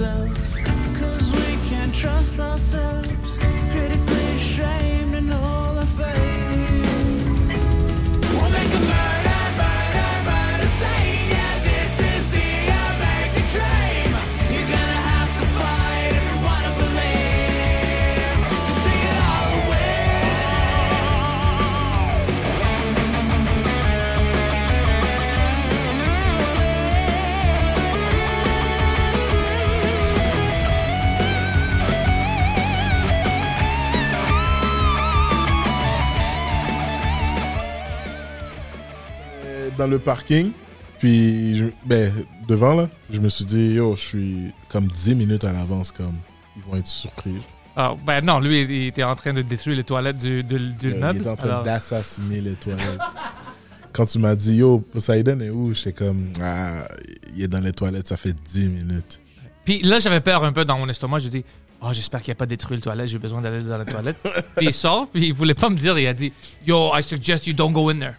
[0.00, 0.26] Cell
[0.98, 3.39] Cause we can't trust ourselves
[39.80, 40.52] dans le parking.
[40.98, 42.12] Puis, je- ben,
[42.46, 44.36] devant, là, je me suis dit, yo, je suis
[44.68, 46.16] comme 10 minutes à l'avance, comme,
[46.56, 47.36] ils vont être surpris.
[47.74, 50.92] Ah, ben non, lui, il était en train de détruire les toilettes du, du, du
[50.92, 52.98] Euh, il est en train alors- d'assassiner les toilettes.
[53.92, 55.72] Quand tu m'as dit, yo, Poseidon est où?
[55.74, 56.86] J'étais comme, ah,
[57.34, 59.20] il est dans les toilettes, ça fait 10 minutes.
[59.64, 61.18] Puis là, j'avais peur un peu dans mon estomac.
[61.20, 61.44] Je dis,
[61.80, 63.08] oh, j'espère qu'il n'a pas détruit le toilette.
[63.08, 64.16] J'ai besoin d'aller dans la toilette.
[64.56, 65.98] puis il sort, puis il voulait pas me dire.
[65.98, 66.32] Il a dit,
[66.66, 68.14] Yo, I suggest you don't go in there.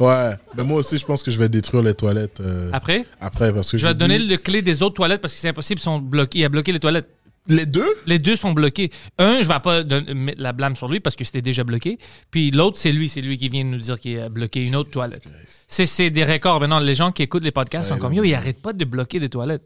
[0.00, 3.52] Ouais, mais moi aussi, je pense que je vais détruire les toilettes euh, Après, après,
[3.52, 5.48] parce que je vais te donner bu- le clé des autres toilettes parce que c'est
[5.48, 5.80] impossible.
[5.80, 6.38] Ils sont bloqués.
[6.40, 7.08] Il a bloqué les toilettes.
[7.46, 7.86] Les deux?
[8.06, 8.90] Les deux sont bloqués.
[9.18, 11.98] Un, je vais pas don- mettre la blâme sur lui parce que c'était déjà bloqué.
[12.30, 13.08] Puis l'autre, c'est lui.
[13.10, 15.30] C'est lui qui vient de nous dire qu'il a bloqué une autre toilette.
[15.68, 16.60] C'est c'est des records.
[16.60, 19.20] Maintenant, les gens qui écoutent les podcasts sont comme, yo, il arrête pas de bloquer
[19.20, 19.62] des toilettes.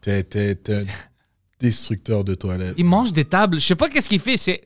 [0.00, 0.80] T'es, t'es, t'es un
[1.60, 2.74] destructeur de toilettes.
[2.78, 3.60] Il mange des tables.
[3.60, 4.36] Je sais pas qu'est-ce qu'il fait.
[4.38, 4.62] C'est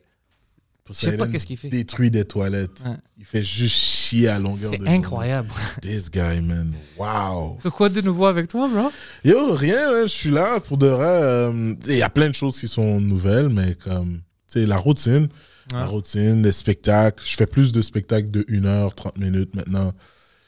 [0.93, 1.69] Je sais pas qu'est-ce qu'il fait.
[1.69, 2.81] détruit des toilettes.
[2.85, 2.95] Ouais.
[3.17, 4.91] Il fait juste chier à longueur de journée.
[4.95, 5.49] incroyable.
[5.81, 6.73] This guy, man.
[6.97, 7.57] Wow.
[7.75, 8.91] Quoi de nouveau avec toi, bro?
[9.23, 11.05] Yo, rien, man, je suis là pour de vrai.
[11.07, 14.21] euh, Il y a plein de choses qui sont nouvelles, mais comme,
[14.51, 15.27] tu sais, la routine.
[15.71, 17.23] La routine, les spectacles.
[17.25, 19.93] Je fais plus de spectacles de 1 heure, 30 minutes maintenant.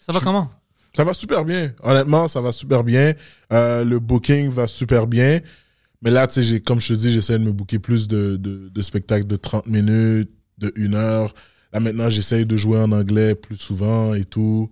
[0.06, 0.52] Ça va Je- comment?
[0.96, 1.72] Ça va super bien.
[1.82, 3.14] Honnêtement, ça va super bien.
[3.54, 5.40] Euh, le booking va super bien.
[6.04, 8.70] Mais là, tu sais, comme je te dis, j'essaie de me booker plus de, de,
[8.70, 11.34] de spectacles de 30 minutes, de 1 heure.
[11.72, 14.70] Là, maintenant, j'essaye de jouer en anglais plus souvent et tout.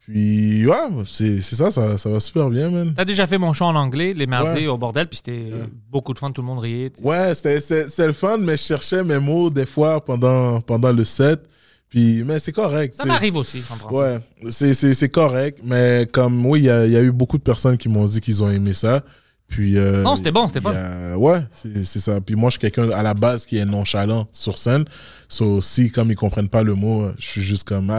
[0.00, 2.92] Puis, ouais, c'est ça, ça, ça va super bien, man.
[2.96, 4.66] T'as déjà fait mon show en anglais les mardis Ouais.
[4.68, 5.50] au bordel, puis c'était
[5.90, 6.90] beaucoup de fun, tout le monde riait.
[6.90, 7.04] tu sais.
[7.08, 11.04] Ouais, c'était- c'est le fun, mais je cherchais mes mots des fois pendant, pendant le
[11.04, 11.40] set.
[11.88, 12.94] Puis, mais c'est correct.
[12.94, 14.20] Ça m'arrive aussi en français.
[14.44, 17.42] Ouais, c'est- correct, mais comme, oui, il y a, il y a eu beaucoup de
[17.42, 19.02] personnes qui m'ont dit qu'ils ont aimé ça.
[19.48, 22.20] Puis, euh, Non, c'était bon, c'était a- Ouais, c'est ça.
[22.20, 24.84] Puis moi, je suis quelqu'un à la base qui est nonchalant sur scène.
[25.28, 27.92] So, si, comme ils comprennent pas le mot, je suis juste comme.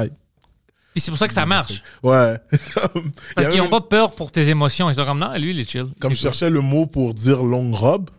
[0.94, 1.84] Puis c'est pour ça que ça marche.
[2.03, 2.38] Ouais.
[3.35, 4.90] Parce qu'ils même- n'ont pas peur pour tes émotions.
[4.90, 5.85] Ils sont comme, non, lui, il est chill.
[6.00, 8.09] Comme je cherchais le mot pour dire longue robe,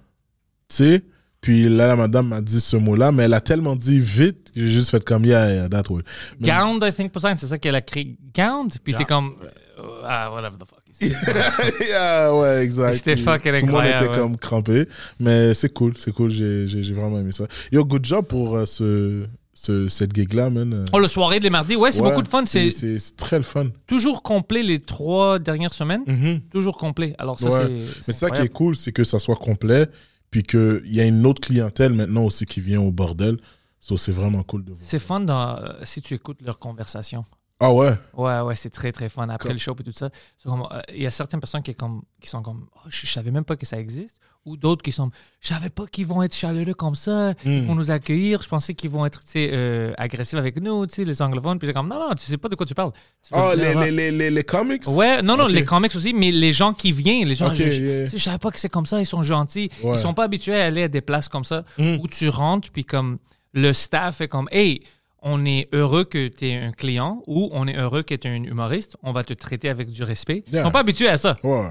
[0.69, 1.05] tu sais.
[1.41, 4.60] Puis là, la madame m'a dit ce mot-là, mais elle a tellement dit vite que
[4.60, 6.03] j'ai juste fait comme, yeah, yeah, that way.
[6.41, 8.16] Mais- Gound, I think, Poseidon, c'est ça qu'elle a créé.
[8.34, 8.75] Gound?
[8.83, 9.34] Puis t'es comme,
[9.78, 10.78] euh, ah, whatever the fuck.
[11.88, 12.94] yeah, ouais, exact.
[12.94, 14.21] C'était fucking Tout le monde incroyable, était ouais.
[14.21, 14.88] comme crampé.
[15.21, 16.31] Mais c'est cool, c'est cool.
[16.31, 17.47] J'ai vraiment aimé ça.
[17.72, 20.84] Yo, good job pour euh, ce, ce, cette gig-là, man.
[20.93, 22.44] Oh, le soirée de les mardis, ouais, c'est ouais, beaucoup de fun.
[22.47, 22.71] C'est
[23.16, 23.66] très le fun.
[23.87, 26.04] toujours complet les trois dernières semaines.
[26.53, 27.15] Toujours complet.
[27.19, 27.82] Alors ça, Ouais.
[28.03, 28.09] c'est.
[28.09, 28.50] Mais ça qui est incroyable.
[28.53, 29.87] cool, c'est que ça soit complet,
[30.31, 33.37] puis qu'il y a une autre clientèle maintenant aussi qui vient au bordel.
[33.81, 34.81] So, c'est vraiment cool de voir.
[34.82, 37.25] C'est fun dans- euh, si tu écoutes leurs conversations.
[37.61, 37.91] Ah ouais?
[38.15, 39.29] Ouais, ouais, c'est très, très fun.
[39.31, 40.11] Après le show et tout ça,
[40.47, 43.33] euh, il y a certaines personnes qui, comme, qui sont comme, oh, je, je savais
[43.33, 44.19] même pas que ça existe.
[44.45, 45.11] Ou d'autres qui sont,
[45.41, 47.67] je savais pas qu'ils vont être chaleureux comme ça, ils Mm.
[47.67, 48.41] vont nous accueillir.
[48.43, 51.59] Je pensais qu'ils vont être, euh, agressifs avec nous, les anglophones.
[51.59, 52.93] Puis c'est comme, non, non, tu sais pas de quoi tu parles.
[53.27, 54.87] Tu peux les, les, les, les, les comics?
[54.87, 57.71] Ouais, non, non, les comics aussi, mais les gens qui viennent, les gens, Ok, je,
[57.71, 58.07] je- yeah.
[58.07, 59.69] je savais pas que c'est comme ça, ils sont gentils.
[59.83, 59.95] Ouais.
[59.97, 61.97] Ils sont pas habitués à aller à des places comme ça Mm.
[62.01, 63.19] où tu rentres, puis comme
[63.53, 64.81] le staff est comme, hey,
[65.22, 68.30] on est heureux que tu es un client ou on est heureux que tu es
[68.30, 70.44] un humoriste, on va te traiter avec du respect.
[70.48, 70.65] Ils Yeah.
[70.65, 71.36] sont pas habitués à ça.
[71.42, 71.68] Ouais.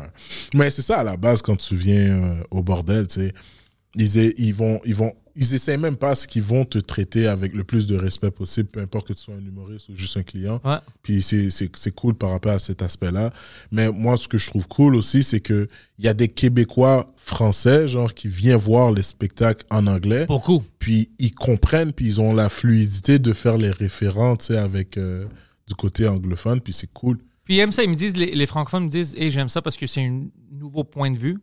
[0.53, 3.33] Mais c'est ça à la base quand tu viens euh, au bordel, tu sais.
[3.95, 7.53] Ils, ils vont, ils vont, ils essaient même pas ce qu'ils vont te traiter avec
[7.53, 10.23] le plus de respect possible, peu importe que tu sois un humoriste ou juste un
[10.23, 10.59] client.
[10.65, 10.77] Ouais.
[11.03, 13.31] Puis c'est, c'est, c'est cool par rapport à cet aspect-là.
[13.71, 15.67] Mais moi, ce que je trouve cool aussi, c'est que
[15.99, 20.25] il y a des Québécois français, genre, qui viennent voir les spectacles en anglais.
[20.25, 20.63] Beaucoup.
[20.79, 24.97] Puis ils comprennent, puis ils ont la fluidité de faire les référents, tu sais, avec
[24.97, 25.25] euh,
[25.67, 26.61] du côté anglophone.
[26.61, 27.19] Puis c'est cool.
[27.47, 29.61] Puis ils aiment ça, ils me disent, les, les francophones me disent, hey, j'aime ça
[29.61, 31.39] parce que c'est un nouveau point de vue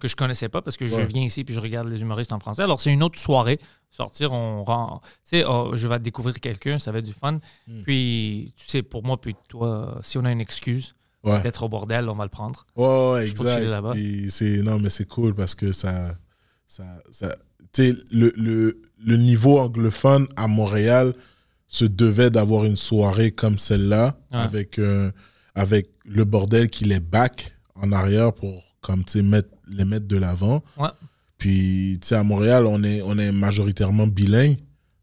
[0.00, 2.40] que je connaissais pas parce que je viens ici puis je regarde les humoristes en
[2.40, 2.62] français.
[2.62, 3.58] Alors c'est une autre soirée.
[3.90, 5.00] Sortir, on rend.
[5.22, 7.38] Tu sais, oh, je vais découvrir quelqu'un, ça va être du fun.
[7.68, 7.82] Mm.
[7.84, 11.40] Puis, tu sais, pour moi, puis toi, si on a une excuse Ouais.
[11.40, 12.66] d'être au bordel, on va le prendre.
[12.76, 13.60] Ouais, ouais, exact.
[13.64, 13.92] là-bas.
[14.28, 16.16] C'est non, mais c'est cool parce que ça,
[16.66, 17.34] ça, ça
[17.72, 21.14] tu sais, le, le, le niveau anglophone à Montréal
[21.66, 24.38] se devait d'avoir une soirée comme celle-là Ouais.
[24.38, 25.10] avec euh,
[25.54, 30.16] avec le bordel qui les back en arrière pour comme tu mettre les mettre de
[30.16, 30.62] l'avant.
[30.76, 30.88] Ouais.
[31.38, 34.56] Puis tu sais à Montréal, on est on est majoritairement bilingue.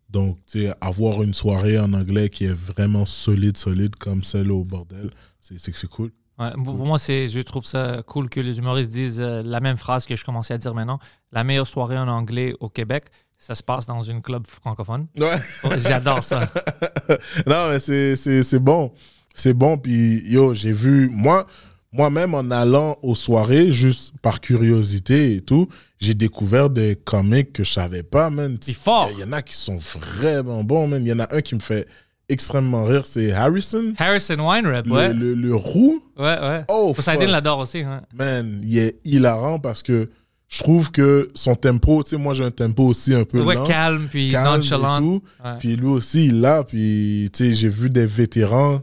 [0.09, 4.51] Donc, tu sais, avoir une soirée en anglais qui est vraiment solide, solide comme celle
[4.51, 5.09] au bordel,
[5.39, 6.11] c'est c'est cool.
[6.37, 9.59] Ouais, pour pour moi, c'est, je trouve ça cool que les humoristes disent euh, la
[9.59, 10.99] même phrase que je commençais à dire maintenant.
[11.31, 13.05] La meilleure soirée en anglais au Québec,
[13.37, 15.07] ça se passe dans une club francophone.
[15.17, 15.37] Ouais.
[15.77, 16.41] J'adore ça.
[17.47, 18.91] non, mais c'est bon.
[19.35, 19.77] C'est bon.
[19.77, 21.45] Puis, yo, j'ai vu, moi,
[21.93, 25.67] moi-même, en allant aux soirées, juste par curiosité et tout,
[25.99, 28.57] j'ai découvert des comiques que je savais pas, man.
[28.61, 29.09] C'est fort.
[29.13, 31.01] Il y en a qui sont vraiment bons, man.
[31.03, 31.87] Il y en a un qui me fait
[32.29, 33.93] extrêmement rire, c'est Harrison.
[33.97, 35.13] Harrison Weinreb, Le, ouais.
[35.13, 36.63] le, le roux, Ouais, ouais.
[36.69, 37.79] Oh, Poseidon l'adore aussi.
[37.79, 37.99] hein.
[38.15, 40.09] man, il est hilarant parce que
[40.47, 43.55] je trouve que son tempo, tu sais, moi j'ai un tempo aussi un peu Ouais,
[43.55, 43.65] lent.
[43.65, 44.95] calme, puis calme nonchalant.
[44.95, 45.23] et tout.
[45.43, 45.51] Ouais.
[45.59, 46.63] Puis lui aussi, il l'a.
[46.63, 48.81] Puis, tu sais, j'ai vu des vétérans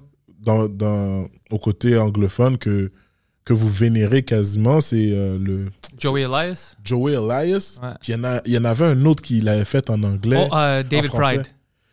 [0.49, 2.91] dans, dans, au côté anglophone que,
[3.45, 4.81] que vous vénérez quasiment.
[4.81, 5.67] C'est euh, le
[5.99, 6.77] Joey Elias.
[6.85, 7.79] Joey Elias.
[7.83, 7.91] Ouais.
[8.01, 10.03] Puis il y, en a- il y en avait un autre qui l'avait fait en
[10.03, 10.49] anglais.
[10.51, 11.11] Oh, euh, David.
[11.11, 11.43] Pride.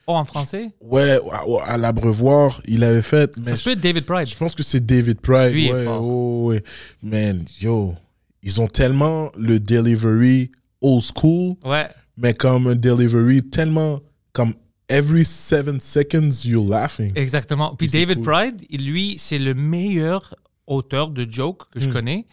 [0.07, 0.69] Oh, en français?
[0.81, 3.36] Ouais, à, à l'abreuvoir, il avait fait.
[3.38, 4.28] Mais Ça se peut être David Pride.
[4.28, 5.51] je pense que c'est David Pride.
[5.54, 6.06] Lui est ouais, fort.
[6.06, 6.63] oh, ouais.
[7.01, 7.96] Man, yo,
[8.44, 10.51] ils ont tellement le delivery
[10.81, 11.56] old school.
[11.66, 11.88] Ouais.
[12.18, 14.00] mais comme un delivery tellement
[14.31, 14.54] comme
[14.90, 17.12] every seven seconds you're laughing.
[17.16, 17.76] Exactement.
[17.76, 18.26] Puis David cool?
[18.26, 20.36] Pride, lui, c'est le meilleur
[20.68, 21.94] auteur de jokes que je Hmm.
[21.94, 22.28] connais.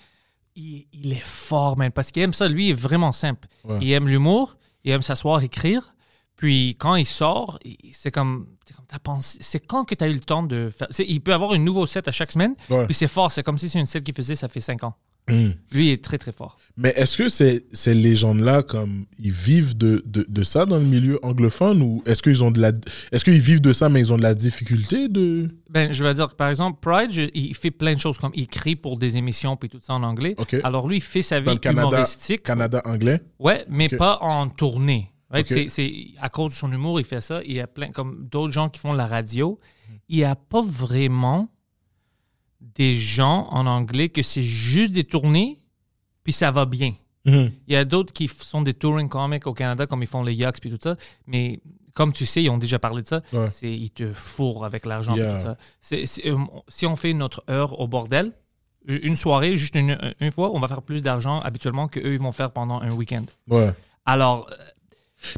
[0.55, 2.49] Il, il est fort, man, parce qu'il aime ça.
[2.49, 3.49] Lui, il est vraiment simple.
[3.65, 3.79] Ouais.
[3.81, 5.95] Il aime l'humour, il aime s'asseoir, écrire.
[6.37, 7.59] Puis quand il sort,
[7.93, 9.21] c'est comme, c'est comme.
[9.23, 10.89] C'est quand que tu as eu le temps de faire.
[10.99, 12.55] Il peut avoir un nouveau set à chaque semaine.
[12.69, 12.85] Ouais.
[12.87, 13.31] Puis c'est fort.
[13.33, 14.95] C'est comme si c'est une set qu'il faisait, ça fait cinq ans.
[15.31, 15.51] Mm.
[15.73, 16.59] Lui, il est très, très fort.
[16.77, 20.85] Mais est-ce que ces, ces légendes-là, comme ils vivent de, de, de ça dans le
[20.85, 22.73] milieu anglophone ou est-ce qu'ils ont de la,
[23.13, 25.49] est-ce qu'ils vivent de ça mais ils ont de la difficulté de?
[25.69, 28.33] Ben, je vais dire que par exemple, Pride, je- il fait plein de choses comme
[28.35, 30.35] il écrit pour des émissions puis tout ça en anglais.
[30.39, 30.57] Ok.
[30.65, 32.43] Alors lui, il fait sa Dans vie le Canada, humoristique.
[32.43, 33.21] Canada anglais?
[33.39, 35.13] Ouais, mais pas en tournée.
[35.31, 35.51] Right?
[35.51, 35.57] Ok.
[35.57, 37.43] C'est- C'est à cause de son humour, il fait ça.
[37.45, 39.61] Il y a plein, comme d'autres gens qui font de la radio.
[40.09, 41.49] Il n'y a pas vraiment
[42.75, 45.59] des gens en anglais que c'est juste des tournées,
[46.25, 46.95] puis ça va bien.
[47.25, 47.51] Mhm.
[47.69, 50.35] Il y a d'autres qui sont des touring comics au Canada, comme ils font les
[50.35, 50.97] Yucks puis tout ça.
[51.27, 51.61] Mais
[51.95, 53.23] comme tu sais, ils ont déjà parlé de ça.
[53.33, 53.49] Ouais.
[53.53, 55.35] C'est ils te fourrent avec l'argent Yeah.
[55.37, 55.57] tout ça.
[56.25, 56.37] Euh,
[56.69, 58.33] si on fait notre heure au bordel,
[58.87, 62.19] une soirée, juste une, une fois, on va faire plus d'argent habituellement que eux ils
[62.19, 63.25] vont faire pendant un week-end.
[63.49, 63.71] Ouais.
[64.05, 64.57] Alors, euh,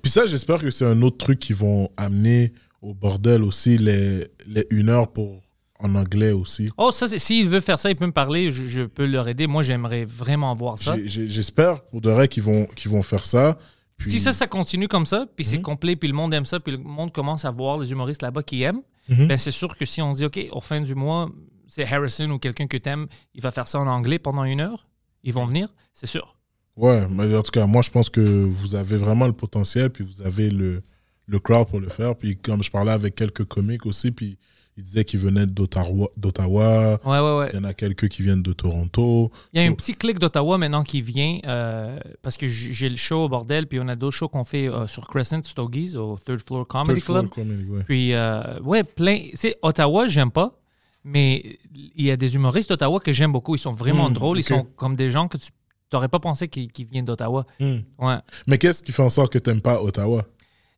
[0.02, 4.26] Puis ça, j'espère que c'est un autre truc qu'ils vont amener au bordel aussi les,
[4.46, 5.42] les une heure pour
[5.84, 6.68] en anglais aussi.
[6.76, 9.28] oh, ça, c'est- s'il veut faire ça, il peut me parler, je, je peux leur
[9.28, 9.46] aider.
[9.46, 10.96] Moi, j'aimerais vraiment voir ça.
[11.04, 13.58] J'espère pour de vrai qu'ils vont vont faire ça.
[13.96, 15.62] Puis- Si ça, ça continue comme ça, puis c'est Mhm.
[15.62, 18.42] complet, puis le monde aime ça, puis le monde commence à voir les humoristes là-bas
[18.42, 19.28] qui aiment, Mhm.
[19.28, 21.30] ben c'est sûr que si on dit, OK, au fin du mois,
[21.68, 24.88] c'est Harrison ou quelqu'un que t'aimes, il va faire ça en anglais pendant une heure,
[25.22, 26.36] ils vont venir, c'est sûr.
[26.76, 30.04] Ouais, mais en tout cas, moi, je pense que vous avez vraiment le potentiel, puis
[30.04, 30.82] vous avez le,
[31.26, 32.16] le crowd pour le faire.
[32.16, 34.36] Puis comme je parlais avec quelques comiques aussi, puis
[34.76, 36.98] ils disaient qu'ils venaient d'Ottawa, d'Ottawa.
[37.04, 37.50] Ouais, ouais, ouais.
[37.52, 39.30] il y en a quelques qui viennent de Toronto.
[39.52, 42.96] Il y a un petit clic d'Ottawa maintenant qui vient, euh, parce que j'ai le
[42.96, 46.18] show au bordel, puis on a d'autres shows qu'on fait euh, sur Crescent Stogies, au
[46.18, 47.46] Third Floor Comedy Third Floor Club.
[47.46, 47.82] Comedy, ouais.
[47.84, 49.28] Puis, euh, ouais, plein.
[49.34, 50.58] C'est Ottawa, j'aime pas,
[51.04, 53.54] mais il y a des humoristes d'Ottawa que j'aime beaucoup.
[53.54, 54.38] Ils sont vraiment Hmm, drôles.
[54.38, 55.50] Ils sont comme des gens que tu
[55.92, 57.46] n'aurais pas pensé qu'ils qu'ils viennent d'Ottawa.
[57.60, 57.78] Hmm.
[58.00, 58.16] Ouais.
[58.48, 60.24] Mais qu'est-ce qui fait en sorte que tu n'aimes pas Ottawa?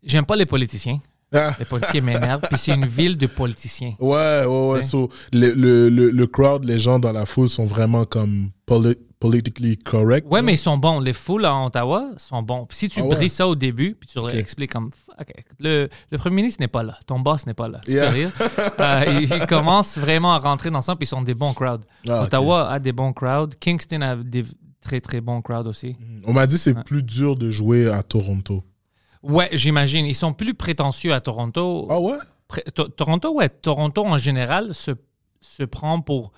[0.03, 1.01] J'aime pas les politiciens.
[1.33, 2.43] Ah, Les politiciens m'énervent.
[2.49, 3.95] Puis c'est une ville de politiciens.
[3.99, 4.83] Ouais, ouais, ouais.
[4.83, 8.97] So, le, le, le, le crowd, les gens dans la foule sont vraiment comme poli-
[9.19, 10.27] politically correct.
[10.31, 11.01] Ouais, mais ils sont bons.
[11.01, 12.67] Les foules à Ottawa sont bons.
[12.67, 13.09] Puis si tu Ah ouais?
[13.17, 14.35] brises ça au début, puis tu leur Ok.
[14.35, 14.91] expliques comme
[15.59, 17.81] le, le premier ministre n'est pas là, ton boss n'est pas là.
[17.85, 18.11] Tu Yeah.
[18.11, 18.31] rire.
[18.79, 21.83] Euh, ils, ils commencent vraiment à rentrer dans ça, puis ils sont des bons crowds.
[22.09, 22.23] Ah.
[22.25, 23.55] Ottawa a des bons crowds.
[23.59, 24.45] Kingston a des
[24.81, 25.97] très très bons crowds aussi.
[26.25, 28.63] On m'a dit que c'est plus dur de jouer à Toronto.
[29.23, 30.07] Ouais, j'imagine.
[30.07, 31.87] Ils sont plus prétentieux à Toronto.
[31.91, 32.17] Ah ouais?
[32.49, 32.65] Pré-
[32.97, 33.49] Toronto, ouais.
[33.49, 34.93] Toronto, en général, se,
[35.41, 36.33] se prend pour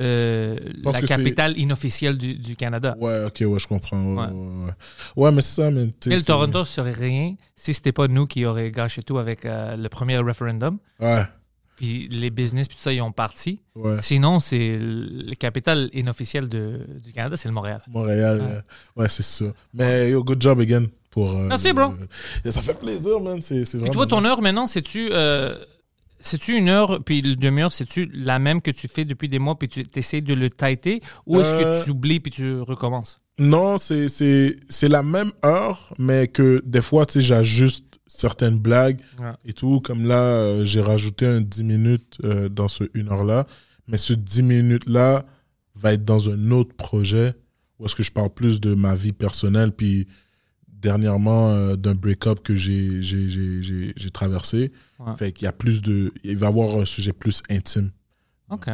[0.00, 2.96] euh, la capitale inofficielle du, du Canada.
[3.00, 4.02] Ouais, ok, ouais, je comprends.
[4.14, 4.32] Ouais, Ouais.
[4.32, 4.72] ouais,
[5.16, 5.32] ouais.
[5.32, 5.88] Mais ça, mais.
[6.06, 9.76] Mais le Toronto serait rien si c'était pas nous qui aurions gâché tout avec euh,
[9.76, 10.78] le premier référendum.
[10.98, 11.22] Ouais.
[11.76, 13.60] puis les business, puis tout ça, ils ont parti.
[13.74, 13.96] Ouais.
[14.02, 17.82] Sinon, c'est le capital inofficiel de, du Canada, c'est le Montréal.
[17.88, 18.40] Montréal,
[18.96, 19.04] Ouais.
[19.04, 19.46] euh, c'est ça.
[19.74, 20.86] Mais yo, good job again.
[21.12, 21.92] Pour, euh, Merci, bro.
[22.46, 23.40] euh, ça fait plaisir, man.
[23.40, 23.92] C'est vraiment.
[23.92, 25.54] toi, ton heure maintenant, c'est-tu euh,
[26.20, 29.58] c'est-tu une heure, puis le demi-heure, c'est-tu la même que tu fais depuis des mois,
[29.58, 33.20] puis tu essaies de le tighter, ou est-ce Euh, que tu oublies, puis tu recommences?
[33.38, 38.58] Non, c'est- c'est c'est la même heure, mais que des fois, tu sais, j'ajuste certaines
[38.58, 39.32] blagues Ouais.
[39.44, 39.80] et tout.
[39.80, 43.46] Comme là, euh, j'ai rajouté un 10 minutes euh, dans ce 1 heure-là.
[43.88, 45.24] Mais ce 10 minutes-là
[45.74, 47.32] va être dans un autre projet
[47.78, 50.06] où est-ce que je parle plus de ma vie personnelle, puis
[50.82, 53.00] dernièrement euh, d'un break-up que j'ai
[54.12, 54.72] traversé.
[54.98, 55.16] Ouais.
[55.16, 56.12] Fait qu'il y a plus de...
[56.24, 57.90] Il va y avoir un sujet plus intime
[58.50, 58.66] OK.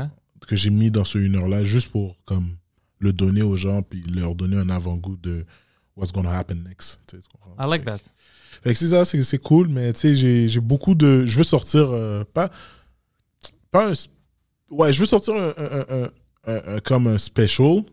[0.46, 2.56] que j'ai mis dans ce 1 heure-là, juste pour comme
[2.98, 5.44] le donner aux gens, puis leur donner un avant-goût de
[5.96, 6.98] what's gonna happen next.
[7.06, 7.16] Tu?
[7.16, 7.98] I like that.
[8.62, 11.24] Fait que c'est ça, c'est cool, mais tu sais, j'ai beaucoup de.
[11.26, 12.50] Je veux sortir, euh, pas.
[13.70, 13.94] Pas un.
[14.70, 16.04] Ouais, je veux sortir un- un-
[16.46, 17.84] un- un- comme un special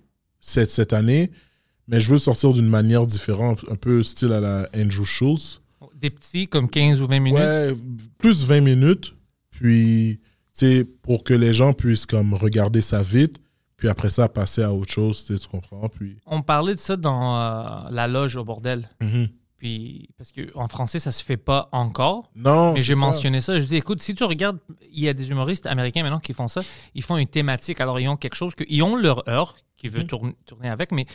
[0.42, 1.30] cette, cette année,
[1.88, 5.62] mais je veux sortir d'une manière différente, un peu style à la Andrew Schultz.
[5.96, 7.40] Des petits, comme 15 ou 20 minutes?
[7.40, 7.74] Ouais,
[8.18, 9.14] plus 20 minutes,
[9.50, 13.40] puis, tu sais, pour que les gens puissent comme regarder ça vite,
[13.78, 15.88] puis après ça, passer à autre chose, tu comprends?
[15.90, 16.18] Puis.
[16.26, 18.90] On parlait de ça dans euh, la loge au bordel.
[19.02, 19.30] Mhm.
[19.58, 22.30] Puis, parce qu'en français, ça se fait pas encore.
[22.36, 23.60] Non, Mais j'ai mentionné ça.
[23.60, 24.60] Je dis, écoute, si tu regardes,
[24.92, 26.62] il y a des humoristes américains maintenant qui font ça.
[26.94, 27.80] Ils font une thématique.
[27.82, 28.64] Alors, ils ont quelque chose que.
[28.68, 30.08] Ils ont leur heure qui veut Mhm.
[30.08, 31.06] tourner, tourner avec, mais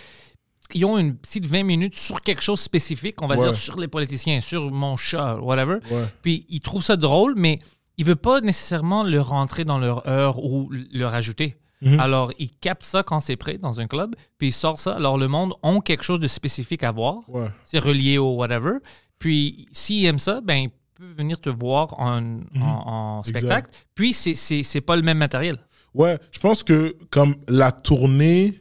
[0.75, 3.47] ils ont une petite 20 minutes sur quelque chose spécifique, on va Ouais.
[3.47, 5.79] dire sur les politiciens, sur mon chat, whatever.
[5.91, 6.05] Ouais.
[6.23, 7.59] Puis ils trouvent ça drôle, mais
[7.99, 11.57] ils veulent pas nécessairement le rentrer dans leur heure ou le rajouter.
[11.83, 11.99] Mhm.
[11.99, 14.93] Alors, ils captent ça quand c'est prêt dans un club, puis ils sortent ça.
[14.97, 17.21] Alors, le monde ont quelque chose de spécifique à voir.
[17.29, 17.49] Ouais.
[17.65, 18.73] C'est relié au whatever.
[19.19, 22.19] Puis, s'ils aiment ça, ben, ils peuvent venir te voir en,
[22.61, 23.21] en- en Mhm.
[23.21, 23.39] Exact.
[23.39, 23.71] spectacle.
[23.95, 25.57] Puis, c'est pas le même matériel.
[25.95, 28.60] Ouais, je pense que comme la tournée,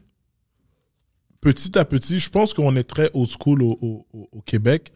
[1.41, 4.91] petit à petit, je pense qu'on est très old school au, au- au- au Québec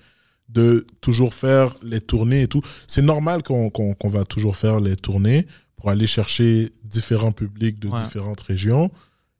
[0.49, 2.61] de toujours faire les tournées et tout.
[2.87, 3.71] C'est normal qu'on
[4.09, 5.47] va toujours faire les tournées
[5.77, 7.97] pour aller chercher différents publics de Ouais.
[8.03, 8.91] différentes régions.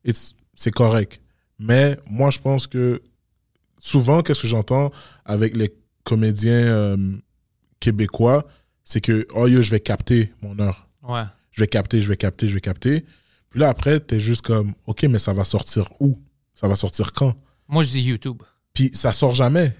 [0.05, 0.11] Et
[0.55, 1.19] c'est correct.
[1.59, 3.01] Mais moi, je pense que
[3.79, 4.91] souvent, qu'est-ce que j'entends
[5.25, 6.97] avec les comédiens euh,
[7.79, 8.45] québécois,
[8.83, 11.23] c'est que, oh yo, je vais capter mon heure Ouais.
[11.51, 13.05] je vais capter, je vais capter, je vais capter.
[13.49, 16.17] Puis là, après, t'es juste comme, OK, mais ça va sortir où?
[16.63, 17.33] Ça va sortir quand?
[17.67, 18.41] Moi, je dis YouTube.
[18.73, 19.75] Puis ça sort jamais?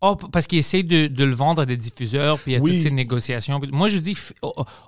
[0.00, 2.60] Oh, parce qu'ils essayent de, de le vendre à des diffuseurs, puis il y a
[2.62, 2.74] Oui.
[2.74, 3.60] toutes ces négociations.
[3.72, 4.16] Moi, je dis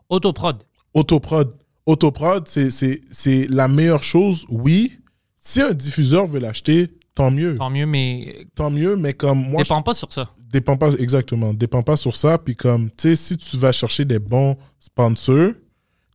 [0.08, 0.62] autoprod.
[0.94, 1.56] Autoprod.
[1.86, 4.92] Autoprod, c'est- la meilleure chose, oui.
[5.38, 7.56] Si un diffuseur veut l'acheter, tant mieux.
[7.56, 10.30] Tant mieux, mais Tant mieux, mais comme moi, dépend pas sur ça.
[10.52, 12.38] dépend pas, exactement, dépend pas sur ça.
[12.38, 15.50] Puis comme, tu sais, si tu vas chercher des bons sponsors,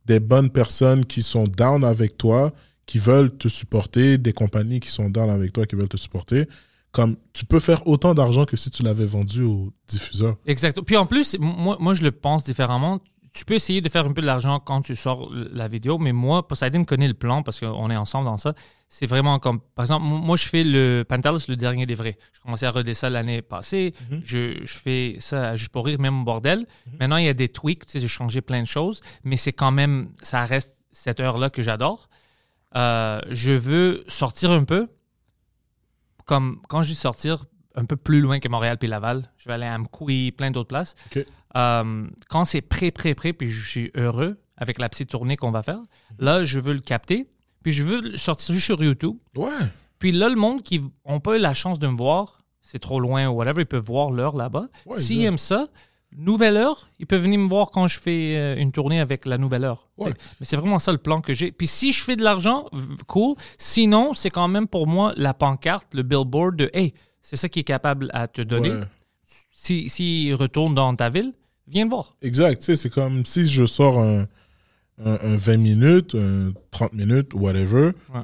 [0.06, 2.52] des bonnes personnes qui sont down avec toi,
[2.86, 6.46] qui veulent te supporter, des compagnies qui sont down avec toi, qui veulent te supporter,
[6.92, 10.36] comme tu peux faire autant d'argent que si tu l'avais vendu au diffuseur.
[10.46, 10.80] Exact.
[10.80, 13.00] Puis en plus, moi, moi, je le pense différemment.
[13.34, 16.12] Tu peux essayer de faire un peu de l'argent quand tu sors la vidéo, mais
[16.12, 18.54] moi, Poseidon connaît le plan parce qu'on est ensemble dans ça.
[18.88, 22.16] C'est vraiment comme, par exemple, moi, je fais le Pantelis, le dernier des vrais.
[22.32, 23.92] Je commençais à redescendre ça l'année passée.
[24.24, 26.66] je, je fais ça juste pour rire, même au bordel.
[26.98, 29.52] Maintenant, il y a des tweaks, tu sais, j'ai changé plein de choses, mais c'est
[29.52, 32.08] quand même, ça reste cette heure-là que j'adore.
[32.76, 34.88] Euh, je veux sortir un peu,
[36.26, 39.30] comme quand je dis sortir, un peu plus loin que Montréal puis Laval.
[39.36, 40.94] Je vais aller à Amkoui, plein d'autres places.
[41.56, 45.50] Euh, quand c'est prêt, prêt, prêt, puis je suis heureux avec la petite tournée qu'on
[45.50, 45.80] va faire,
[46.18, 47.28] là, je veux le capter,
[47.62, 49.16] puis je veux le sortir juste sur YouTube.
[49.36, 49.50] Ouais.
[49.98, 53.00] Puis là, le monde qui n'a pas eu la chance de me voir, c'est trop
[53.00, 54.66] loin ou whatever, ils peuvent voir l'heure là-bas.
[54.98, 55.68] S'ils aiment ça,
[56.16, 59.38] nouvelle heure, ils peuvent venir me voir quand je fais euh, une tournée avec la
[59.38, 59.88] nouvelle heure.
[59.98, 60.12] Ouais.
[60.40, 61.52] Mais c'est vraiment ça le plan que j'ai.
[61.52, 62.68] Puis si je fais de l'argent,
[63.06, 63.36] cool.
[63.58, 67.60] Sinon, c'est quand même pour moi la pancarte, le billboard de Hey, c'est ça qui
[67.60, 68.70] est capable à te donner.
[68.70, 68.84] Ouais.
[69.52, 71.32] Si S'il retourne dans ta ville,
[71.68, 72.16] viens le voir.
[72.22, 72.60] Exact.
[72.60, 74.26] Tu sais, c'est comme si je sors un,
[75.04, 77.92] un, un 20 minutes, un 30 minutes, whatever.
[78.14, 78.20] Ouais.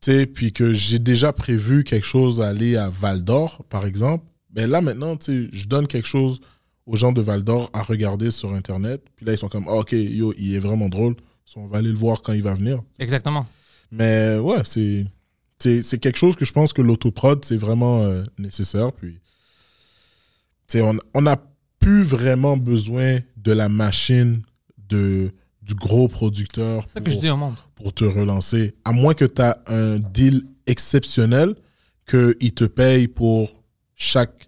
[0.00, 3.86] Tu sais, puis que j'ai déjà prévu quelque chose à aller à Val d'Or, par
[3.86, 4.24] exemple.
[4.54, 6.40] Mais là, maintenant, tu sais, je donne quelque chose
[6.86, 9.02] aux gens de Val d'Or à regarder sur Internet.
[9.16, 11.16] Puis là, ils sont comme, Ah, OK, yo, il est vraiment drôle.
[11.44, 12.82] So, on va aller le voir quand il va venir.
[12.98, 13.46] Exactement.
[13.92, 15.04] Mais ouais, c'est
[15.58, 18.92] c'est quelque chose que je pense que l'autoprod, c'est vraiment euh, nécessaire.
[18.92, 19.18] Puis,
[20.74, 21.40] on on n'a
[21.80, 24.42] plus vraiment besoin de la machine
[24.88, 27.54] de, du gros producteur que je pour, dis au monde.
[27.74, 28.74] pour te relancer.
[28.84, 31.54] À moins que tu as un deal exceptionnel,
[32.08, 33.62] qu'il te paye pour
[33.94, 34.45] chaque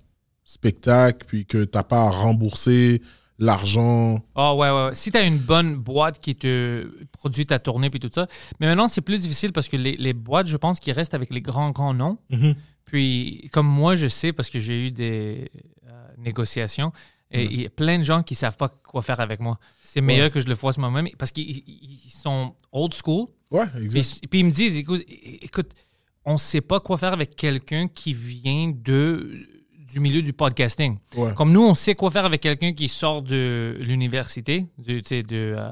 [0.52, 3.02] spectacle, puis que tu n'as pas à rembourser
[3.38, 4.18] l'argent.
[4.34, 4.94] Ah ouais, ouais, ouais.
[4.94, 8.26] Si tu as une bonne boîte qui te produit ta tournée puis tout ça.
[8.58, 11.30] Mais maintenant, c'est plus difficile parce que les, les boîtes, je pense, qui restent avec
[11.32, 12.18] les grands, grands noms.
[12.30, 12.54] Mhm.
[12.86, 15.50] Puis, comme moi, je sais, parce que j'ai eu des
[15.86, 16.90] euh, négociations,
[17.30, 19.58] et il y a plein de gens qui savent pas quoi faire avec moi.
[19.82, 23.26] C'est meilleur que je le fasse moi-même parce qu'ils ils- ils sont old school.
[23.50, 24.26] Ouais, exact.
[24.30, 25.72] puis ils me disent, écoute, écoute
[26.24, 29.46] on ne sait pas quoi faire avec quelqu'un qui vient de,
[29.90, 30.98] du milieu du podcasting.
[31.16, 31.32] Ouais.
[31.34, 35.22] Comme nous, on sait quoi faire avec quelqu'un qui sort de l'université, de, de,
[35.56, 35.68] euh,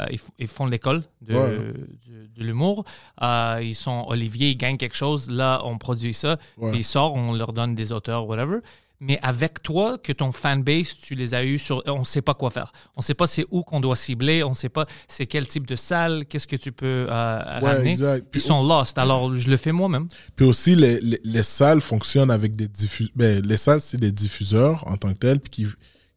[0.00, 0.06] euh,
[0.38, 1.50] ils, font l'école de, Ouais.
[1.50, 2.84] de, de l'humour.
[3.22, 5.28] Euh, ils sont Olivier, ils gagnent quelque chose.
[5.28, 6.38] Là, on produit ça.
[6.56, 6.72] Ouais.
[6.76, 8.58] Ils sortent, on leur donne des auteurs, whatever.
[9.00, 11.82] Mais avec toi, que ton fanbase, tu les as eus sur.
[11.86, 12.72] On ne sait pas quoi faire.
[12.96, 14.42] On ne sait pas c'est où qu'on doit cibler.
[14.42, 17.94] On ne sait pas c'est quel type de salle, qu'est-ce que tu peux euh, ramener.
[17.94, 18.98] Puis Ils sont lost.
[18.98, 20.08] Alors, je le fais moi-même.
[20.34, 23.12] Puis aussi, les, les, les salles fonctionnent avec des diffuseurs.
[23.14, 25.66] Ben, les salles, c'est des diffuseurs en tant que tels, qui,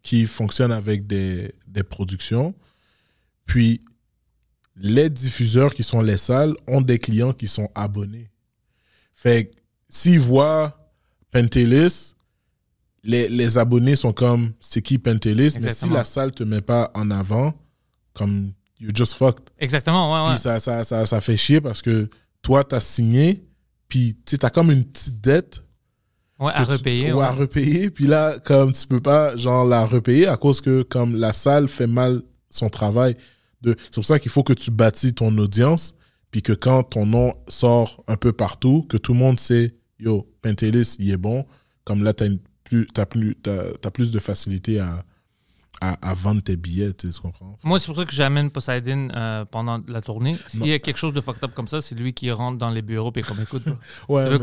[0.01, 2.55] qui fonctionnent avec des, des productions.
[3.45, 3.81] Puis,
[4.75, 8.31] les diffuseurs qui sont les salles ont des clients qui sont abonnés.
[9.13, 9.55] Fait que
[9.87, 10.91] s'ils voient
[11.31, 12.15] Pentelis,
[13.03, 16.91] les, les abonnés sont comme c'est qui Pentelis, mais si la salle te met pas
[16.93, 17.53] en avant,
[18.13, 19.49] comme you just fucked.
[19.59, 20.33] Exactement, ouais, ouais.
[20.35, 22.09] Puis ça, ça, ça, ça fait chier parce que
[22.41, 23.43] toi, t'as signé,
[23.87, 25.63] puis tu as comme une petite dette.
[26.39, 27.13] Ouais, à tu- repayer.
[27.13, 27.25] ouais, ouais.
[27.25, 27.89] à repayer.
[27.91, 31.67] Puis là, comme tu peux pas, genre, la repayer à cause que, comme la salle
[31.67, 33.15] fait mal son travail.
[33.61, 33.75] De...
[33.85, 35.93] C'est pour ça qu'il faut que tu bâtis ton audience,
[36.31, 40.27] puis que quand ton nom sort un peu partout, que tout le monde sait, yo,
[40.41, 41.45] Pentelis, il est bon.
[41.83, 42.39] Comme là, t'as une
[42.71, 45.03] plus, t'as plus, t'as plus de facilité à,
[45.81, 47.57] à, à vendre tes billets, tu sais, tu comprends?
[47.63, 50.37] Moi, c'est pour ça que j'amène Poseidon euh, pendant la tournée.
[50.47, 52.69] S'il y a quelque chose de fucked up comme ça, c'est lui qui rentre dans
[52.69, 53.63] les bureaux et comme écoute,
[54.07, 54.39] Ouais, tu veux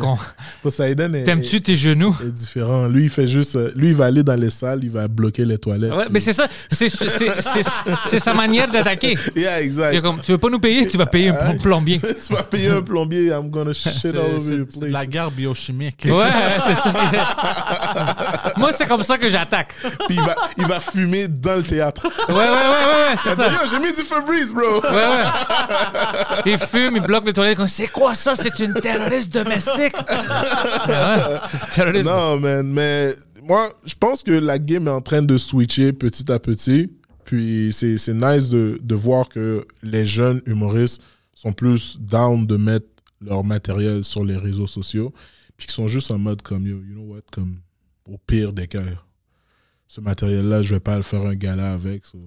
[0.62, 2.16] Poseidon est, t'aimes-tu tes genoux?
[2.23, 2.88] est différent.
[2.88, 3.54] Lui, il fait juste.
[3.57, 5.92] euh, Lui, il va aller dans les salles, il va bloquer les toilettes.
[5.92, 7.71] Ouais, mais c'est ça, c'est c'est- c'est- c'est-
[8.09, 9.16] c'est sa manière d'attaquer.
[9.37, 10.00] Yeah, Il est exact.
[10.00, 12.00] comme, tu veux pas nous payer, tu vas payer un plom- plombier.
[12.26, 14.87] tu vas payer un plombier, I'm gonna shit C'est all over c'est- your c'est de
[14.87, 15.09] la place.
[15.09, 16.04] guerre biochimique.
[16.09, 16.28] Ouais,
[16.66, 16.92] c'est ça.
[18.57, 19.74] Moi, c'est comme ça que j'attaque.
[20.09, 22.07] Puis il va, il va fumer dans le théâtre.
[22.29, 23.67] Ouais, ouais, ouais, ouais, c'est ça.
[23.71, 24.81] j'ai mis du Febreze, bro.
[24.81, 25.25] Ouais, ouais.
[26.47, 27.59] Il fume, il bloque les toilettes.
[27.67, 28.35] C'est quoi ça?
[28.35, 29.95] C'est une terroriste domestique.
[30.88, 31.38] Ouais,
[31.75, 32.09] terrorisme.
[32.09, 36.31] Non, man, mais moi, je pense que la game est en train de switcher petit
[36.31, 36.91] à petit.
[37.25, 41.03] Puis c'est nice de, de voir que les jeunes humoristes
[41.35, 42.87] sont plus down de mettre
[43.21, 45.12] leur matériel sur les réseaux sociaux.
[45.57, 47.59] Puis qu'ils sont juste en mode comme, yo, you know what, comme
[48.11, 48.81] au pire des cas,
[49.88, 52.05] ce matériel-là, je vais pas le faire un gala avec.
[52.07, 52.18] so.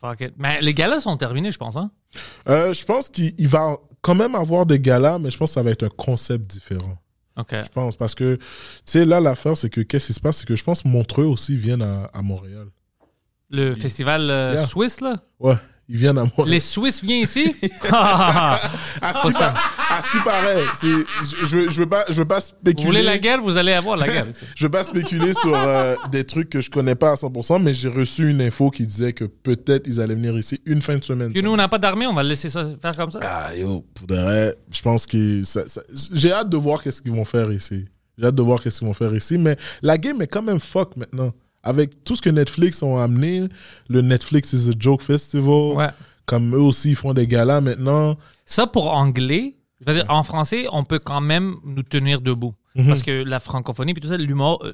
[0.00, 0.32] Fuck it.
[0.38, 1.76] Mais les galas sont terminés, je pense.
[1.76, 1.90] Hein?
[2.48, 5.54] Euh, je pense qu'il il va quand même avoir des galas, mais je pense que
[5.54, 6.96] ça va être un concept différent.
[7.36, 7.48] OK.
[7.52, 7.96] Je pense.
[7.96, 8.42] Parce que, tu
[8.86, 10.38] sais, là, l'affaire, c'est que qu'est-ce qui se passe?
[10.38, 12.66] C'est que je pense que Montreux aussi viennent à, à Montréal.
[13.50, 14.66] Le festival euh, Yeah.
[14.66, 15.16] suisse, là?
[15.38, 15.54] Ouais,
[15.90, 16.48] ils viennent à Montréal.
[16.48, 17.54] Les Suisses viennent ici?
[19.02, 19.54] À ce qui, pa-
[19.90, 20.86] à ce qui paraît, c'est-
[21.46, 22.82] je, je, veux- pas, veux pas spéculer.
[22.82, 24.26] Vous voulez la guerre, vous allez avoir la guerre.
[24.56, 27.74] Je veux pas spéculer sur euh, des trucs que je connais pas à 100%, mais
[27.74, 31.04] j'ai reçu une info qui disait que peut-être ils allaient venir ici une fin de
[31.04, 31.32] semaine.
[31.32, 33.20] Puis nous, on n'a pas d'armée, on va laisser ça faire comme ça.
[33.22, 37.02] Ah, yo, pour de vrai, je pense que ça- ça- j'ai hâte de voir qu'est-ce
[37.02, 37.86] qu'ils vont faire ici.
[38.18, 40.60] J'ai hâte de voir qu'est-ce qu'ils vont faire ici, mais la game est quand même
[40.60, 41.32] fuck maintenant.
[41.62, 43.48] Avec tout ce que Netflix ont amené,
[43.88, 45.88] le Netflix is a Joke Festival, Ouais.
[46.26, 48.16] comme eux aussi ils font des galas maintenant.
[48.46, 52.54] Ça, pour anglais, je veux dire, en français, on peut quand même nous tenir debout.
[52.74, 52.86] Mhm.
[52.86, 54.72] Parce que la francophonie, puis tout ça, l'humour, euh,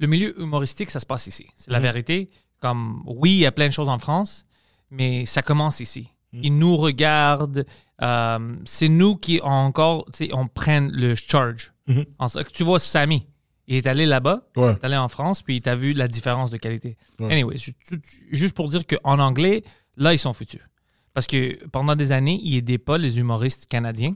[0.00, 1.46] le milieu humoristique, ça se passe ici.
[1.56, 1.72] C'est Mhm.
[1.74, 2.30] la vérité.
[2.60, 4.46] Comme, oui, il y a plein de choses en France,
[4.90, 6.08] mais ça commence ici.
[6.32, 6.40] Mhm.
[6.44, 7.64] Ils nous regardent.
[8.02, 11.72] euh, c'est nous qui encore, on prenne le charge.
[11.86, 12.04] Mhm.
[12.18, 13.24] En tu vois, Samy,
[13.66, 14.72] il est allé là-bas, Ouais.
[14.72, 16.96] il est allé en France, puis il a vu la différence de qualité.
[17.18, 17.32] Ouais.
[17.32, 18.00] Anyway, ju- ju-
[18.30, 19.62] juste pour dire qu'en anglais,
[19.96, 20.66] là, ils sont futurs.
[21.12, 24.14] Parce que pendant des années, ils n'aidaient pas les humoristes canadiens,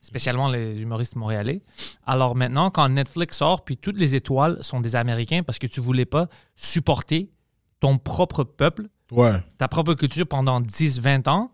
[0.00, 1.62] spécialement les humoristes montréalais.
[2.06, 5.80] Alors maintenant, quand Netflix sort, puis toutes les étoiles sont des Américains parce que tu
[5.80, 7.30] voulais pas supporter
[7.80, 9.32] ton propre peuple, Ouais.
[9.58, 11.50] ta propre culture pendant 10-20 ans,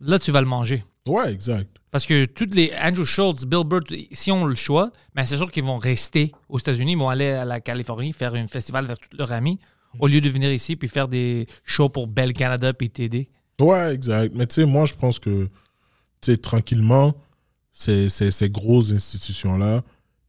[0.00, 0.84] là, tu vas le manger.
[1.08, 1.76] Ouais, exact.
[1.90, 5.50] Parce que toutes les Andrew Schultz, Bill Burr, si on le choix, ben c'est sûr
[5.50, 9.08] qu'ils vont rester aux États-Unis, ils vont aller à la Californie faire un festival avec
[9.08, 9.58] tous leurs amis,
[10.00, 13.28] au lieu de venir ici puis faire des shows pour Bell Canada puis TD.
[13.60, 14.34] Ouais, exact.
[14.34, 15.44] Mais tu sais, moi, je pense que,
[16.20, 17.14] tu sais, tranquillement,
[17.72, 19.82] ces, ces, ces grosses institutions-là,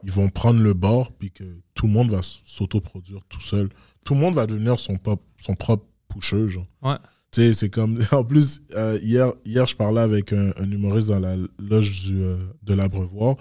[0.04, 3.70] ils vont prendre le bord, puis que tout le monde va s'autoproduire tout seul.
[4.04, 6.66] Tout le monde va devenir son, pop, son propre pusher, genre.
[6.82, 6.96] Ouais.
[7.36, 7.98] Sais, c'est comme.
[8.12, 12.38] En plus, euh, hier, hier, je parlais avec un, humoriste dans la loge du, euh,
[12.62, 13.36] de l'Abreuvoir,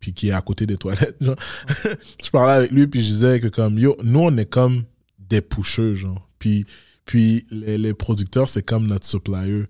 [0.00, 1.16] puis qui est à côté des toilettes,
[2.24, 4.82] je parlais avec lui, puis je disais que, comme, yo, nous, on est comme
[5.20, 6.28] des pushers, genre.
[6.40, 6.66] Puis,
[7.04, 9.66] Puis les, producteurs, c'est comme notre supplier.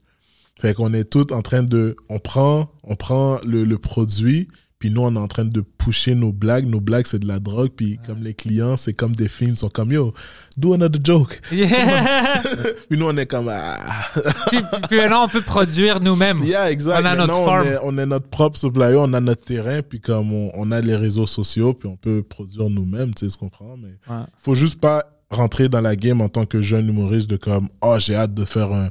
[0.59, 4.49] Fait qu'on est tous en train de, on prend, on prend le produit,
[4.81, 6.67] puis nous on est en train de pusher nos blagues.
[6.67, 9.69] Nos blagues c'est de la drogue, puis comme les clients c'est comme des films, sont
[9.69, 10.13] comme yo,
[10.57, 11.41] do another joke.
[11.53, 12.41] Yeah.
[12.89, 13.77] Puis nous on est comme ah.
[14.49, 16.43] puis, puis- maintenant, on peut produire nous-mêmes.
[16.43, 17.03] Yeah, exact.
[17.03, 17.67] On a notre farm.
[17.67, 20.73] On est, on est notre propre supplier, on a notre terrain, puis comme on, on
[20.73, 23.77] a les réseaux sociaux, puis on peut produire nous-mêmes, tu sais, ce qu'on prend.
[23.77, 24.23] Mais Ouais.
[24.39, 27.97] faut juste pas rentrer dans la game en tant que jeune humoriste de comme, oh,
[28.01, 28.89] j'ai hâte de faire un,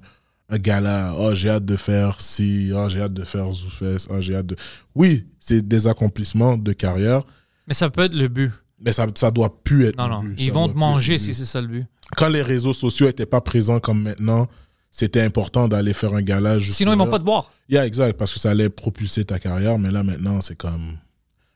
[0.49, 4.19] un gala, oh, j'ai hâte de faire ci, oh, j'ai hâte de faire Zoufès, oh,
[4.19, 4.55] j'ai hâte de.
[4.95, 7.21] Oui, c'est des accomplissements de carrière,
[7.67, 8.51] Mais ça peut être le but.
[8.81, 9.97] mais ça, ça doit plus être.
[9.97, 10.23] Non, le non.
[10.23, 10.35] but.
[10.39, 11.85] Ils Ça vont te manger si c'est ça le but.
[12.17, 14.47] Quand les réseaux sociaux étaient pas présents comme maintenant,
[14.89, 16.57] c'était important d'aller faire un gala.
[16.57, 17.51] juste Sinon, ils vont pas te voir.
[17.69, 20.97] Yeah, exact, parce que ça allait propulser ta carrière, mais là maintenant, c'est comme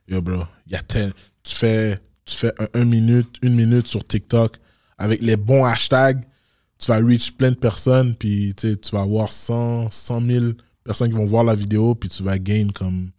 [0.08, 4.03] yo bro, y a tel tu fais tu fais un, un minute, une minute sur
[4.03, 4.58] TikTok
[4.99, 6.23] avec les bons hashtags,
[6.86, 10.46] tu vas reach plein de personnes puis tu vas avoir 100 100 000
[10.84, 13.12] personnes qui vont voir la vidéo puis tu vas gain comme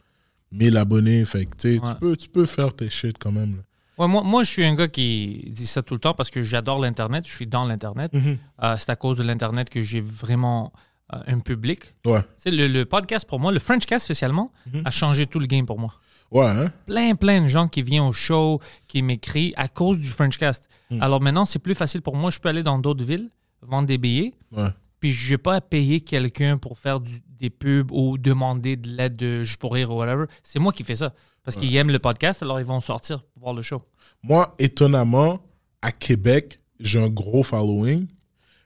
[0.52, 1.92] 1000 abonnés, fait que tu sais, Ouais.
[1.92, 3.56] tu peux tu peux faire tes shit quand même.
[3.56, 3.62] là.
[3.96, 6.42] Ouais, moi, moi, je suis un gars qui dit ça tout le temps parce que
[6.42, 7.24] j'adore l'Internet.
[7.28, 8.10] Je suis dans l'Internet.
[8.62, 10.72] Euh, c'est à cause de l'Internet que j'ai vraiment
[11.12, 11.94] euh, un public.
[12.04, 12.18] Ouais.
[12.46, 14.50] Le, le podcast, pour moi, le Frenchcast spécialement,
[14.84, 15.94] a changé tout le game pour moi.
[16.32, 16.72] Ouais, hein?
[16.86, 20.68] Plein, plein de gens qui viennent au show, qui m'écrivent à cause du Frenchcast.
[20.90, 21.00] Hmm.
[21.00, 22.30] Alors maintenant, c'est plus facile pour moi.
[22.32, 23.30] Je peux aller dans d'autres villes,
[23.68, 24.68] vendre des billets, Ouais.
[25.00, 28.88] puis je n'ai pas à payer quelqu'un pour faire du- des pubs ou demander de
[28.88, 30.24] l'aide de juste pour rire ou whatever.
[30.42, 31.12] C'est moi qui fais ça.
[31.42, 33.82] Parce qu'ils aiment le podcast, alors ils vont sortir pour voir le show.
[34.22, 35.40] Moi, étonnamment,
[35.82, 38.06] à Québec, j'ai un gros following,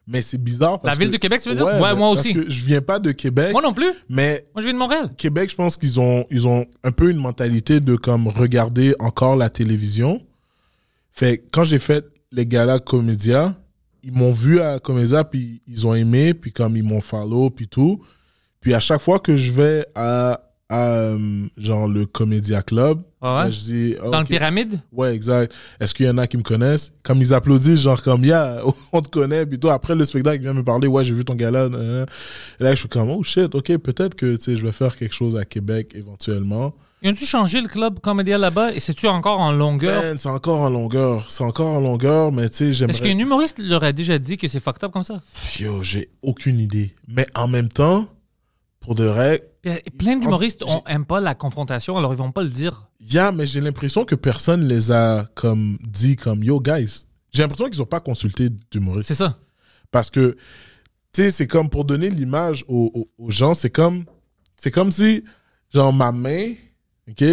[0.07, 1.65] mais c'est bizarre La ville que- de Québec, tu veux dire?
[1.67, 2.35] Ouais, moi parce aussi.
[2.35, 3.91] que je viens pas de Québec, Moi non plus.
[4.09, 5.11] mais Moi, je viens de Montréal.
[5.17, 9.35] Québec, je pense qu'ils ont, ils ont un peu une mentalité de comme regarder encore
[9.35, 10.25] la télévision.
[11.11, 13.57] Fait quand j'ai fait les galas Comédia,
[14.03, 17.69] ils m'ont vu à Comédia, puis ils ont aimé, puis comme ils m'ont follow, puis
[17.69, 18.03] tout.
[18.61, 23.39] Puis à chaque fois que je vais à, à euh, genre le Comédia Club, Ah
[23.39, 23.45] ouais?
[23.45, 23.95] ben, je dis...
[24.11, 24.81] Dans le pyramide?
[24.93, 25.53] Ouais, exact.
[25.81, 26.93] Est-ce qu'il y en a qui me connaissent?
[27.03, 28.61] Comme ils applaudissent, genre comme, yeah,
[28.93, 29.47] on te connaît.
[29.47, 31.67] Puis toi, après le spectacle, il vient me parler, ouais, j'ai vu ton gala.
[31.67, 34.95] Et là, je suis comme, oh shit, ok, peut-être que, tu sais, je vais faire
[34.97, 36.75] quelque chose à Québec éventuellement.
[37.03, 38.73] Ils ont-tu changé le club comédien là-bas?
[38.75, 40.03] Et c'est-tu encore en longueur?
[40.03, 41.31] Man, c'est encore en longueur.
[41.31, 43.23] C'est encore en longueur, mais tu sais, Est-ce qu'un j'aimerais.
[43.23, 45.21] humoriste leur a déjà dit que c'est fucked up comme ça?
[45.61, 46.95] Yo, j'ai aucune idée.
[47.07, 48.09] Mais en même temps,
[48.81, 52.49] pour de vrai, euh, Plein d'humoristes n'aiment pas la confrontation, alors ils vont pas le
[52.49, 52.89] dire.
[53.01, 57.05] yeah, mais j'ai l'impression que personne les a comme dit comme, yo, guys.
[57.33, 59.09] J'ai l'impression qu'ils ont pas consulté d'humoristes.
[59.09, 59.37] C'est ça.
[59.93, 60.37] Parce que,
[61.13, 64.05] tu sais, c'est comme pour donner l'image aux, aux- aux gens, c'est comme,
[64.57, 65.23] c'est comme si,
[65.73, 66.55] genre, ma main,
[67.11, 67.25] OK,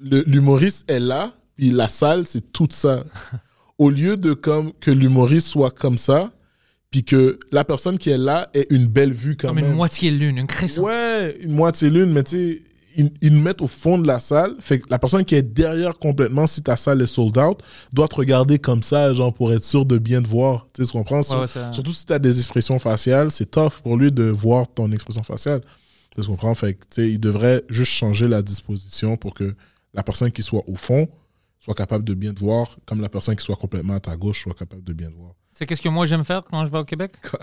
[0.00, 3.04] l'humoriste est là, puis la salle, c'est tout ça.
[3.78, 6.32] Au lieu de comme que l'humoriste soit comme ça,
[6.90, 9.66] puis que la personne qui est là ait une belle vue quand Comme même.
[9.66, 10.82] une moitié lune, une crescent.
[10.82, 12.62] Ouais, une moitié lune, mais tu sais,
[12.96, 14.56] ils, ils nous mettent au fond de la salle.
[14.58, 17.60] Fait que la personne qui est derrière complètement, si ta salle est sold out,
[17.92, 20.66] doit te regarder comme ça, genre, pour être sûr de bien te voir.
[20.72, 21.20] Tu sais, tu comprends?
[21.38, 24.66] Ouais, ça- Surtout si tu as des expressions faciales, c'est tough pour lui de voir
[24.66, 25.60] ton expression faciale.
[26.22, 26.54] Tu comprends?
[26.54, 29.54] Fait que, il devrait juste changer la disposition pour que
[29.94, 31.08] la personne qui soit au fond
[31.60, 34.42] soit capable de bien te voir, comme la personne qui soit complètement à ta gauche
[34.42, 35.32] soit capable de bien te voir.
[35.50, 37.12] C'est qu'est-ce que moi j'aime faire quand je vais au Québec?
[37.28, 37.40] Quoi?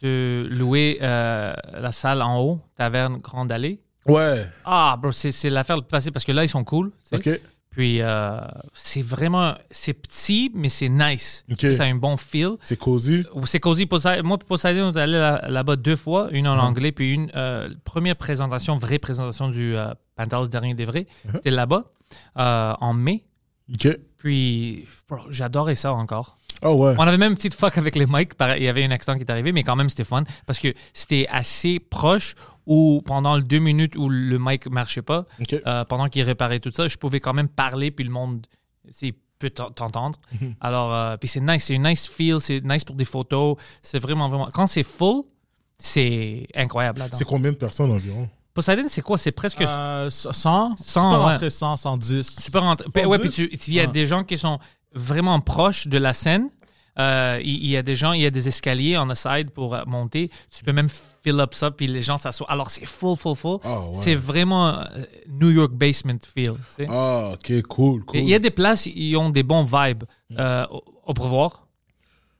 [0.00, 3.80] De louer euh, la salle en haut, taverne Grande Allée.
[4.06, 6.92] Ouais, Ah, bro, c'est l'affaire le plus facile parce que là, ils sont cool.
[7.10, 7.34] tu sais.
[7.34, 7.40] ok.
[7.78, 8.40] Puis, euh,
[8.74, 9.54] c'est vraiment...
[9.70, 11.44] C'est petit, mais c'est nice.
[11.76, 12.56] Ça a un bon feel.
[12.60, 13.24] C'est cosy?
[13.44, 14.26] C'est Cozy Poseidon.
[14.26, 16.60] Moi, Poseidon, on est allé là- là-bas deux fois, une en Uh-huh.
[16.60, 19.94] anglais, puis une euh, première présentation, vraie présentation du euh,
[20.50, 21.06] Dernier des Vrais.
[21.24, 21.34] Uh-huh.
[21.34, 21.84] C'était là-bas,
[22.36, 23.22] euh, en mai.
[24.16, 24.88] Puis,
[25.30, 26.36] j'adorais ça encore.
[26.60, 26.94] Ah ouais.
[26.98, 28.32] On avait même une petite fuck avec les mics.
[28.56, 30.24] Il y avait un accident qui est arrivé, mais quand même, c'était fun.
[30.46, 32.34] Parce que c'était assez proche
[32.68, 35.24] où, pendant les deux minutes où le mic marchait pas,
[35.66, 38.46] euh, pendant qu'il réparait tout ça, je pouvais quand même parler, puis le monde
[38.90, 40.18] c'est, peut t'en- t'entendre.
[40.40, 40.54] Mhm.
[40.60, 41.64] Alors, euh, puis c'est nice.
[41.64, 42.40] C'est une nice feel.
[42.40, 43.56] C'est nice pour des photos.
[43.82, 44.48] C'est vraiment, vraiment.
[44.52, 45.22] Quand c'est full,
[45.78, 47.04] c'est incroyable.
[47.12, 48.28] C'est combien de personnes environ?
[48.54, 49.16] Poseidon, c'est quoi?
[49.18, 49.60] C'est presque.
[49.60, 51.06] Euh, 100, 100, tu peux ouais.
[51.16, 52.36] rentrer 100, 110.
[52.42, 52.86] Tu peux rentrer.
[52.92, 53.58] Puis, ouais, puis 110?
[53.58, 53.92] tu- il y a Ouais.
[53.92, 54.58] des gens qui sont
[54.92, 56.50] vraiment proches de la scène.
[56.98, 59.76] Euh, il y, a des gens, il y a des escaliers on the side pour
[59.86, 60.30] monter.
[60.50, 60.88] Tu peux même
[61.30, 62.46] fill up ça, puis les gens s'assoient.
[62.50, 63.58] Alors, c'est full, full, full.
[63.64, 63.98] Ah, ouais.
[64.00, 64.84] C'est vraiment euh,
[65.28, 66.52] New York basement feel.
[66.54, 66.86] tu sais.
[66.90, 70.04] Ah, ok, cool, Il y a des places, ils ont des bons vibes.
[70.38, 71.52] Euh, au, a-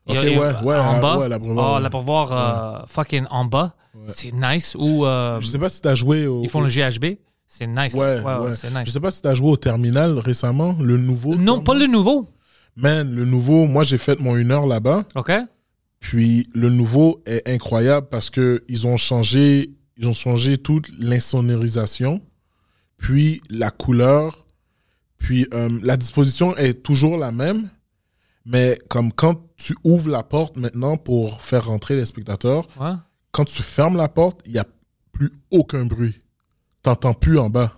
[0.07, 1.17] Ok, a- ouais, ouais, en bas.
[1.17, 1.81] ouais, la ouais.
[1.81, 3.75] la Brevoir, euh, fucking en bas.
[4.13, 4.75] C'est nice.
[4.79, 6.41] Ou euh, Je sais pas si t'as joué au.
[6.43, 7.17] ils font le GHB.
[7.45, 7.93] C'est nice.
[7.93, 8.53] Ouais, Ouais, ouais, ouais.
[8.53, 8.83] c'est nice.
[8.85, 11.35] Je sais pas si t'as joué au terminal récemment, le nouveau.
[11.35, 12.27] Non, pas le nouveau.
[12.75, 15.03] Man, le nouveau, moi j'ai fait mon une heure là-bas.
[15.15, 15.31] OK?
[15.99, 22.21] Puis le nouveau est incroyable parce que ils ont changé, ils ont changé toute l'insonorisation,
[22.97, 24.45] puis la couleur,
[25.17, 27.69] puis euh, la disposition est toujours la même,
[28.45, 32.93] mais comme quand tu ouvres la porte maintenant pour faire rentrer les spectateurs, Ouais.
[33.31, 34.65] quand tu fermes la porte, il y a
[35.11, 36.15] plus aucun bruit.
[36.81, 37.73] T'entends plus en bas.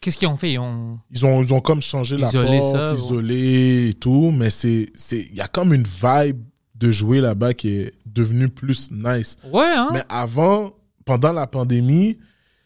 [0.00, 0.52] Qu'est-ce qu'ils ont fait?
[0.52, 0.98] Ils ont...
[1.10, 4.90] Ils ont, ils ont comme changé Isolé la porte, ça, isolé et tout, mais c'est,
[4.94, 6.40] c'est, il y a comme une vibe
[6.80, 9.36] de jouer là-bas qui est devenue plus nice.
[9.44, 9.90] Ouais, hein?
[9.92, 12.18] Mais avant, pendant la pandémie,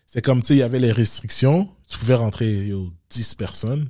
[0.06, 1.68] c'est comme, tu sais, il y avait les restrictions.
[1.88, 3.88] Tu pouvais rentrer, yo, 10 personnes.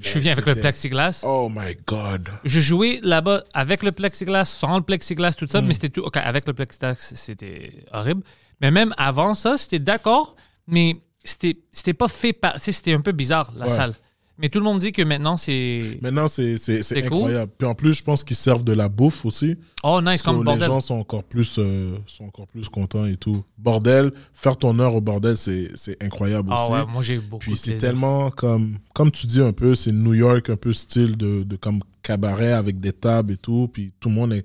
[0.00, 1.22] je suis venu avec le plexiglas.
[1.24, 2.28] Oh my God.
[2.44, 5.48] Je jouais là-bas avec le plexiglas, sans le plexiglas, tout Mm.
[5.48, 6.02] ça, mais c'était tout.
[6.02, 8.22] OK, avec le plexiglas, c'était horrible.
[8.60, 12.58] Mais même avant ça, c'était d'accord, mais c'était pas fait par.
[12.60, 13.70] C'était un peu bizarre, la Ouais.
[13.70, 13.94] salle.
[14.40, 15.98] Mais tout le monde dit que maintenant, c'est.
[16.00, 16.98] Maintenant, c'est, cool.
[16.98, 17.52] incroyable.
[17.58, 19.56] Puis en plus, je pense qu'ils servent de la bouffe aussi.
[19.82, 20.68] Oh, nice, comme les bordel.
[20.68, 23.44] gens sont encore plus euh, sont encore plus contents et tout.
[23.58, 26.72] Bordel, faire ton heure au bordel, c'est c'est incroyable Ah aussi.
[26.72, 30.14] ouais, moi, j'ai beaucoup Puis c'est tellement comme comme tu dis un peu, c'est New
[30.14, 33.68] York un peu style de, de comme cabaret avec des tables et tout.
[33.72, 34.42] Puis tout le monde est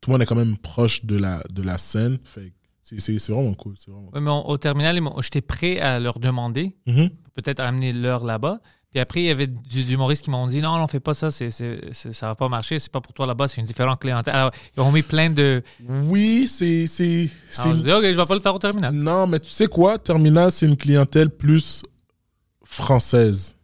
[0.00, 2.18] tout le monde est quand même proche de la de la scène.
[2.24, 3.74] Fait c'est vraiment cool.
[3.76, 4.08] C'est vraiment.
[4.14, 7.10] Ouais, mais on- au terminal, j'étais prêt à leur demander, Mhm.
[7.34, 8.60] peut-être amener l'heure là-bas.
[8.90, 11.12] Puis après, il y avait du, du humoriste qui m'ont dit non, non, fais pas
[11.12, 13.66] ça, c'est, c'est, c'est- ça va pas marcher, c'est pas pour toi là-bas, c'est une
[13.66, 14.34] différente clientèle.
[14.34, 15.62] Alors, ils ont mis plein de.
[15.86, 18.94] Oui, c'est c'est Alors, je dis, ok, je vais pas le faire au terminal.
[18.94, 21.82] Non, mais tu sais quoi, Terminal, c'est une clientèle plus
[22.64, 23.56] française.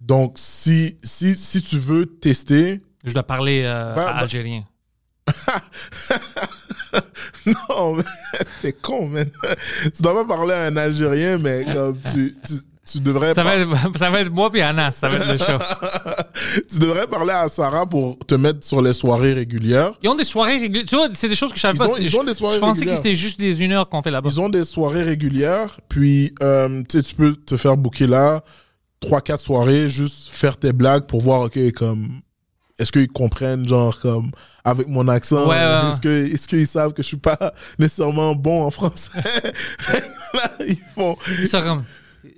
[0.00, 4.62] Donc, si, si, si tu veux tester, Je dois parler euh, algérien.
[7.46, 8.04] non, mais
[8.62, 9.30] t'es con, man.
[9.94, 12.54] Tu dois pas parler à un Algérien, mais comme tu, tu,
[12.90, 13.68] tu devrais Ça par- va, être,
[13.98, 15.58] ça va être moi puis Anas, ça va être le show.
[16.70, 19.92] tu devrais parler à Sarah pour te mettre sur les soirées régulières.
[20.02, 20.86] Ils ont des soirées régulières.
[20.88, 21.90] Tu vois, c'est des choses que je savais Ils pas.
[21.90, 24.02] ont- ils je, ont des soirées je pensais que c'était juste des une heure qu'on
[24.02, 24.28] fait là-bas.
[24.32, 28.42] Ils ont des soirées régulières, puis euh, tu peux te faire booker là,
[29.00, 32.20] trois, quatre soirées, juste faire tes blagues pour voir, ok, comme,
[32.78, 34.30] est-ce qu'ils comprennent, genre, comme,
[34.64, 35.88] avec mon accent, Ouais, ouais, ouais.
[35.90, 37.38] est-ce que, est-ce qu'ils savent que je suis pas
[37.78, 39.10] nécessairement bon en français?
[40.34, 41.84] là, ils font, Ils sont comme.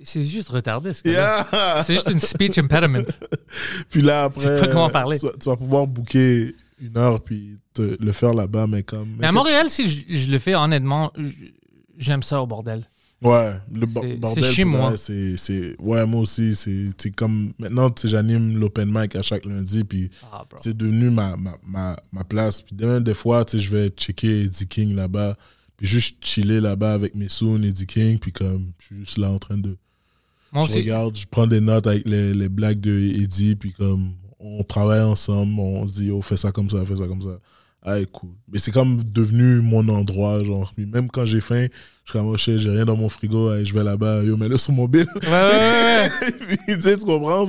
[0.03, 1.83] C'est juste retardé, ce yeah!
[1.85, 3.03] C'est juste une speech impediment.
[3.89, 5.19] Puis là, après, sais pas comment parler.
[5.19, 9.15] Tu, vas, tu vas pouvoir booker une heure, puis te le faire là-bas, mais comme.
[9.19, 11.11] Mais à Montréal, si je, je le fais honnêtement,
[11.97, 12.87] j'aime ça au bordel.
[13.21, 14.19] Ouais, le bordel.
[14.35, 14.95] c'est chez moi.
[14.97, 20.43] C'est, ouais, moi aussi, c'est, comme, maintenant, j'anime l'open mic à chaque lundi, puis Ah,
[20.57, 22.61] c'est devenu ma, ma, ma, ma place.
[22.61, 25.35] Puis des fois, je vais checker Eddie King là-bas,
[25.77, 29.29] puis juste chiller là-bas avec mes soons, Eddie King, puis comme, je suis juste là
[29.31, 29.75] en train de,
[30.51, 30.79] Moi je aussi.
[30.79, 35.01] regarde, je prends des notes avec les, les blagues de Eddie, puis comme, on travaille
[35.01, 37.39] ensemble, on se dit, oh, fais ça comme ça, fais ça comme ça.
[37.87, 38.31] Ah, cool.
[38.51, 40.73] Mais c'est comme devenu mon endroit, genre.
[40.75, 41.67] Même quand j'ai faim,
[42.03, 44.57] je suis comme, oh j'ai rien dans mon frigo, allez, je vais là-bas, yo, mets-le
[44.57, 45.05] sur mon bill.
[45.21, 46.31] Ouais, ouais, ouais.
[46.47, 47.47] Puis, tu sais, tu comprends?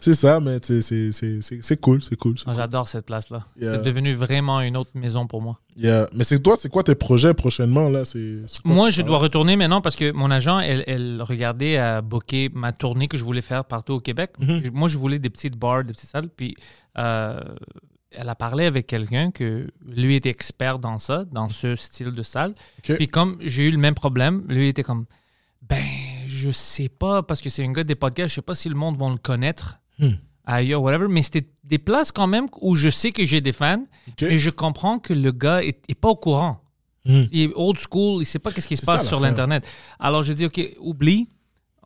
[0.00, 2.34] C'est ça, mais c'est- c'est c'est- c'est cool, c'est cool.
[2.42, 2.54] cool.
[2.54, 3.44] J'adore cette place-là.
[3.60, 3.76] Yeah.
[3.76, 5.58] C'est devenu vraiment une autre maison pour moi.
[5.76, 6.06] Yeah.
[6.14, 8.04] Mais c'est toi, c'est quoi tes projets prochainement, là?
[8.04, 12.50] C'est Moi, je dois retourner maintenant parce que mon agent, elle, elle regardait à booker
[12.54, 14.32] ma tournée que je voulais faire partout au Québec.
[14.38, 14.70] Mhm.
[14.74, 16.28] Moi, je voulais des petites bars, des petites salles.
[16.34, 16.54] Puis,
[16.98, 17.40] euh,
[18.16, 22.22] elle a parlé avec quelqu'un que lui était expert dans ça, dans ce style de
[22.22, 22.54] salle.
[22.82, 25.06] Puis, comme j'ai eu le même problème, lui était comme
[25.62, 25.84] Ben,
[26.26, 28.74] je sais pas, parce que c'est un gars des podcasts, je sais pas si le
[28.74, 29.78] monde va le connaître.
[29.98, 30.12] Hmm.
[30.44, 33.82] Ailleurs, whatever, mais c'était des places quand même où je sais que j'ai des fans,
[34.08, 34.22] Ok.
[34.22, 36.60] mais je comprends que le gars est, est pas au courant.
[37.04, 37.24] Hmm.
[37.32, 39.66] Il est old school, il sait pas qu'est-ce qui se ça, passe sur l'Internet.
[39.98, 41.28] Alors, je dis, OK, oublie.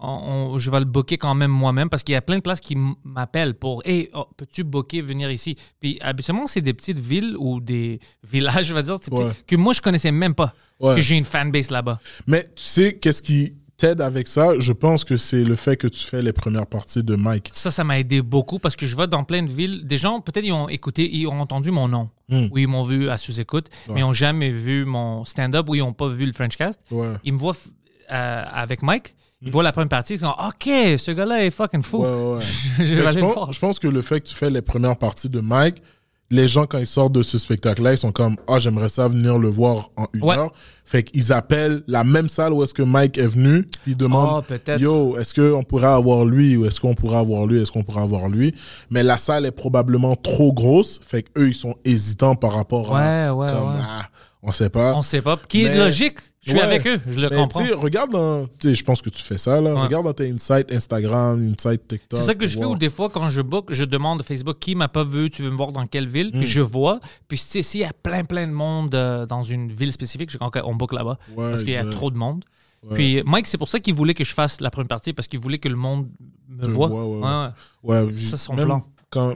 [0.02, 2.42] On- on- je vais le booker quand même moi-même parce qu'il y a plein de
[2.42, 5.56] places qui m'appellent pour Hey, oh, peux-tu booker, venir ici?
[5.80, 8.96] Puis habituellement, c'est des petites villes ou des villages, je vais dire,
[9.46, 10.94] que moi, je connaissais même pas Ouais.
[10.96, 12.00] que j'ai une fanbase là-bas.
[12.26, 14.58] Mais tu sais, qu'est-ce qui t'aide avec ça?
[14.58, 17.50] Je pense que c'est le fait que tu fais les premières parties de Mike.
[17.52, 19.86] Ça, ça m'a aidé beaucoup parce que je vais dans plein de villes.
[19.86, 22.46] Des gens, peut-être, ils ont écouté, ils ont entendu mon nom Hmm.
[22.50, 25.80] ou ils m'ont vu à sous-écoute, mais ils n'ont jamais vu mon stand-up ou ils
[25.80, 26.80] n'ont pas vu le Frenchcast.
[26.90, 27.14] Ouais.
[27.24, 27.56] Ils me voient
[28.12, 31.82] euh, avec Mike, ils voient la première partie, ils sont OK, ce gars-là est fucking
[31.82, 31.98] fou.
[31.98, 32.40] Ouais, ouais, ouais.
[32.84, 35.40] je vais pense, je pense que le fait que tu fais les premières parties de
[35.40, 35.82] Mike,
[36.30, 39.38] les gens, quand ils sortent de ce spectacle-là, ils sont comme Ah, j'aimerais ça venir
[39.38, 40.52] le voir en une heure.
[40.84, 44.42] Fait qu'ils appellent la même salle où est-ce que Mike est venu, ils demandent Oh,
[44.42, 44.80] peut-être.
[44.80, 48.02] Yo, est-ce qu'on pourrait avoir lui ou est-ce qu'on pourrait avoir lui, est-ce qu'on pourrait
[48.02, 48.54] avoir lui?
[48.90, 53.32] Mais la salle est probablement trop grosse, fait qu'eux, ils sont hésitants par rapport à.
[53.32, 53.80] Ouais, ouais, comme, ouais.
[53.80, 54.06] Ah,
[54.42, 54.94] On sait pas.
[54.94, 55.38] On sait pas.
[55.48, 56.18] Qui est logique?
[56.42, 56.64] Je suis Ouais.
[56.64, 56.98] avec eux.
[57.06, 57.62] Je le Mais comprends.
[57.76, 58.46] regarde dans.
[58.64, 59.74] Je pense que tu fais ça, là.
[59.74, 59.80] Ouais.
[59.82, 62.18] Regarde dans tes insights Instagram, insights TikTok.
[62.18, 64.56] C'est ça que je fais ou des fois quand je book, je demande à Facebook
[64.58, 66.38] qui m'a pas vu, tu veux me voir dans quelle ville, Mm.
[66.38, 67.00] puis je vois.
[67.28, 70.38] Puis sais, s'il y a plein plein de monde euh, dans une ville spécifique, je
[70.40, 72.42] on book là-bas Ouais, parce qu'il y a trop de monde.
[72.88, 72.94] Ouais.
[72.94, 75.40] Puis Mike, c'est pour ça qu'il voulait que je fasse la première partie parce qu'il
[75.40, 76.08] voulait que le monde
[76.48, 76.88] me voit.
[76.88, 77.52] ouais,
[77.84, 78.06] ouais.
[78.06, 78.82] Ouais, Ça, son plan.
[79.10, 79.34] Quand,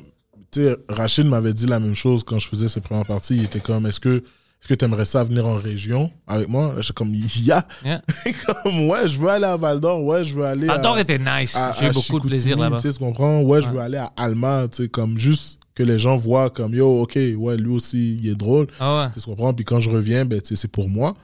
[0.50, 3.36] tu sais, Rachid m'avait dit la même chose quand je faisais ses premières parties.
[3.36, 4.24] Il était comme, est-ce que,
[4.64, 6.76] est-ce que tu aimerais ça venir en région avec moi?
[6.78, 7.66] J'étais comme, yeah.
[7.84, 8.02] Yeah.
[8.62, 10.02] comme, ouais, je veux aller à Val d'Or.
[10.02, 10.66] Ouais, je veux aller.
[10.66, 11.54] Val d'Or était nice.
[11.78, 12.78] J'ai eu beaucoup de plaisir là-bas.
[12.78, 13.42] Tu comprends?
[13.42, 16.72] Ouais, je veux aller à Alma, tu sais, comme juste que les gens voient comme,
[16.72, 18.68] yo, ok, ouais, lui aussi, il est drôle.
[18.80, 19.10] Ah ouais.
[19.12, 19.52] Tu comprends?
[19.52, 21.14] Puis quand je reviens, ben, c'est pour moi.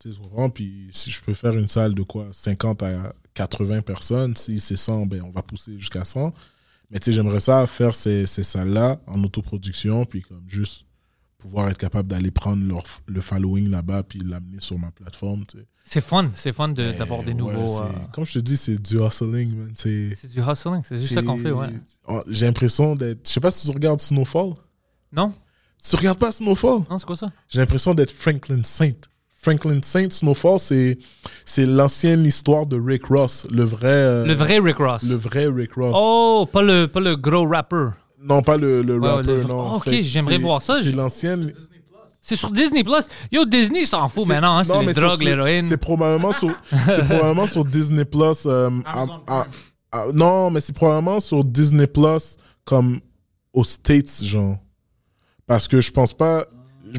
[0.00, 0.50] Tu comprends?
[0.50, 2.26] Puis si je peux faire une salle de quoi?
[2.32, 6.32] 50 à 80 personnes, si c'est 100, ben, on va pousser jusqu'à 100.
[6.90, 10.84] Mais tu sais, j'aimerais ça faire ces, ces salles-là en autoproduction, puis comme juste
[11.38, 15.58] pouvoir être capable d'aller prendre leur, le following là-bas, puis l'amener sur ma plateforme, tu
[15.58, 15.64] sais.
[15.84, 17.80] C'est fun, c'est fun de- d'avoir des Ouais, nouveaux.
[17.80, 19.70] euh, Comme je te dis, c'est du hustling, man.
[19.74, 21.68] C'est C'est du hustling, c'est juste ça qu'on fait, ouais.
[22.08, 23.26] Oh, J'ai l'impression d'être.
[23.26, 24.54] Je sais pas si tu regardes Snowfall.
[25.12, 25.32] Non?
[25.82, 26.80] Tu regardes pas Snowfall?
[26.90, 27.30] Non, c'est quoi ça?
[27.48, 28.92] J'ai l'impression d'être Franklin Saint.
[29.40, 30.98] Franklin Saint, Snowfall, c'est
[31.44, 33.86] c'est l'ancienne histoire de Rick Ross, le vrai.
[33.86, 35.04] euh, Le vrai Rick Ross.
[35.04, 35.94] Le vrai Rick Ross.
[35.96, 37.90] Oh, pas le, pas le gros rapper.
[38.22, 39.74] Non, pas le, le Ouais, rapper, le- non.
[39.76, 40.78] Ok, Fait que j'aimerais voir ça.
[40.82, 41.52] C'est l'ancienne.
[42.20, 43.06] C'est sur Disney Plus.
[43.32, 44.58] Yo, Disney s'en fout maintenant.
[44.58, 45.64] hein, C'est non, les mais drogues, c'est- l'héroïne.
[45.64, 46.54] C'est probablement sur,
[46.86, 48.44] c'est probablement sur Disney Plus.
[48.46, 49.46] euh, à- à-
[49.92, 53.00] à- non, mais c'est probablement sur Disney Plus comme
[53.54, 54.58] aux States, genre.
[55.46, 56.44] Parce que je pense pas.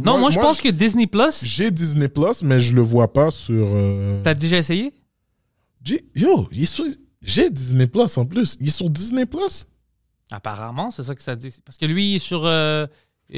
[0.04, 3.30] Non, moi, je pense que Disney Plus, J'ai Disney Plus, mais je le vois pas
[3.30, 3.66] sur.
[3.68, 4.94] euh, t'as déjà essayé?
[5.84, 6.86] J'ai- Yo, sur-
[7.22, 8.58] j'ai Disney Plus en plus.
[8.60, 9.66] Il est sur Disney Plus.
[10.32, 11.54] Apparemment, c'est ça que ça dit.
[11.66, 12.46] Parce que lui, il est sur.
[12.46, 12.86] euh,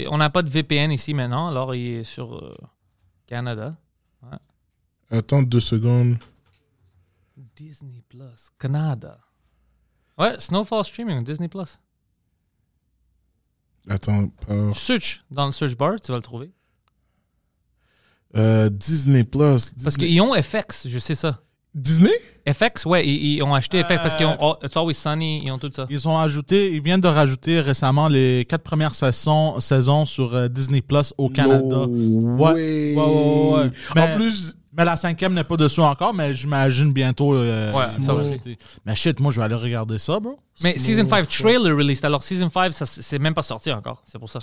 [0.09, 2.55] on n'a pas de VPN ici maintenant, alors il est sur euh,
[3.27, 3.75] Canada.
[5.09, 6.17] Attends deux secondes.
[7.55, 9.19] Disney Plus, Canada.
[10.17, 11.77] Ouais, Snowfall Streaming, Disney Plus.
[13.89, 14.29] Attends.
[14.73, 16.51] Search dans le search bar, tu vas le trouver.
[18.35, 19.39] euh, Disney Plus.
[19.71, 21.41] Parce Disney- qu'ils ont FX, je sais ça.
[21.73, 22.11] Disney?
[22.51, 25.51] FX, ouais, ils, ils ont acheté FX parce qu'ils ont oh, It's Always Sunny, ils
[25.51, 25.85] ont tout ça.
[25.89, 30.47] Ils ont ajouté, ils viennent de rajouter récemment les quatre premières saisons, saisons sur euh,
[30.47, 31.85] Disney Plus au Canada.
[31.87, 32.53] No Ouais.
[32.53, 32.95] way.
[32.95, 33.71] Ouais, ouais, ouais.
[33.95, 37.35] Mais- En plus, Mais la cinquième n'est pas dessus encore, mais j'imagine bientôt.
[37.35, 38.13] euh, Ouais, ça.
[38.85, 40.39] Mais shit, moi je vais aller regarder ça, bro.
[40.63, 44.17] Mais Season 5 trailer released, alors Season 5, ça c'est même pas sorti encore, c'est
[44.17, 44.39] pour ça.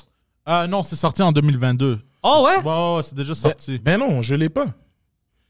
[0.49, 1.99] Euh, non, c'est sorti en 2022.
[2.23, 2.57] Oh ouais?
[2.59, 3.79] Ouais, ouais, ouais, c'est déjà sorti.
[3.79, 4.67] ben non, je l'ai pas.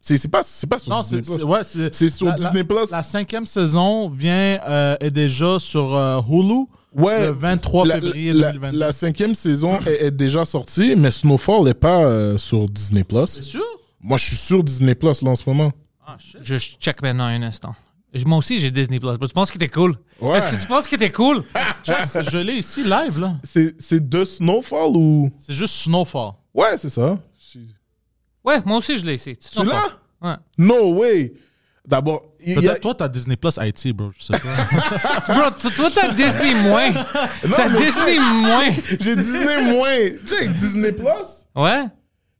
[0.00, 1.40] C'est c'est pas, c'est pas sur non, Disney c'est Plus.
[1.40, 2.90] c'est- ouais, c'est C'est sur la- Disney Plus.
[2.90, 6.66] La cinquième saison vient euh, est déjà sur euh, Hulu.
[6.94, 8.78] Ouais, le 23 la, février la- 2022.
[8.78, 13.26] La cinquième saison est, est déjà sortie, mais Snowfall n'est pas euh, sur Disney Plus.
[13.26, 13.62] C'est sûr?
[14.00, 15.70] Moi, je suis sur Disney Plus là en ce moment.
[16.06, 16.38] Ah, shit.
[16.40, 17.74] Je check maintenant un instant.
[18.24, 19.18] Moi aussi j'ai Disney Plus.
[19.18, 19.94] Tu penses que t'es cool?
[20.20, 20.38] Ouais.
[20.38, 21.44] Est-ce que tu penses que t'es cool?
[21.84, 23.34] Je l'ai ici live, là.
[23.44, 25.30] C'est c'est de Snowfall ou?
[25.38, 26.30] C'est juste Snowfall.
[26.54, 27.18] Ouais, c'est ça.
[28.48, 29.36] Ouais, moi aussi je l'ai ici.
[29.36, 29.98] Tu l'as?
[30.22, 30.36] Ouais.
[30.56, 31.32] No way.
[31.86, 34.10] D'abord, il y a- Peut-être toi, t'as Disney Plus Haïti, bro.
[34.18, 35.32] Je sais pas.
[35.32, 36.92] Bro, toi t'as Disney moins.
[36.92, 38.70] T'as Disney moins.
[39.00, 40.08] j'ai Disney moins.
[40.26, 41.46] Check Disney Plus?
[41.54, 41.84] Ouais?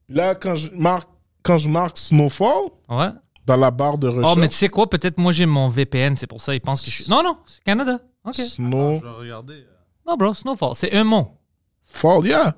[0.09, 1.09] Là, quand je marque
[1.43, 3.09] quand je marque Snowfall Ouais.
[3.47, 4.33] dans la barre de recherche.
[4.37, 4.89] Oh, mais tu sais quoi?
[4.91, 6.55] Peut-être moi j'ai mon VPN, c'est pour ça.
[6.55, 7.11] Ils pensent que je suis.
[7.11, 7.99] Non, non, c'est Canada.
[8.25, 8.37] Ok.
[8.37, 9.65] Vais regarder.
[10.07, 10.73] Non, bro, Snowfall.
[10.75, 11.29] C'est un mot.
[12.23, 12.55] yeah.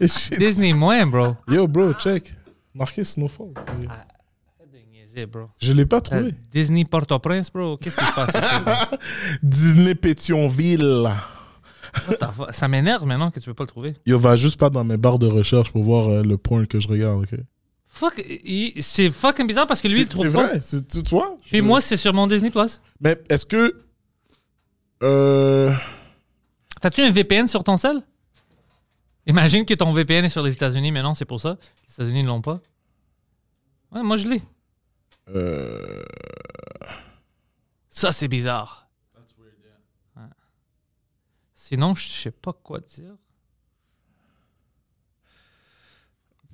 [0.00, 1.36] Disney moins, bro.
[1.48, 2.34] Yo, bro, check.
[2.74, 3.52] Marqué Snowfall.
[3.56, 5.46] Arrête de niaiser, bro.
[5.58, 6.34] Je l'ai pas Euh, trouvé.
[6.52, 7.76] Disney Port-au-Prince, bro.
[7.78, 8.96] Qu'est-ce qui se passe ici?
[9.42, 11.08] Disney Pétionville.
[12.50, 13.94] Ça m'énerve maintenant que tu peux pas le trouver.
[14.04, 16.78] Yo, va juste pas dans mes barres de recherche pour voir euh, le point que
[16.80, 17.38] je regarde, ok?
[17.88, 18.22] Fuck,
[18.80, 20.46] c'est fucking bizarre parce que lui, il C'est trouve c'est pas.
[20.48, 21.38] vrai, c'est- tu tu vois?
[21.46, 22.78] Puis moi, c'est sur mon Disney Plus.
[23.00, 23.74] Mais est-ce que.
[25.02, 25.72] Euh.
[26.82, 28.02] T'as-tu un VPN sur ton cell?
[29.26, 31.58] Imagine que ton VPN est sur les États-Unis, mais non, c'est pour ça.
[31.88, 32.60] Les États-Unis ne l'ont pas.
[33.92, 34.42] Ouais, moi, je l'ai.
[35.28, 36.04] euh,
[37.88, 38.88] Ça, c'est bizarre.
[40.16, 40.22] Ouais.
[41.54, 43.14] Sinon, je sais pas quoi dire.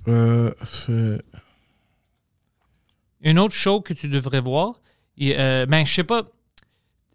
[0.09, 0.53] euh,
[3.20, 4.81] Une autre show que tu devrais voir,
[5.16, 6.23] et, euh, ben, je sais pas.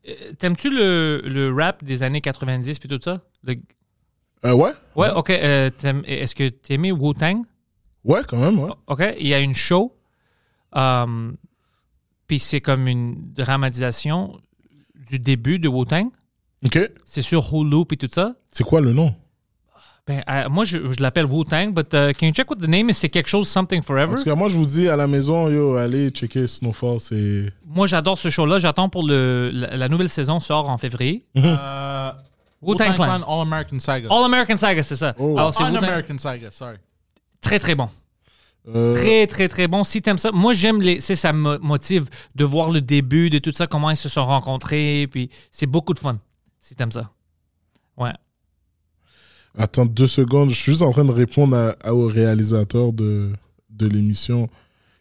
[0.08, 3.22] Euh, T'aimes-tu le, le rap des années 90 puis tout ça?
[3.44, 3.56] Le-
[4.46, 4.72] euh, ouais?
[4.96, 5.30] Ouais, ok.
[5.32, 7.44] euh, t'aimes- Est-ce que t'aimais Wu-Tang?
[8.04, 8.72] Ouais, quand même, ouais.
[8.88, 9.94] OK, il y a une show,
[10.76, 11.32] euh,
[12.28, 14.40] puis c'est comme une dramatisation
[15.10, 16.10] du début de Wu-Tang.
[16.66, 16.80] Ok.
[17.06, 18.36] C'est sur Hulu puis tout ça.
[18.52, 19.14] C'est quoi le nom?
[20.08, 22.90] Ben, euh, moi, je, je l'appelle Wu-Tang, but uh, can you check what the name
[22.90, 22.94] is?
[22.94, 24.16] C'est quelque chose, Something En Forever.
[24.16, 27.02] tout cas, moi, je vous dis, à la maison, yo, allez checker Snowfall.
[27.02, 27.52] C'est.
[27.66, 28.58] Moi, j'adore ce show-là.
[28.60, 31.26] J'attends pour le, la, la nouvelle saison sort en février.
[31.36, 32.12] Euh,
[32.62, 33.22] Wu-Tang Clan.
[33.28, 34.08] All American Saga.
[34.12, 35.14] All American Saga, c'est ça.
[35.20, 35.38] Oh.
[35.38, 35.84] Alors, c'est Un Wu-Tang.
[35.84, 36.78] American Saga, sorry.
[37.42, 37.90] Très, très bon.
[38.68, 39.84] Euh, Très, très, très bon.
[39.86, 41.00] Si t'aimes ça, moi, j'aime les.
[41.00, 44.26] c'est Ça me motive de voir le début de tout ça, comment ils se sont
[44.26, 45.08] rencontrés.
[45.10, 46.20] Puis c'est beaucoup de fun.
[46.60, 47.10] Si t'aimes ça.
[47.96, 48.12] Ouais.
[49.58, 50.50] Attends deux secondes.
[50.50, 53.32] Je suis juste en train de répondre à- à- au réalisateur de,
[53.70, 54.50] de l'émission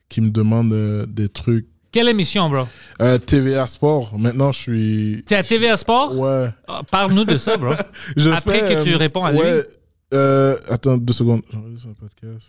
[0.09, 1.67] qui me demande euh, des trucs.
[1.97, 2.65] Quelle émission, bro?
[3.01, 4.19] Euh, TVA Sport.
[4.19, 5.25] Maintenant, je suis.
[5.27, 6.15] T'es à TVA Sport?
[6.15, 6.49] Ouais.
[6.69, 7.73] Ah, Parle-nous de ça, bro.
[8.19, 9.39] Je Après fais, que tu euh, réponds à lui.
[9.39, 9.65] ouais,
[10.13, 11.41] euh, attends deux secondes.
[11.51, 12.49] J'enregistre un podcast.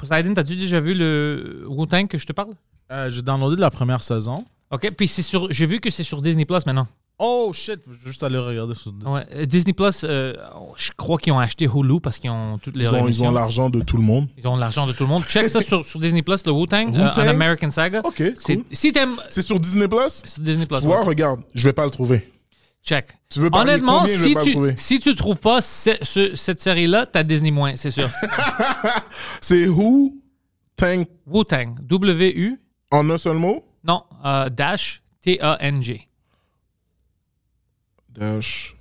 [0.00, 2.54] Poseidon, t'as-tu déjà vu le Wu-Tang que je te parle?
[2.90, 4.44] Euh, J'ai downloadé la première saison.
[4.72, 4.90] OK.
[4.96, 5.46] Puis c'est sur.
[5.52, 6.88] J'ai vu que c'est sur Disney Plus maintenant.
[7.18, 8.92] Oh shit, je vais juste aller regarder sur.
[9.06, 9.24] Ouais.
[9.34, 10.34] Euh, Disney Plus, euh,
[10.76, 13.30] je crois qu'ils ont acheté Hulu parce qu'ils ont toutes les Ils ont, ils ont
[13.30, 14.26] l'argent de tout le monde.
[14.36, 15.22] Ils ont l'argent de tout le monde.
[15.24, 17.10] Check ça sur, sur Disney Plus, le Wu-Tang, euh?
[17.14, 18.00] An American Saga.
[18.02, 18.64] Ok, C'est- cool.
[18.72, 19.16] Si t'aimes.
[19.30, 20.22] C'est sur Disney Plus?
[20.24, 20.78] Sur Disney Plus.
[20.80, 21.06] Tu vois, ouais.
[21.06, 22.28] regarde, je vais pas le trouver.
[22.84, 23.06] Check.
[23.30, 24.74] Tu veux Honnêtement, combien, si pas le tu, trouver?
[24.76, 28.08] si tu trouves pas ce- ce- cette série-là, t'as Disney moins, c'est sûr.
[29.40, 30.14] C'est Who
[31.26, 31.76] Wu-Tang.
[31.82, 32.60] W-U.
[32.90, 33.64] en un seul mot?
[33.84, 36.08] Non, euh, dash T-A-N-G.
[38.12, 38.74] Dash.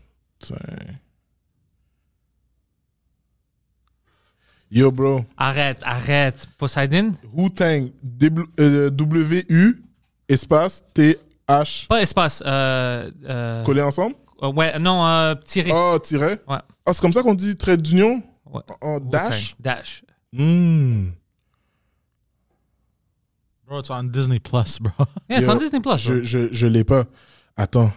[4.69, 5.25] Yo, bro.
[5.37, 6.47] Arrête, arrête.
[6.57, 7.13] Poseidon?
[7.33, 7.91] Who Tank.
[8.03, 9.83] W- euh, W-U
[10.29, 11.87] espace T-H.
[11.89, 12.41] Pas espace.
[12.45, 14.15] Euh, euh, Collés ensemble?
[14.41, 15.71] euh, ouais, non, tiré.
[15.73, 16.39] Ah, tiret.
[16.47, 16.57] Ouais.
[16.85, 18.23] Ah, c'est comme ça qu'on dit trait d'union?
[18.45, 18.61] Ouais.
[18.81, 19.09] Wu-Tang.
[19.09, 19.55] dash?
[19.59, 20.03] Dash.
[23.67, 24.91] Bro, it's on Disney Plus, bro.
[25.29, 25.97] Yeah, c'est Yo, en Disney Plus.
[25.97, 27.05] Je, je, je l'ai pas.
[27.57, 27.91] Attends.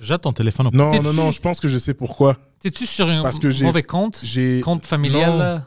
[0.00, 2.36] Jette ton téléphone au Non, non, non, je pense que je sais pourquoi.
[2.60, 4.20] T'es-tu sur un Parce que j'ai- mauvais compte?
[4.22, 4.60] J'ai.
[4.60, 5.38] Compte familial, Non.
[5.38, 5.66] là?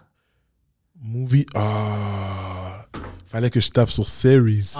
[1.01, 1.45] Movie.
[1.55, 2.85] Ah.
[3.25, 4.73] Fallait que je tape sur series.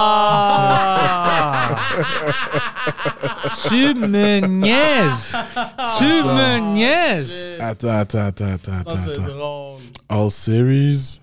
[0.00, 1.76] Ah!
[3.68, 5.36] tu me niaises!
[5.98, 7.56] Tu me niaises!
[7.60, 8.96] Attends, attends, attends, attends, attends.
[9.10, 9.22] attends.
[9.26, 9.80] drôle.
[10.08, 11.20] All series.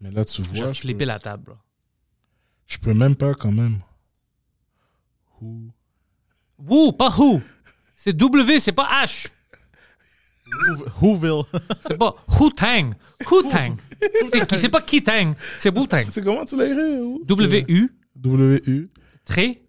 [0.00, 1.54] Mais là, tu Je vois, vais je flipper peux, la table, bro.
[2.66, 3.80] je peux même pas quand même.
[5.40, 5.70] Who?
[6.58, 7.40] Woo, pas who.
[7.96, 9.26] C'est W, c'est pas H.
[11.00, 11.42] Whoville.
[11.86, 12.92] C'est pas Wu-Tang.
[13.30, 13.76] Wu-Tang.
[14.32, 16.06] C'est qui- C'est pas Ki-Tang, c'est Wu-Tang.
[16.08, 16.98] C'est comment tu l'as écrit?
[17.00, 17.22] Who?
[17.24, 18.88] W-U, W-U-T-H.
[19.24, 19.60] trait.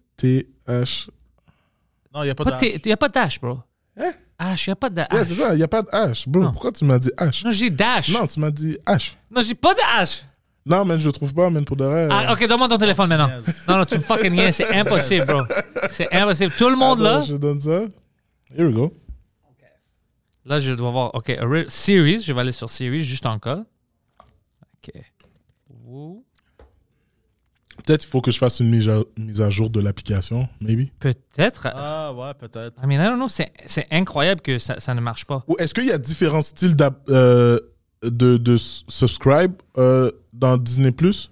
[2.14, 2.58] Non, il n'y a pas Pas de.
[2.78, 3.58] T- y a pas d'H, bro.
[3.96, 4.12] Hein?
[4.40, 5.24] H, y a pas de Ouais, H.
[5.24, 6.28] c'est ça, il n'y a pas de H.
[6.28, 6.52] Bro, Non.
[6.52, 7.44] pourquoi tu m'as dit H?
[7.44, 8.08] Non, je dis dash.
[8.10, 9.12] Non, tu m'as dit H.
[9.30, 10.22] Non, je dis pas de H.
[10.64, 12.08] Non, mais je le trouve pas, man, pour de vrai.
[12.10, 13.28] Ah, ok, donne-moi ton téléphone maintenant.
[13.68, 14.56] Non, non, tu me fucking niaises.
[14.56, 15.42] C'est impossible, bro.
[15.90, 16.52] C'est impossible.
[16.56, 17.82] Tout le monde là, Je donne ça.
[18.56, 18.92] Here we go.
[20.44, 21.14] là, je dois voir.
[21.14, 22.20] Ok, a real- series.
[22.20, 23.64] Je vais aller sur series juste en cas.
[24.84, 24.92] Ok.
[27.84, 30.88] Peut-être il faut que je fasse une mise à, mise à jour de l'application, maybe.
[31.00, 31.66] Peut-être.
[31.74, 32.80] Ah, ouais, peut-être.
[32.82, 33.28] I mean, I don't know.
[33.28, 35.42] C'est c'est incroyable que ça, ça ne marche pas.
[35.48, 37.58] Ou est-ce qu'il y a différents styles d'app- euh,
[38.02, 41.30] de, de subscribe euh, dans Disney Plus?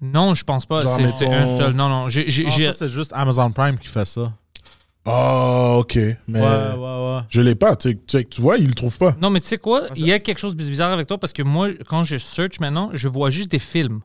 [0.00, 0.82] Non, je pense pas.
[0.82, 1.72] Genre, C'est c'est mettons- un seul.
[1.74, 2.08] Non, non.
[2.08, 4.32] J'ai- j'ai- Non, j'ai- ça, c'est juste Amazon Prime qui fait ça.
[5.06, 5.94] Oh, ok.
[6.28, 6.76] Mais Ouais, ouais,
[7.16, 7.20] ouais.
[7.28, 7.76] je l'ai pas.
[7.76, 9.14] Tu, sais- tu vois, il le trouve pas.
[9.20, 9.82] Non, mais tu sais quoi?
[9.96, 12.58] Il y a quelque chose de bizarre avec toi parce que moi, quand je search
[12.60, 14.00] maintenant, je vois juste des films.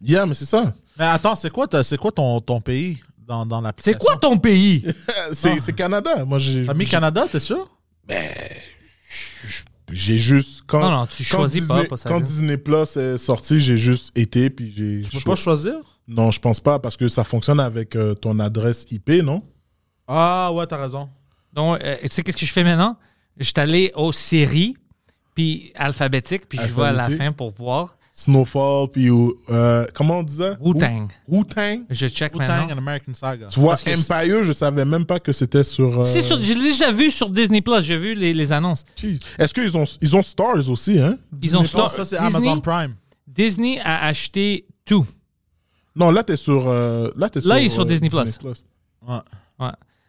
[0.00, 0.74] Yeah, mais c'est ça.
[0.98, 3.98] Mais attends, c'est quoi, ta- c'est quoi ton, ton pays dans, dans C'est l'application?
[3.98, 4.84] quoi ton pays?
[5.32, 6.24] C'est c'est Canada.
[6.24, 7.68] Moi, j'ai T'as mis Canada, t'es sûr?
[9.90, 13.18] J'ai juste quand Non, non, tu quand choisis pas, Disney, pas quand Disney Plus est
[13.18, 15.00] sorti, j'ai juste été puis j'ai.
[15.02, 15.74] Tu peux cho- pas choisir?
[16.08, 19.42] Non, je pense pas parce que ça fonctionne avec euh, ton adresse IP, non?
[20.08, 21.08] Ah, ouais, t'as raison.
[21.52, 22.96] Donc, euh, tu sais qu'est-ce que je fais maintenant?
[23.38, 24.76] Je suis allé aux séries,
[25.34, 27.96] puis alphabétique, puis je vais à la fin pour voir.
[28.18, 29.08] Snowfall puis
[29.50, 31.08] euh, comment on ça Wu-Tang.
[31.28, 31.84] Wu- Wu-Tang?
[31.90, 32.74] Je check Wu-Tang maintenant.
[32.74, 33.48] and American Saga.
[33.48, 36.00] Tu vois, Parce Empire, je savais même pas que c'était sur.
[36.00, 38.84] euh, Si, sur, je l'ai déjà vu sur Disney Plus, j'ai vu les, les annonces.
[39.38, 41.18] Est-ce qu'ils ont, ils ont Stars aussi, hein?
[41.42, 41.96] Ils ont Disney Star- Plus?
[41.96, 42.48] Ça, c'est Disney?
[42.48, 42.94] Amazon Prime.
[43.28, 45.06] Disney a acheté tout.
[45.94, 46.68] Non, là, t'es sur.
[46.68, 48.38] euh, là, t'es Là, il est sur Disney Plus.
[49.06, 49.18] Ouais.
[49.60, 49.68] Ouais.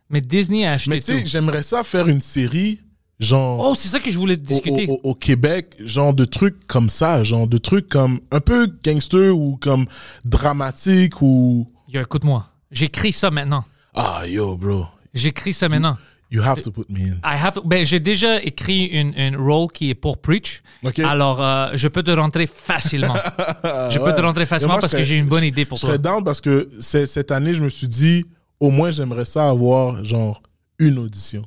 [0.10, 1.28] Mais Disney a acheté Mais tu sais, tout.
[1.28, 2.80] j'aimerais ça faire une série,
[3.20, 3.60] genre.
[3.70, 4.88] Oh, c'est ça que je voulais discuter.
[4.88, 8.68] au- au- au Québec, genre de trucs comme ça, genre de trucs comme un peu
[8.84, 9.86] gangster ou comme
[10.26, 11.72] dramatique ou.
[11.88, 12.46] Yo, écoute-moi.
[12.72, 13.64] J'écris ça maintenant.
[13.96, 14.86] Ah, yo, bro.
[15.14, 15.98] J'écris ça maintenant.
[16.30, 17.16] You have to put me in.
[17.24, 20.62] I have, ben, j'ai déjà écrit une, une role qui est pour Preach.
[21.06, 23.14] Alors, euh, je peux te rentrer facilement.
[23.90, 25.82] je peux te rentrer facilement moi, parce je que j'ai une bonne idée pour Je
[25.84, 25.90] toi.
[25.92, 28.26] serais down parce que cette année, je me suis dit,
[28.60, 30.42] au moins, j'aimerais ça avoir, genre,
[30.80, 31.44] une audition.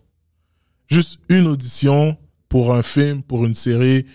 [0.91, 2.17] Juste une audition
[2.49, 4.07] pour un film, pour une série,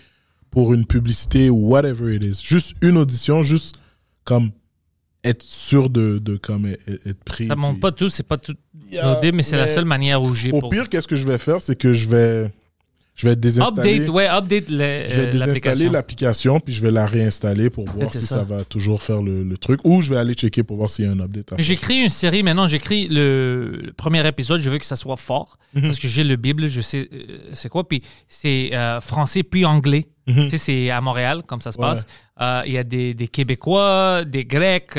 [0.50, 2.42] pour une publicité ou whatever it is.
[2.44, 3.76] Juste une audition, juste
[4.24, 4.50] comme
[5.24, 7.46] être sûr de, de comme être, être pris.
[7.48, 8.54] Ça monte puis- pas tout, c'est pas tout
[8.90, 10.70] Yeah, mais c'est la seule manière où j'ai Au pour.
[10.70, 12.52] pire, qu'est-ce que je vais faire, c'est que je vais,
[13.16, 13.94] je vais désinstaller.
[13.96, 16.60] Update, ouais, update le- Je vais euh, désinstaller l'application.
[16.60, 18.36] puis je vais la réinstaller pour voir si ça.
[18.36, 18.44] ça.
[18.44, 19.80] va toujours faire le, le truc.
[19.84, 21.54] Ou je vais aller checker pour voir s'il y a un update.
[21.58, 25.56] J'écris une série maintenant, j'écris le, le premier épisode, je veux que ça soit fort
[25.74, 25.82] Mhm.
[25.82, 29.64] parce que j'ai le Bible, je sais euh, c'est quoi, puis c'est euh, français puis
[29.64, 30.06] anglais.
[30.28, 31.84] Tu sais, c'est à Montréal, comme ça se Mhm.
[31.84, 31.90] Ouais.
[31.94, 32.06] passe.
[32.40, 34.90] Euh, Il y a des, des Québécois, des Grecs,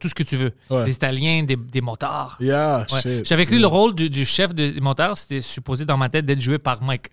[0.00, 0.52] tout ce que tu veux.
[0.68, 0.84] Ouais.
[0.86, 2.36] Des Italiens, des, des motards.
[2.40, 3.22] Yeah, Ouais.
[3.24, 6.26] J'avais écrit le rôle du, du chef de- des motards, c'était supposé dans ma tête
[6.26, 7.06] d'être joué par Mike.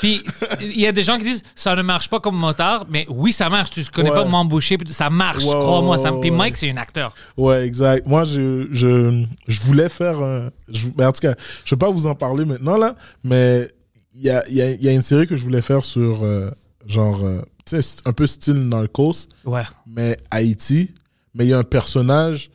[0.00, 0.22] Puis
[0.60, 3.32] il y a des gens qui disent ça ne marche pas comme motard, mais oui,
[3.32, 3.70] ça marche.
[3.70, 4.16] Tu connais Ouais.
[4.16, 5.98] pas m'embaucher, ça marche, crois-moi.
[5.98, 6.30] ça- Puis.
[6.30, 7.12] Mike, c'est un acteur.
[7.36, 8.06] Ouais, exact.
[8.06, 10.50] Moi, je, je, je voulais faire un.
[10.68, 11.34] Je, mais en tout cas,
[11.64, 13.68] je vais pas vous en parler maintenant, là, mais
[14.14, 16.50] il y a, y, a, y a une série que je voulais faire sur, euh,
[16.86, 19.62] genre, euh, tu sais, un peu style Narcos, Ouais.
[19.86, 20.90] mais Haïti.
[21.34, 22.50] Mais il y a un personnage,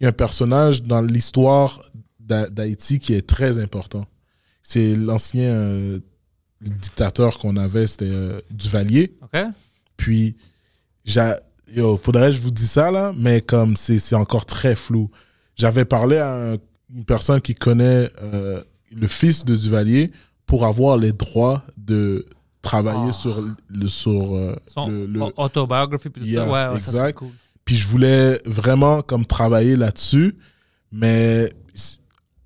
[0.00, 1.80] il y a un personnage dans l'histoire
[2.18, 4.04] d'Ha- d'Haïti qui est très important.
[4.62, 5.98] C'est l'ancien euh,
[6.60, 9.16] dictateur qu'on avait, c'était euh, Duvalier.
[9.96, 10.36] Puis,
[11.74, 15.10] yo, faudrait je vous dis ça là, mais comme c'est encore très flou.
[15.56, 16.56] J'avais parlé à un-
[16.94, 20.10] une personne qui connaît euh, le fils de Duvalier
[20.46, 22.26] pour avoir les droits de
[22.62, 23.12] travailler Ah.
[23.12, 24.36] sur le sur
[24.66, 26.46] Son le, le- au- autobiographie, Yeah.
[26.50, 27.18] Ouais, ça, exact.
[27.18, 27.28] cool.
[27.64, 30.36] puis je voulais vraiment comme travailler là-dessus,
[30.92, 31.52] mais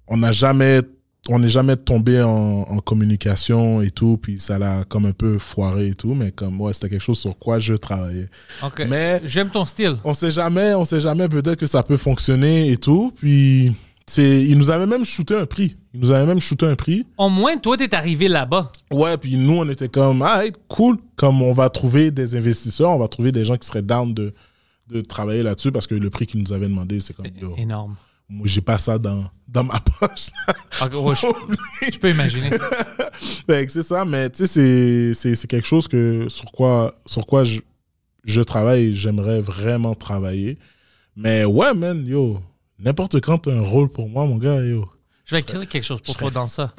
[0.07, 0.83] on n'a jamais
[1.29, 2.29] on n'est jamais tombé en,
[2.69, 6.61] en communication et tout, puis ça l'a comme un peu foiré et tout, mais comme
[6.61, 8.29] ouais, c'était quelque chose sur quoi je travaillais.
[8.63, 8.85] OK.
[8.89, 9.97] Mais J'aime ton style.
[10.05, 13.73] on sait jamais, on sait jamais peut-être que ça peut fonctionner et tout, puis
[14.07, 15.77] c'est il nous avait même shooté un prix.
[15.95, 17.07] Il nous avait même shooté un prix.
[17.17, 18.71] Au moins, toi, t'es arrivé là-bas.
[18.91, 22.99] Ouais, puis nous on était comme ah cool, comme on va trouver des investisseurs, on
[22.99, 24.35] va trouver des gens qui seraient down de
[24.91, 27.25] de travailler là-dessus parce que le prix qu'ils nous avaient demandé c'est comme
[27.57, 27.97] Énorme.
[28.29, 30.31] Moi j'ai pas ça dans dans ma poche.
[30.83, 32.51] OK, ouais, je, je peux imaginer.
[32.51, 37.61] Que c'est ça, mais tu sais, c'est- quelque chose que, sur quoi, sur quoi je,
[38.25, 40.59] je travaille j'aimerais vraiment travailler.
[41.17, 42.41] Mais ouais, man, yo,
[42.79, 44.89] n'importe quand t'as un rôle pour moi, mon gars, yo.
[45.27, 46.75] Je vais écrire quelque chose pour toi dans ça.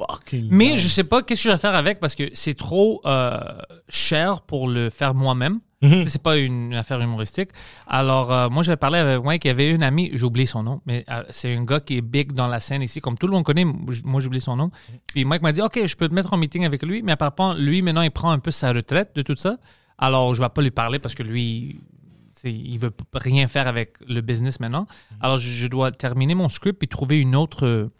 [0.50, 0.78] Mais down.
[0.78, 3.40] je sais pas qu'est-ce que je vais faire avec parce que c'est trop euh,
[3.88, 5.58] cher pour le faire moi-même.
[5.86, 6.06] Mhm.
[6.08, 7.50] C'est pas une affaire humoristique.
[7.86, 9.44] Alors, euh, moi, j'avais parlé avec Mike.
[9.44, 11.98] Il y avait une amie, j'ai oublié son nom, mais euh, c'est un gars qui
[11.98, 13.00] est big dans la scène ici.
[13.00, 14.70] Comme tout le monde connaît, moi, j'ai oublié son nom.
[15.06, 17.54] Puis Mike m'a dit Ok, je peux te mettre en meeting avec lui, mais apparemment,
[17.54, 19.56] lui, maintenant, il prend un peu sa retraite de tout ça.
[19.98, 21.80] Alors, je vais pas lui parler parce que lui,
[22.44, 24.86] il veut rien faire avec le business maintenant.
[25.20, 27.90] Alors, je, je dois terminer mon script et trouver une autre euh,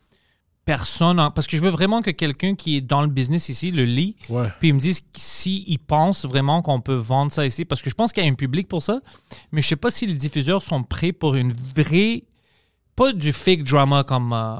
[0.66, 1.18] personne.
[1.18, 3.84] en- Parce que je veux vraiment que quelqu'un qui est dans le business ici le
[3.84, 4.48] lit Ouais.
[4.60, 7.94] puis ils me disent s'ils pensent vraiment qu'on peut vendre ça ici, parce que je
[7.94, 9.00] pense qu'il y a un public pour ça,
[9.52, 12.24] mais je sais pas si les diffuseurs sont prêts pour une vraie,
[12.96, 14.56] pas du fake drama comme euh,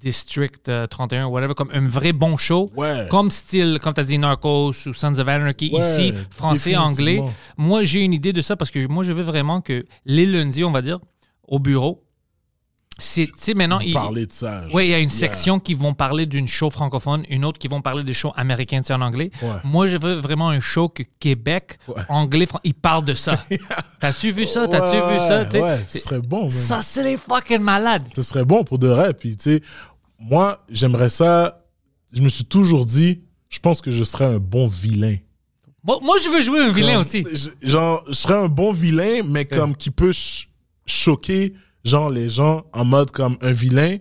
[0.00, 3.06] District euh, 31 ou whatever, comme un vrai bon show, Ouais.
[3.10, 7.22] comme style, comme tu as dit, Narcos ou Sons of Anarchy, Ouais, ici, français, anglais.
[7.56, 10.62] Moi, j'ai une idée de ça parce que moi, je veux vraiment que les lundis,
[10.64, 11.00] on va dire,
[11.48, 12.02] au bureau,
[12.98, 14.62] c'est, tu sais, maintenant, Vous il- parlez de ça.
[14.72, 15.18] oui, il y a une Yeah.
[15.18, 18.82] section qui vont parler d'une show francophone, une autre qui vont parler des shows américains,
[18.90, 19.30] en anglais.
[19.42, 19.48] Ouais.
[19.64, 22.02] Moi, je veux vraiment un show que Québec, Ouais.
[22.08, 23.42] anglais, ils parlent de ça.
[24.00, 24.68] T'as-tu vu ça?
[24.68, 25.42] T'as-tu Ouais, vu ça?
[25.60, 26.50] Ouais, ce serait bon, man.
[26.50, 28.04] ça, c'est les fucking malades.
[28.14, 29.12] Ce serait bon pour de vrai.
[29.14, 29.62] Puis, tu sais,
[30.18, 31.64] moi, j'aimerais ça.
[32.12, 35.16] Je me suis toujours dit, je pense que je serais un bon vilain.
[35.82, 37.24] Moi, moi, je veux jouer un vilain Comme- aussi.
[37.32, 40.48] je- genre, je serais un bon vilain, mais comme qui peut ch-
[40.86, 41.52] choquer,
[41.84, 43.98] genre, les gens en mode comme un vilain,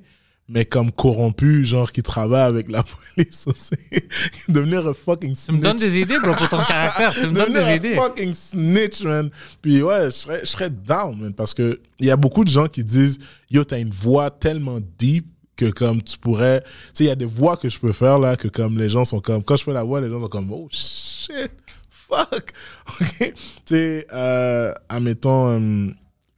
[0.50, 2.84] mais comme corrompu, genre, qui travaille avec la
[3.16, 3.76] police aussi.
[4.50, 5.92] Devenir un fucking Tu me donnes snitch.
[5.94, 7.14] des idées, bro, pour ton caractère.
[7.14, 7.96] Tu me donnes des un idées.
[7.96, 9.30] fucking snitch, man.
[9.62, 12.50] Puis ouais, je serais, je serais down, man, parce que il y a beaucoup de
[12.50, 13.20] gens qui disent,
[13.50, 17.16] yo, t'as une voix tellement deep que comme tu pourrais, tu sais, il y a
[17.16, 19.64] des voix que je peux faire là, que comme les gens sont comme, quand je
[19.64, 21.52] fais la voix, les gens sont comme, oh shit,
[21.90, 22.52] fuck.
[23.00, 23.18] Ok?
[23.20, 23.34] Tu
[23.66, 25.88] sais, euh, admettons, euh,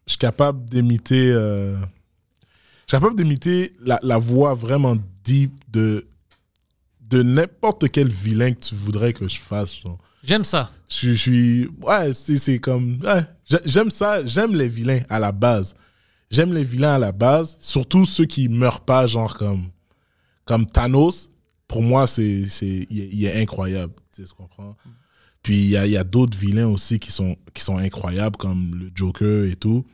[0.08, 1.86] je suis capable d'imiter, euh, je
[2.88, 6.08] suis capable d'imiter la, la voix vraiment deep de,
[7.01, 9.76] de n'importe quel vilain que tu voudrais que je fasse.
[10.24, 10.72] J'aime ça.
[10.89, 11.70] Je suis- je suis.
[11.82, 12.99] Ouais, c'est c'est comme.
[13.03, 13.24] ouais,
[13.66, 14.26] j'aime ça.
[14.26, 15.76] J'aime les vilains à la base.
[16.32, 17.58] J'aime les vilains à la base.
[17.60, 19.66] Surtout ceux qui meurent pas, genre comme.
[20.45, 21.30] Comme Thanos.
[21.68, 22.47] Pour moi, c'est.
[22.49, 23.93] c'est- Il est, il est incroyable.
[24.16, 24.76] Tu sais, comprends?
[25.43, 28.74] Puis il y a, y a d'autres vilains aussi qui sont, qui sont incroyables, comme
[28.76, 29.86] le Joker et tout.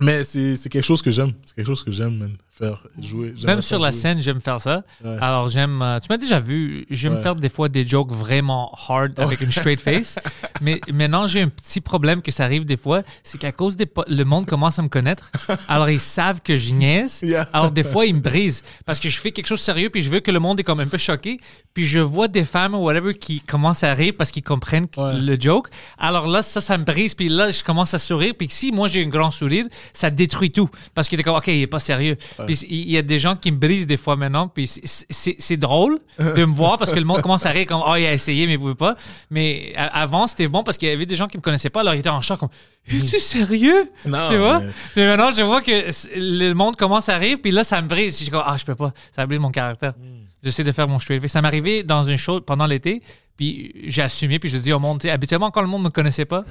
[0.00, 1.32] Mais c'est quelque chose que j'aime.
[1.44, 2.36] C'est quelque chose que j'aime, man.
[2.58, 3.34] Faire jouer.
[3.44, 4.00] Même sur la jouer.
[4.00, 4.82] scène, j'aime faire ça.
[5.04, 5.16] Ouais.
[5.20, 5.82] Alors, j'aime.
[5.82, 7.22] euh, tu m'as déjà vu, j'aime Ouais.
[7.22, 10.18] faire des fois des jokes vraiment hard avec une straight face.
[10.62, 13.02] Mais maintenant, j'ai un petit problème que ça arrive des fois.
[13.22, 13.86] C'est qu'à cause des.
[14.08, 15.30] Le monde commence à me connaître.
[15.68, 17.20] Alors, ils savent que je niaise.
[17.22, 17.48] Yeah.
[17.52, 18.62] Alors, des fois, ils me brisent.
[18.86, 20.64] Parce que je fais quelque chose de sérieux, puis je veux que le monde est
[20.64, 21.38] comme un peu choqué.
[21.74, 25.00] Puis je vois des femmes ou whatever qui commencent à rire parce qu'ils comprennent que-
[25.00, 25.20] Ouais.
[25.20, 25.68] le joke.
[25.98, 27.14] Alors là, ça, ça me brise.
[27.14, 28.32] Puis là, je commence à sourire.
[28.38, 30.70] Puis si moi, j'ai un grand sourire, ça détruit tout.
[30.94, 32.16] Parce qu'il est comme, OK, il est pas sérieux.
[32.46, 34.48] Puis il y a des gens qui me brisent des fois maintenant.
[34.48, 37.94] Puis c'est- drôle de me voir parce que le monde commence à rire comme, oh,
[37.96, 38.96] il a essayé, mais vous pouvez pas.
[39.30, 41.80] Mais avant, c'était bon parce qu'il y avait des gens qui me connaissaient pas.
[41.80, 42.48] Alors ils étaient en choc comme,
[42.88, 43.90] es-tu sérieux?
[44.06, 44.60] Non, Tu vois?
[44.96, 47.38] mais- maintenant, je vois que le monde commence à rire.
[47.42, 48.22] Puis là, ça me brise.
[48.24, 48.92] Je comme, ah, je peux pas.
[49.14, 49.94] Ça brise mon caractère.
[50.42, 51.26] J'essaie de faire mon straight.
[51.26, 53.02] Ça m'est arrivé dans une show pendant l'été.
[53.36, 54.38] Puis j'ai assumé.
[54.38, 56.42] Puis je dis au monde, habituellement, quand le monde me connaissait pas,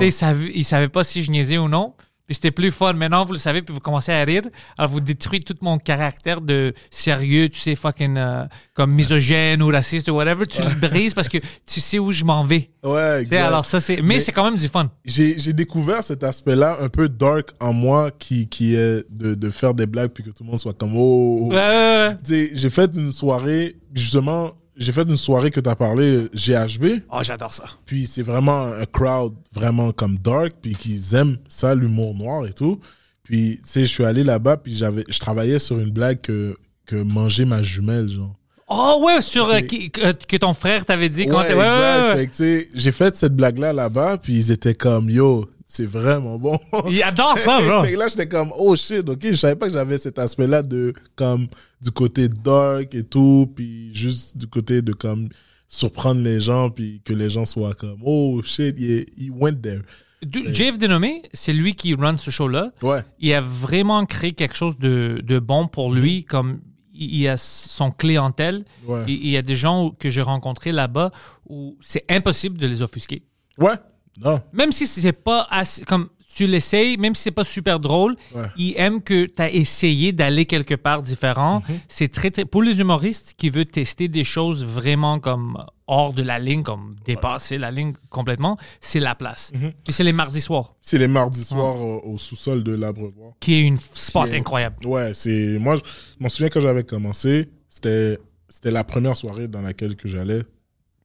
[0.00, 1.94] sais, ils ils savaient pas si je niaisais ou non.
[2.26, 2.92] Puis c'était plus fun.
[2.92, 4.42] Maintenant, vous le savez, puis vous commencez à rire.
[4.78, 8.44] Alors, vous détruisez tout mon caractère de sérieux, tu sais, fucking euh,
[8.74, 10.46] comme misogyne ou raciste ou whatever.
[10.46, 12.70] Tu le brises parce que tu sais où je m'en vais.
[12.84, 13.36] Ouais, exact.
[13.42, 13.96] alors ça, c'est.
[13.96, 14.90] Mais, Mais- c'est quand même du fun.
[15.04, 19.50] j'ai j'ai découvert cet aspect-là un peu dark en moi qui, qui est de, de
[19.50, 21.48] faire des blagues puis que tout le monde soit comme oh.
[21.50, 22.16] Ouais, ouais, ouais.
[22.24, 26.28] Tu sais, J'ai fait une soirée, justement, j'ai fait une soirée que tu as parlé,
[26.34, 27.64] GHB, Oh, j'adore ça.
[27.86, 32.52] puis c'est vraiment un crowd vraiment comme dark, puis qu'ils aiment ça, l'humour noir et
[32.52, 32.80] tout.
[33.22, 36.56] Puis, tu sais, je suis allé là-bas, puis j'avais, je travaillais sur une blague que,
[36.86, 38.34] que manger ma jumelle, genre.
[38.68, 41.54] Oh, ouais, sur euh, qui- que, que ton frère t'avait dit quand Ouais, t'es.
[41.54, 42.68] Ouais, ouais, ouais.
[42.74, 46.58] J'ai fait cette blague-là là-bas, puis ils étaient comme, yo, c'est vraiment bon.
[46.90, 47.82] Il adore ça, bro.
[47.82, 50.62] Fait que là, j'étais comme, oh shit, ok, je savais pas que j'avais cet aspect-là
[50.62, 51.48] de, comme,
[51.80, 55.28] du côté dark et tout, puis juste du côté de, comme,
[55.68, 59.80] surprendre les gens, puis que les gens soient comme, oh shit, he, he went there.
[60.22, 62.72] Du- Jeff Denomé, c'est lui qui run ce show-là.
[62.82, 63.00] Ouais.
[63.18, 66.60] Il a vraiment créé quelque chose de, de bon pour lui, comme
[66.94, 68.64] il il a son clientèle.
[68.86, 69.04] Ouais.
[69.08, 71.10] Il il y a des gens que j'ai rencontrés là-bas
[71.48, 73.22] où c'est impossible de les offusquer.
[73.58, 73.72] Ouais.
[74.20, 74.40] Non.
[74.52, 78.46] Même si c'est pas assez, comme tu l'essayes, même si c'est pas super drôle, Ouais.
[78.56, 81.62] il aime que tu as essayé d'aller quelque part différent.
[81.68, 81.78] Mhm.
[81.88, 82.46] C'est très, très.
[82.46, 86.96] Pour les humoristes qui veulent tester des choses vraiment comme hors de la ligne, comme
[87.04, 89.52] dépasser la ligne complètement, c'est la place.
[89.54, 89.72] Mhm.
[89.84, 93.32] Puis c'est les mardis soirs, C'est les mardis soirs au, au sous-sol de l'Abreuvoir.
[93.40, 94.86] qui est une spot est- incroyable.
[94.86, 95.58] Ouais, c'est.
[95.58, 95.82] Moi, je
[96.18, 98.16] m'en souviens quand j'avais commencé, c'était
[98.64, 100.42] la première soirée dans laquelle que j'allais.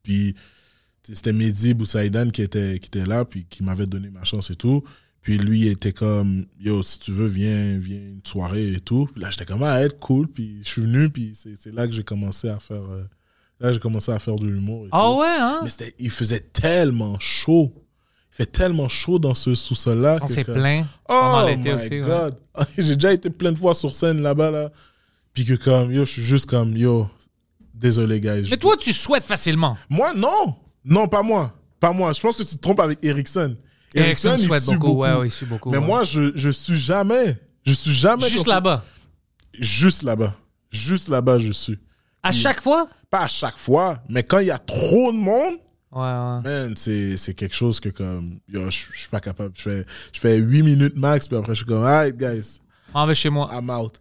[0.03, 0.35] Puis
[1.03, 4.55] c'était Mehdi Boussaïdan qui était, qui était là, puis qui m'avait donné ma chance et
[4.55, 4.83] tout.
[5.21, 9.09] Puis lui était comme, yo, si tu veux, viens, viens une soirée et tout.
[9.11, 10.27] Puis là, j'étais comme, ah, être cool.
[10.27, 12.81] Puis je suis venu, puis c'est là que j'ai commencé à faire.
[12.89, 13.03] euh,
[13.59, 14.87] là, j'ai commencé à faire de l'humour.
[14.91, 15.19] Ah tout.
[15.19, 15.61] ouais, hein?
[15.63, 15.69] Mais
[15.99, 17.73] il faisait tellement chaud.
[18.31, 20.19] Il fait tellement chaud dans ce sous-sol-là.
[20.21, 21.89] On que s'est comme- plaint Oh my aussi.
[21.89, 22.01] ouais.
[22.01, 22.35] God.
[22.77, 24.71] J'ai déjà été plein de fois sur scène là-bas, là.
[25.33, 27.09] Puis que comme, yo, je suis juste comme, yo,
[27.73, 28.47] désolé, guys.
[28.49, 29.77] Mais toi, tu souhaites facilement.
[29.89, 30.55] Moi, non.
[30.87, 31.53] Non, pas moi.
[31.79, 32.13] Pas moi.
[32.13, 33.55] Je pense que tu te trompes avec Ericsson.
[33.93, 34.93] Ericsson il souhaite sue beaucoup.
[34.93, 35.69] Ouais, ouais, il sue beaucoup.
[35.69, 35.85] Mais ouais.
[35.85, 37.37] moi, je, je suis jamais.
[37.65, 38.27] Je suis jamais.
[38.27, 38.83] juste là-bas.
[39.53, 40.35] Juste là-bas.
[40.71, 41.77] Juste là-bas, je suis.
[42.23, 42.87] À chaque fois?
[43.09, 45.55] Pas à chaque fois, mais quand il y a trop de monde,
[45.89, 46.41] Ouais, ouais.
[46.43, 49.53] man, c'est c'est quelque chose que comme, yo, je je suis pas capable.
[49.55, 52.59] Je fais, je fais 8 minutes max, puis après, je suis comme, alright, guys.
[52.99, 53.47] On va chez moi.
[53.53, 53.99] I'm out.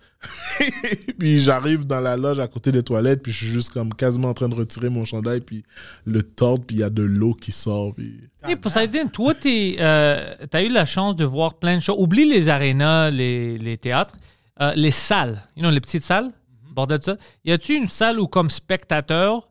[1.18, 4.28] puis j'arrive dans la loge à côté des toilettes, puis je suis juste comme quasiment
[4.28, 5.64] en train de retirer mon chandail, puis
[6.06, 7.94] le tordre, puis il y a de l'eau qui sort.
[7.94, 8.18] Puis...
[8.42, 11.96] Hey, Poseidon, toi, tu as eu la chance de voir plein de choses.
[11.98, 14.16] Oublie les arénas, les, les théâtres,
[14.62, 16.32] euh, les salles, you know, les petites salles,
[16.72, 17.16] bordel de ça.
[17.44, 19.46] Y a-tu une salle où, comme spectateur,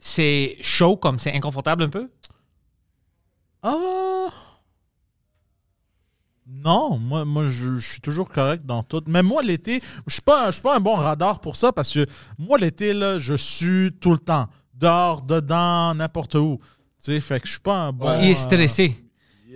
[0.00, 2.10] c'est chaud, comme c'est inconfortable un peu?
[3.62, 4.26] Ah.
[6.50, 9.02] Non, moi, moi je, je suis toujours correct dans tout.
[9.06, 11.92] Mais moi, l'été, je suis pas, je suis pas un bon radar pour ça parce
[11.92, 12.06] que
[12.38, 14.46] moi, l'été, là, je suis tout le temps.
[14.74, 16.58] Dehors, dedans, n'importe où.
[17.02, 18.18] Tu sais, fait que je suis pas un bon.
[18.20, 18.96] Il est euh, stressé.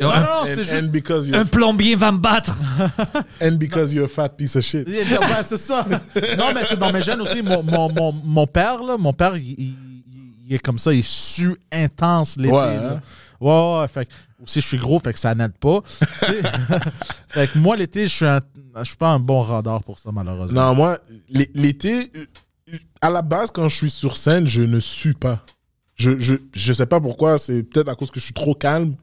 [0.01, 0.91] Non, non, c'est juste-
[1.35, 2.59] Un plombier va me battre.
[3.43, 4.87] and because you're a fat piece of shit.
[4.89, 5.05] Ouais,
[5.45, 5.85] c'est ça.
[6.39, 7.43] Non, mais c'est dans mes gènes aussi.
[7.43, 9.77] Mon, mon, mon, mon père, là, mon père, il, il-
[10.47, 10.93] il est comme ça.
[10.93, 12.55] Il sue intense l'été.
[12.55, 13.01] Ouais, hein?
[13.41, 14.13] Ouais, ouais, fait que-
[14.43, 15.81] aussi, je suis gros, fait que ça n'aide pas.
[17.29, 18.41] fait que moi, l'été, je suis un-
[18.79, 20.69] je suis pas un bon radar pour ça, malheureusement.
[20.69, 22.11] Non, moi, l'é- l'été,
[23.01, 25.45] à la base, quand je suis sur scène, je ne suis pas.
[25.97, 28.97] Je, je, je sais pas pourquoi, c'est peut-être à cause que je suis trop calme,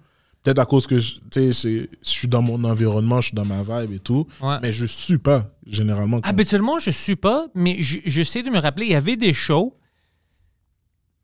[0.43, 3.35] peut-être à cause que je, tu sais, c'est- je suis dans mon environnement, je suis
[3.35, 4.57] dans ma vibe et tout, Ouais.
[4.61, 6.19] mais je suis pas, généralement.
[6.19, 9.33] quand- Habituellement, je suis pas, mais je- j'essaie de me rappeler, il y avait des
[9.33, 9.75] shows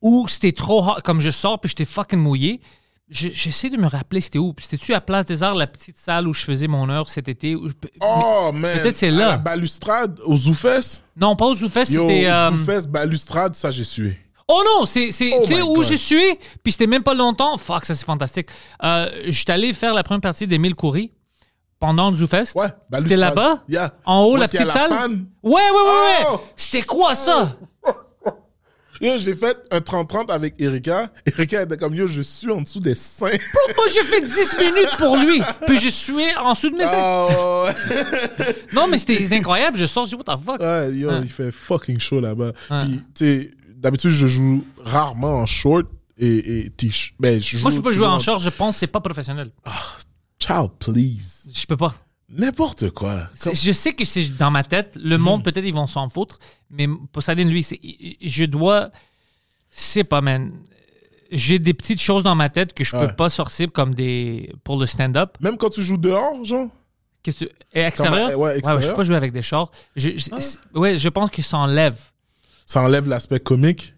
[0.01, 2.61] où c'était trop hot, comme je sors puis j'étais fucking mouillé.
[3.09, 4.53] Je- j'essaie de me rappeler c'était où.
[4.59, 7.55] C'était-tu à Place des Arts, la petite salle où je faisais mon heure cet été?
[7.55, 8.79] où je- Oh, man.
[8.79, 9.27] peut-être c'est À là.
[9.29, 11.03] la balustrade, au Zoufest.
[11.15, 12.27] Non, pas au Zoufest, Yo, c'était...
[12.27, 14.17] euh, Zoufest, balustrade, ça, j'ai sué.
[14.47, 17.57] Oh non, c'est Oh tu sais my où j'ai sué, puis c'était même pas longtemps.
[17.57, 18.49] Fuck, ça c'est fantastique.
[18.83, 21.11] Euh, J'étais allé faire la première partie d'Émile Coury
[21.79, 22.53] pendant le ZooFest.
[22.55, 23.01] Ouais, balustrade.
[23.01, 23.63] C'était là-bas?
[23.67, 23.93] Yeah.
[24.05, 24.89] En haut, la petite la salle?
[24.89, 25.25] fan?
[25.41, 26.27] Ouais, ouais, ouais, ouais.
[26.33, 26.41] Oh!
[26.55, 27.57] C'était quoi ça?
[29.01, 31.11] Yo, j'ai fait un 30-30 avec Erika.
[31.25, 33.27] Erika était comme, yo, je suis en dessous des seins.
[33.27, 37.25] Moi, j'ai fait 10 minutes pour lui, puis je suis en dessous de mes seins.
[37.29, 37.65] Oh,
[38.73, 39.77] Non, mais c'était incroyable.
[39.77, 40.59] Je sors, je dis, what the fuck?
[40.61, 41.19] ouais, yo, Ouais.
[41.23, 42.51] il fait fucking chaud là-bas.
[42.71, 42.79] Ouais.
[42.81, 45.85] Puis, tu sais, d'habitude, je joue rarement en short
[46.17, 47.13] et, et t-shirt.
[47.19, 49.51] Ben, Moi, je peux pas jouer en short, je pense que c'est pas professionnel.
[50.39, 51.49] Child, please.
[51.53, 51.93] Je peux pas.
[52.37, 53.29] N'importe quoi.
[53.53, 54.97] Je sais que c'est dans ma tête.
[55.01, 56.39] Le monde, peut-être, ils vont s'en foutre.
[56.69, 57.79] Mais Poseidon, lui, c'est-
[58.21, 58.89] je dois.
[59.75, 60.51] Je sais pas, man.
[61.31, 63.13] J'ai des petites choses dans ma tête que je peux Ouais.
[63.13, 64.49] pas sortir comme des.
[64.63, 65.37] pour le stand-up.
[65.41, 66.69] Même quand tu joues dehors, genre?
[67.23, 68.31] Que tu- et extérieur?
[68.31, 68.81] Comme, ouais, extérieur.
[68.83, 69.71] je peux pas jouer avec des shorts.
[69.95, 70.77] Je, je- Ah.
[70.79, 71.99] ouais, je pense que ça enlève.
[72.67, 73.93] Ça enlève l'aspect comique?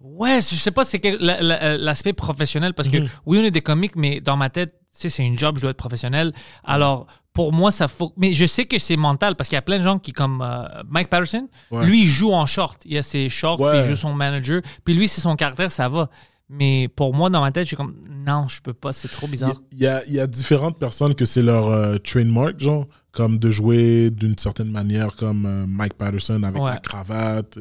[0.00, 3.08] Ouais, je sais pas c'est euh, l'aspect professionnel parce que Mhm.
[3.26, 5.76] oui, on est des comiques, mais dans ma tête, c'est une job, je dois être
[5.76, 6.32] professionnel.
[6.64, 8.12] Alors, pour moi, ça faut.
[8.16, 10.42] Mais je sais que c'est mental parce qu'il y a plein de gens qui, comme
[10.42, 11.86] euh, Mike Patterson, Ouais.
[11.86, 12.82] lui, il joue en short.
[12.84, 13.70] Il a ses shorts, Ouais.
[13.70, 14.62] puis il joue son manager.
[14.84, 16.10] Puis lui, c'est son caractère, ça va.
[16.48, 17.94] Mais pour moi, dans ma tête, je suis comme,
[18.26, 19.50] non, je peux pas, c'est trop y, bizarre.
[19.50, 22.86] a- il y a, il y a différentes personnes que c'est leur euh, trademark, genre,
[23.12, 26.70] comme de jouer d'une certaine manière, comme euh, Mike Patterson avec Ouais.
[26.70, 27.58] la cravate,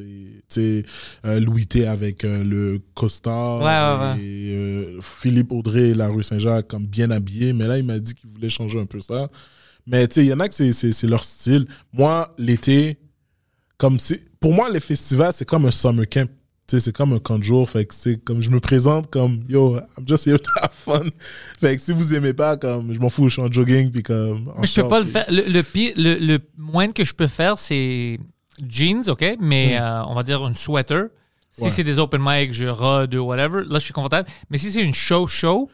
[0.58, 0.86] et,
[1.26, 4.24] euh, Louis T avec euh, le costard, Ouais, ouais, ouais.
[4.24, 7.54] et euh, Philippe Audrey et la rue Saint-Jacques comme bien habillés.
[7.54, 9.28] Mais là, il m'a dit qu'il voulait changer un peu ça.
[9.88, 11.66] Mais tu sais, il y en a que c'est leur style.
[11.94, 13.00] Moi, l'été,
[13.78, 16.30] comme c'est pour moi, les festivals, c'est comme un summer camp.
[16.70, 17.68] Tu sais, c'est comme un camp de jour.
[17.68, 21.06] Fait que c'est comme je me présente comme yo, I'm just here to have fun.
[21.60, 24.04] Fait que si vous aimez pas, comme je m'en fous, je suis en jogging puis
[24.04, 24.54] comme.
[24.56, 25.26] en je peux pas le faire.
[25.30, 28.20] Le, le pire, le, le moins que je peux faire, c'est
[28.68, 29.26] jeans, OK?
[29.40, 31.08] Mais euh, on va dire une sweater.
[31.52, 31.64] Si Hmm.
[31.66, 31.70] Ouais.
[31.72, 34.30] c'est des open mic, je rode ou whatever, là, je suis confortable.
[34.52, 35.68] Mais si c'est une show-show,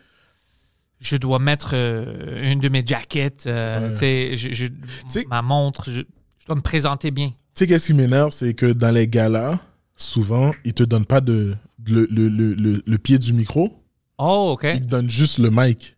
[1.01, 4.37] je dois mettre euh, une de mes jackets, euh, Ouais.
[4.37, 4.37] tu
[5.09, 6.01] sais, ma montre, je,
[6.39, 7.27] je dois me présenter bien.
[7.27, 9.59] Tu sais, qu'est-ce qui m'énerve, c'est que dans les galas,
[9.95, 11.55] souvent, ils te donnent pas de,
[11.87, 13.81] le, le, le, le, le pied du micro,
[14.17, 14.67] Oh, OK.
[14.73, 15.97] ils te donnent juste le mic.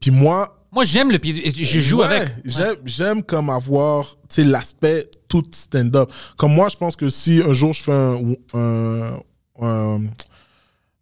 [0.00, 1.50] Puis moi, Moi, j'aime le pied.
[1.54, 2.28] Je joue Ouais, avec.
[2.44, 6.10] J'aime, j'aime comme avoir tu sais, l'aspect tout stand-up.
[6.36, 8.18] Comme moi, je pense que si un jour je fais un,
[8.54, 9.20] un,
[9.62, 10.00] un,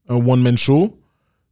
[0.08, 0.96] un one-man show,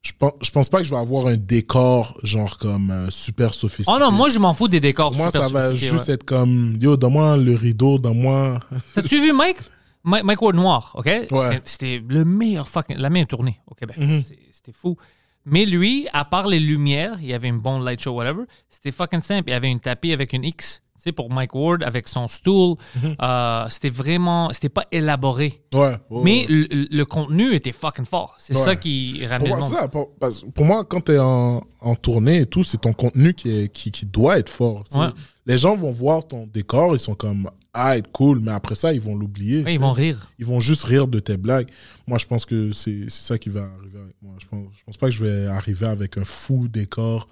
[0.03, 3.55] je pense, je pense pas que je vais avoir un décor genre comme euh, super
[3.55, 3.93] sophistiqué.
[3.97, 5.15] Oh non, moi, je m'en fous des décors.
[5.17, 6.15] Moi, super ça va sophistiqués, juste ouais.
[6.15, 8.61] être comme yo, donne-moi le rideau, donne-moi.
[8.95, 9.59] T'as-tu vu Mike?
[10.05, 11.07] Mike, Mike Ward Noir, OK?
[11.07, 11.61] Ouais.
[11.65, 12.97] C'était le meilleur fucking...
[12.99, 13.97] La meilleure tournée au Québec.
[13.99, 14.23] Mhm.
[14.51, 14.97] C'était fou.
[15.45, 18.93] Mais lui, à part les lumières, il y avait une bonne light show, whatever, c'était
[18.93, 19.49] fucking simple.
[19.49, 22.29] Il y avait une tapis avec une X, tu sais, pour Mike Ward, avec son
[22.29, 22.77] stool.
[22.95, 23.17] Mhm.
[23.21, 24.53] Euh, c'était vraiment...
[24.53, 25.63] C'était pas élaboré.
[25.75, 25.97] Ouais.
[26.11, 26.67] ouais, Mais ouais.
[26.71, 28.35] le, le contenu était fucking fort.
[28.39, 29.71] C'est ça qui Pour ramenait le monde.
[29.73, 30.11] ça, pour,
[30.55, 33.69] pour moi, quand tu es en, en tournée et tout, c'est ton contenu qui, est,
[33.73, 34.85] qui, qui doit être fort.
[34.85, 35.07] tu sais.
[35.47, 39.01] Les gens vont voir ton décor, ils sont comme ah, cool, mais après ça, ils
[39.01, 39.65] vont l'oublier.
[39.65, 40.31] Ouais, ils vont rire.
[40.39, 41.71] Ils vont juste rire de tes blagues.
[42.07, 44.35] Moi, je pense que c'est c'est ça qui va arriver avec moi.
[44.41, 47.29] Je pense, je pense pas que je vais arriver avec un fou décor,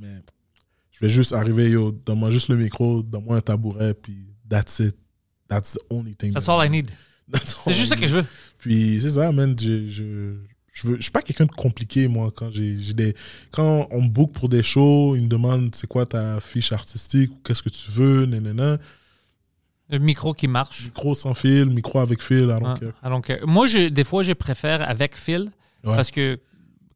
[0.00, 0.22] mais
[0.90, 4.96] je vais juste arriver, yo, donne-moi juste le micro, donne-moi un tabouret, puis that's it.
[5.48, 6.32] That's the only thing.
[6.32, 6.90] That's that all I need.
[7.30, 8.24] That's all C'est juste ça que je veux.
[8.58, 9.56] Puis c'est ça, man.
[9.58, 10.34] Je, je,
[10.76, 12.30] je, veux, je suis pas quelqu'un de compliqué, moi.
[12.36, 13.14] Quand, j'ai, des,
[13.50, 17.30] quand on me book pour des shows, ils me demandent c'est quoi ta fiche artistique
[17.32, 18.78] ou qu'est-ce que tu veux, nanana.
[19.88, 20.84] Le micro qui marche.
[20.86, 22.92] Micro sans fil, micro avec fil, I don't care.
[23.02, 25.50] Ah, moi, je, des fois, je préfère avec Phil
[25.84, 25.94] Ouais.
[25.94, 26.40] parce que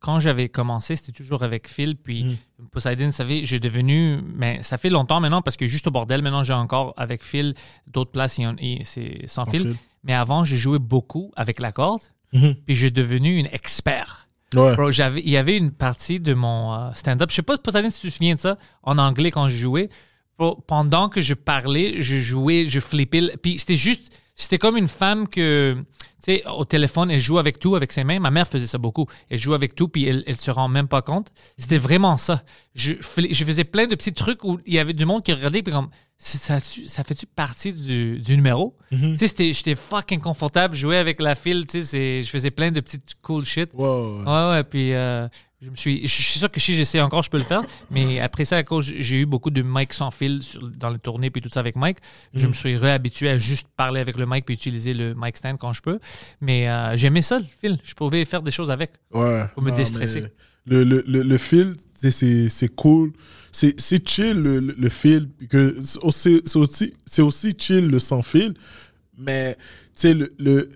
[0.00, 1.94] quand j'avais commencé, c'était toujours avec Phil.
[1.96, 2.64] Puis Mm.
[2.72, 4.18] Poseidon, vous savez, j'ai devenu.
[4.34, 7.54] Mais ça fait longtemps maintenant parce que juste au bordel, maintenant, j'ai encore avec Phil
[7.86, 8.40] d'autres places,
[8.84, 9.60] c'est sans, Sans fil.
[9.62, 9.76] fil.
[10.02, 12.00] Mais avant, je jouais beaucoup avec la corde.
[12.32, 12.54] Mhm.
[12.66, 14.28] Puis j'ai devenu une expert.
[14.54, 14.74] Ouais.
[14.74, 17.30] Bro, il y avait une partie de mon euh, stand-up.
[17.30, 19.90] Je sais pas, Poseidon, si tu te souviens de ça, en anglais quand je jouais.
[20.38, 23.36] Bro, pendant que je parlais, je jouais, je flippais.
[23.40, 25.76] Puis c'était juste, c'était comme une femme que,
[26.24, 28.18] tu sais, au téléphone, elle joue avec tout, avec ses mains.
[28.18, 29.06] Ma mère faisait ça beaucoup.
[29.28, 31.30] Elle joue avec tout, puis elle, elle se rend même pas compte.
[31.56, 32.42] C'était vraiment ça.
[32.74, 35.62] Je, je faisais plein de petits trucs où il y avait du monde qui regardait,
[35.62, 35.90] puis comme,
[36.22, 36.60] ça,
[37.04, 38.76] fait-tu partie du, du numéro?
[38.92, 39.16] Mhm.
[39.16, 42.70] Tu sais, j'étais fucking confortable, je jouais avec la file, tu sais, je faisais plein
[42.70, 43.70] de petites cool shit.
[43.72, 44.24] Ouais, ouais.
[44.50, 45.26] Ouais, puis euh,
[45.62, 46.02] je me suis.
[46.06, 47.62] Je suis sûr que si j'essaie encore, je peux le faire.
[47.90, 50.98] Mais après ça, à cause, j'ai eu beaucoup de mic sans fil sur- dans les
[50.98, 51.98] tournées puis tout ça avec Mike.
[52.34, 52.48] Je Mm.
[52.50, 55.72] me suis réhabitué à juste parler avec le mic puis utiliser le mic stand quand
[55.72, 55.98] je peux.
[56.42, 57.78] Mais euh, j'aimais ça, le fil.
[57.82, 58.90] Je pouvais faire des choses avec.
[59.12, 59.44] Ouais.
[59.54, 60.20] Faut me Non, déstresser.
[60.20, 60.32] mais
[60.66, 61.22] Le, le, le,
[62.10, 63.12] c'est- cool.
[63.52, 64.88] C'est chill le, le,
[65.48, 66.94] que C'est aussi, aussi,
[67.58, 68.54] chill le sans fil.
[69.18, 69.56] Mais,
[70.14, 70.28] le.
[70.38, 70.68] le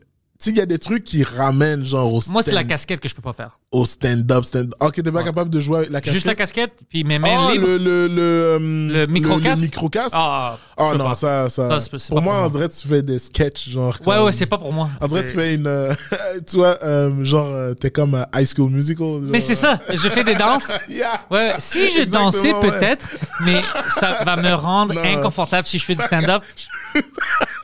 [0.44, 2.68] tu sais, il y a des trucs qui ramènent genre au Moi, c'est la stand-
[2.68, 3.58] casquette que je peux pas faire.
[3.72, 4.44] au stand-up.
[4.44, 5.24] Stand ok, t'es pas Ouais.
[5.24, 6.14] capable de jouer avec la casquette?
[6.14, 7.66] Juste la casquette, puis mes mains Ah, libres.
[7.66, 9.60] le, le, le, euh, Le micro-casque?
[9.62, 10.14] Le, micro-casque?
[10.14, 11.14] Ah, Ah peux non, pas.
[11.14, 11.68] ça, ça,
[12.08, 13.96] Pour moi, pour on dirait que tu fais des sketchs, genre.
[14.04, 14.90] Ouais, comme- ouais, c'est pas pour moi.
[15.00, 15.66] On dirait que tu fais une.
[15.66, 15.94] euh,
[16.46, 19.20] tu vois, euh, genre, t'es comme euh, High School Musical.
[19.22, 20.70] Mais c'est ça, je fais des danses.
[20.88, 21.22] Yeah.
[21.30, 21.54] Ouais, ouais.
[21.58, 22.70] si je Exactement, dansais ouais.
[22.70, 23.08] peut-être,
[23.44, 23.60] mais
[23.98, 25.00] ça va me rendre Non.
[25.02, 26.42] inconfortable si je fais du stand-up.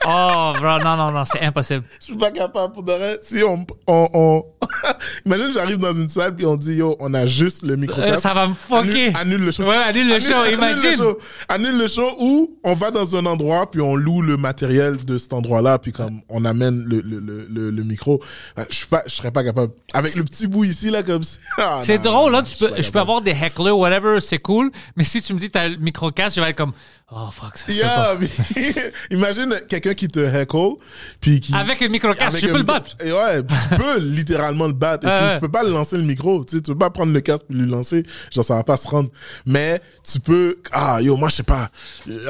[0.07, 1.83] Oh, bro, non, non, non, c'est impossible.
[1.99, 3.19] Je suis pas capable pour de vrai.
[3.21, 3.65] Si on.
[3.87, 4.45] on, on...
[5.25, 8.15] Imagine, j'arrive dans une salle puis on dit, yo, on a juste le micro Euh,
[8.15, 9.07] ça va me fucker.
[9.07, 9.63] Annule, annule le show.
[9.63, 10.89] Ouais, annule le show, annule imagine.
[10.91, 11.17] le show.
[11.49, 15.17] Annule le show ou on va dans un endroit puis on loue le matériel de
[15.17, 18.21] cet endroit-là puis comme on amène le, le, le, le, le micro.
[18.57, 19.73] Euh, Je suis pas, je serais pas capable.
[19.93, 21.37] Avec le petit bout ici là comme ça.
[21.57, 24.71] Ah, C'est drôle, non, hein, tu peux, je peux avoir des hecklers, whatever, c'est cool,
[24.95, 26.71] mais si tu me dis t'as le micro-casque, je vais être comme,
[27.11, 28.17] oh fuck, ça se peut pas.
[28.61, 30.75] Yeah, imagine quelqu'un qui te heckle
[31.19, 32.95] puis qui Avec le micro-casque, avec je un peux le battre.
[33.03, 35.05] Et ouais, tu peux littéralement le battre.
[35.07, 35.23] Et Ouais, tout.
[35.25, 35.33] ouais.
[35.35, 36.43] Tu peux pas le lancer le micro.
[36.45, 38.03] Tu sais, tu peux pas prendre le casque et lui lancer.
[38.31, 39.09] Genre, ça va pas se rendre.
[39.45, 40.57] Mais tu peux.
[40.71, 41.69] Ah, yo, moi, je sais pas.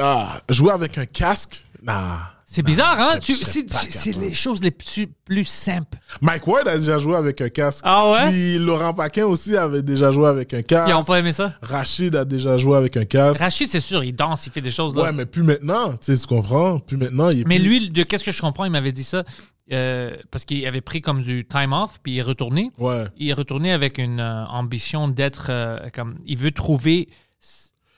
[0.00, 1.64] Ah, jouer avec un casque.
[1.82, 2.31] Nah.
[2.54, 3.18] C'est bizarre, hein?
[3.22, 5.96] je- C'est les choses les plus, plus simples.
[6.20, 7.80] Mike Ward a déjà joué avec un casque.
[7.84, 8.28] Ah ouais?
[8.30, 10.90] Puis Laurent Paquin aussi avait déjà joué avec un casque.
[10.90, 11.54] Ils ont pas aimé ça?
[11.62, 13.40] Rachid a déjà joué avec un casque.
[13.40, 15.04] Rachid, c'est sûr, il danse, il fait des choses là.
[15.04, 15.92] Ouais, mais plus maintenant.
[15.92, 16.78] Tu sais, tu comprends?
[16.78, 17.30] Plus maintenant.
[17.30, 19.24] Il est Mais plus- lui, de qu'est-ce que je comprends, il m'avait dit ça
[19.72, 22.70] euh, parce qu'il avait pris comme du time off, puis il est retourné.
[22.78, 23.04] Ouais.
[23.16, 26.18] Il est retourné avec une euh, ambition d'être euh, comme.
[26.26, 27.08] Il veut trouver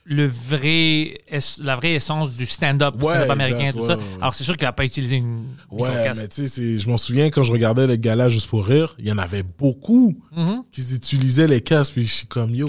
[0.07, 1.17] le vrai,
[1.61, 3.97] la vraie essence du stand-up, Ouais, américain, exact, tout ouais, ça.
[3.97, 4.03] ouais.
[4.21, 5.47] Alors, c'est sûr qu'il n'a pas utilisé une.
[5.71, 8.95] Ouais, mais tu sais, je m'en souviens quand je regardais les galas juste pour rire,
[8.99, 10.63] il y en avait beaucoup Mhm.
[10.71, 12.67] qui utilisaient les casques, puis je suis comme, yo,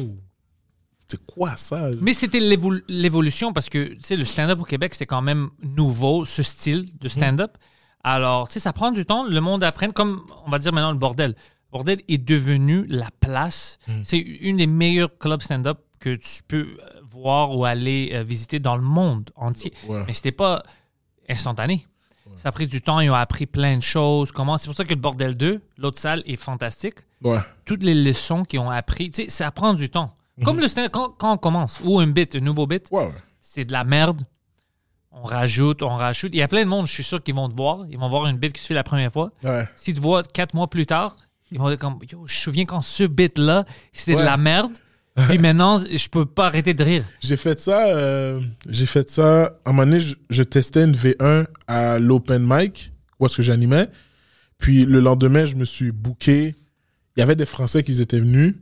[1.09, 1.91] c'est quoi ça?
[2.01, 5.51] Mais c'était l'évol- l'évolution parce que tu sais, le stand-up au Québec, c'est quand même
[5.63, 7.59] nouveau, ce style de stand-up.
[8.03, 9.25] Alors, tu sais, ça prend du temps.
[9.25, 11.31] Le monde apprenne, comme on va dire maintenant le bordel.
[11.31, 13.79] Le bordel est devenu la place.
[14.05, 16.67] C'est une des meilleurs clubs stand-up que tu peux
[17.17, 19.73] voir ou aller euh, visiter dans le monde entier.
[19.89, 20.03] Ouais.
[20.07, 20.63] Mais c'était pas
[21.29, 21.87] instantané.
[22.37, 23.01] Ça a pris du temps.
[23.01, 24.31] Ils ont appris plein de choses.
[24.33, 27.39] Comment C'est pour ça que le bordel 2, l'autre salle, est fantastique Ouais.
[27.65, 30.15] toutes les leçons qu'ils ont appris, tu sais, ça prend du temps.
[30.45, 32.91] Comme le quand, quand on commence, ou un bit, un nouveau bit,
[33.41, 34.21] c'est de la merde.
[35.11, 36.33] On rajoute, on rajoute.
[36.35, 37.87] Il y a plein de monde, je suis sûr, qui vont te voir.
[37.89, 39.31] Ils vont voir une bit qui se fait la première fois.
[39.77, 41.17] Si tu vois quatre mois plus tard,
[41.51, 43.65] ils vont dire comme, Yo, je me souviens quand ce bit-là,
[43.95, 44.73] c'était de la merde.
[45.29, 47.05] Puis maintenant, je peux pas arrêter de rire.
[47.21, 50.95] J'ai fait ça, euh, j'ai fait ça, à un moment donné, je, je testais une
[50.95, 53.89] V1 à l'open mic, où est-ce que j'animais.
[54.59, 56.55] Puis le lendemain, je me suis booké.
[57.17, 58.57] Il y avait des Français qui étaient venus.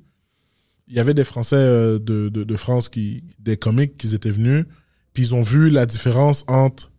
[0.87, 4.31] Il y avait des Français euh, de, de, de France, qui, des comiques qui étaient
[4.31, 4.65] venus.
[5.13, 6.91] Puis ils ont vu la différence entre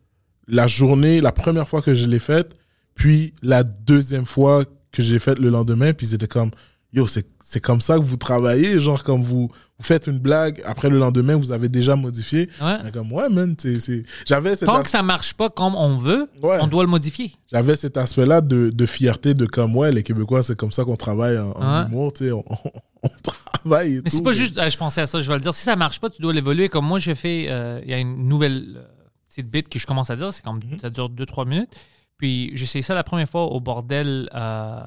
[0.48, 2.56] la journée, la première fois que je l'ai faite,
[2.94, 5.92] puis la deuxième fois que j'ai faite le lendemain.
[5.92, 6.50] Puis ils étaient comme,
[6.92, 10.60] yo, c'est c'est comme ça que vous travaillez, genre comme vous, vous faites une blague,
[10.66, 12.48] après le lendemain, vous avez déjà modifié.
[12.60, 12.78] Ouais.
[12.88, 16.28] Et Comme, ouais, man, c'est- j'avais Tant as- que ça marche pas comme on veut,
[16.42, 16.58] Ouais.
[16.60, 17.32] on doit le modifier.
[17.52, 20.96] j'avais cet aspect-là de, de fierté, de comme, ouais, les Québécois, c'est comme ça qu'on
[20.96, 21.86] travaille en, en Ouais.
[21.88, 22.70] humour, tu sais, on, on-
[23.04, 25.40] on travaille et Mais c'est pas juste, euh, je pensais à ça, je vais le
[25.40, 25.54] dire.
[25.54, 26.68] Si ça marche pas, tu dois l'évoluer.
[26.68, 28.82] Comme moi, j'ai fait, euh, il y a une nouvelle euh,
[29.28, 31.70] petite bit que je commence à dire, c'est comme ça dure 2-3 minutes.
[32.18, 34.28] Puis j'ai essayé ça la première fois au bordel.
[34.34, 34.80] euh,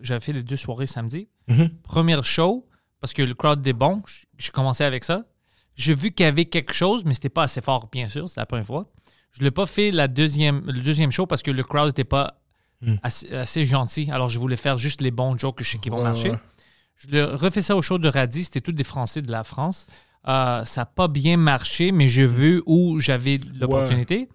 [0.00, 1.28] J'avais fait les deux soirées samedi.
[1.48, 1.70] Mhm.
[1.82, 2.66] Première show,
[3.00, 4.02] parce que le crowd était bon,
[4.38, 5.24] j'ai commencé avec ça.
[5.74, 8.40] J'ai vu qu'il y avait quelque chose, mais c'était pas assez fort, bien sûr, c'est
[8.40, 8.90] la première fois.
[9.32, 12.40] Je l'ai pas fait la deuxième, le deuxième show parce que le crowd n'était pas
[13.02, 14.08] assez, assez gentil.
[14.10, 16.30] Alors je voulais faire juste les bons jokes que je sais qui vont Ouais, marcher.
[16.30, 16.38] ouais.
[16.96, 19.86] Je le refais ça au show de Radis, c'était tous des Français de la France.
[20.26, 24.28] Euh, ça n'a pas bien marché, mais j'ai vu où j'avais l'opportunité.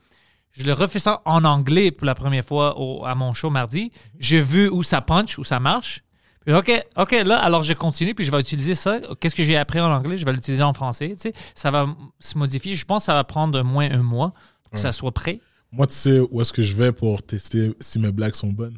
[0.54, 3.92] Je le refais ça en anglais pour la première fois au- à mon show mardi.
[4.20, 6.04] J'ai vu où ça punch, où ça marche.
[6.46, 9.00] Puis, OK, OK, là, alors je continue, puis je vais utiliser ça.
[9.20, 10.18] Qu'est-ce que j'ai appris en anglais?
[10.18, 11.10] Je vais l'utiliser en français.
[11.16, 11.88] Tu sais, ça va
[12.20, 12.76] se modifier.
[12.76, 14.34] Je pense que ça va prendre moins un mois
[14.64, 15.40] pour que ça soit prêt.
[15.72, 18.78] Moi, tu sais où est-ce que je vais pour tester si mes blagues sont bonnes?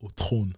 [0.00, 0.52] Au trône.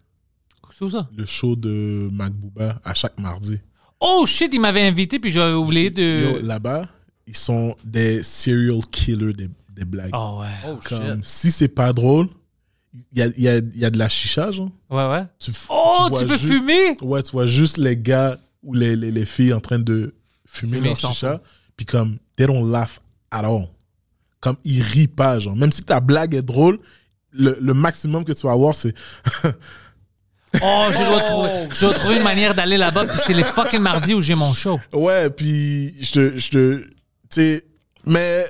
[0.77, 1.09] C'est où ça?
[1.17, 3.59] Le show de Mac Booba à chaque mardi.
[4.01, 6.41] Oh shit, il m'avait invité, puis j'avais oublié de.
[6.43, 6.87] Là-bas,
[7.27, 10.11] ils sont des serial killers des, des blagues.
[10.15, 10.49] Oh ouais.
[10.69, 12.29] Oh, Comme, si c'est pas drôle,
[13.13, 14.71] il y a, y, a, y a de la chicha, genre.
[14.91, 15.25] Ouais, ouais.
[15.39, 16.95] Tu, Oh, tu peux juste- fumer?
[17.01, 20.15] Ouais, tu vois juste les gars ou les, les, les filles en train de
[20.47, 21.41] fumer Fumer leur chicha.
[21.77, 23.01] Puis comme, they don't laugh
[23.31, 23.69] at all.
[24.41, 25.57] Comme, ils rient pas, genre.
[25.57, 26.79] Même si ta blague est drôle,
[27.33, 28.95] le, le maximum que tu vas avoir, c'est...
[30.63, 33.07] Oh, je dois, trouver, je dois trouver une manière d'aller là-bas.
[33.07, 34.79] Puis c'est les fucking mardis où j'ai mon show.
[34.93, 36.39] Ouais, puis je te.
[36.39, 36.89] Je te tu
[37.31, 37.65] sais,
[38.05, 38.45] mais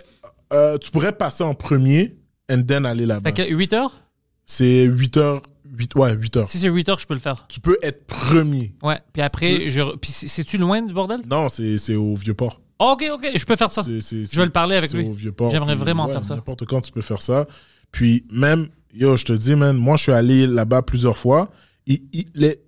[0.53, 2.17] euh, tu pourrais passer en premier
[2.51, 3.33] and then aller là-bas.
[3.33, 4.01] Que 8 heures?
[4.47, 5.43] C'est 8 heures.
[5.75, 6.51] 8, ouais, 8 heures.
[6.51, 7.47] Si c'est 8 heures, je peux le faire.
[7.49, 8.75] Tu peux être premier.
[8.83, 8.99] Ouais.
[9.13, 9.97] Puis après, je.
[9.97, 11.23] Puis c'est- c'est-tu loin du bordel?
[11.27, 12.61] Non, c'est c'est au Vieux-Port.
[12.79, 13.83] Oh, ok, ok, je peux faire ça.
[13.83, 15.07] C'est- c'est- Je vais le parler avec c'est lui.
[15.07, 15.51] au Vieux-Port.
[15.51, 16.35] J'aimerais Puis, vraiment ouais, faire ça.
[16.35, 17.47] N'importe quand, tu peux faire ça.
[17.91, 21.51] Puis même, yo, je te dis, man, moi, je suis allé là-bas plusieurs fois.
[21.87, 22.01] Tu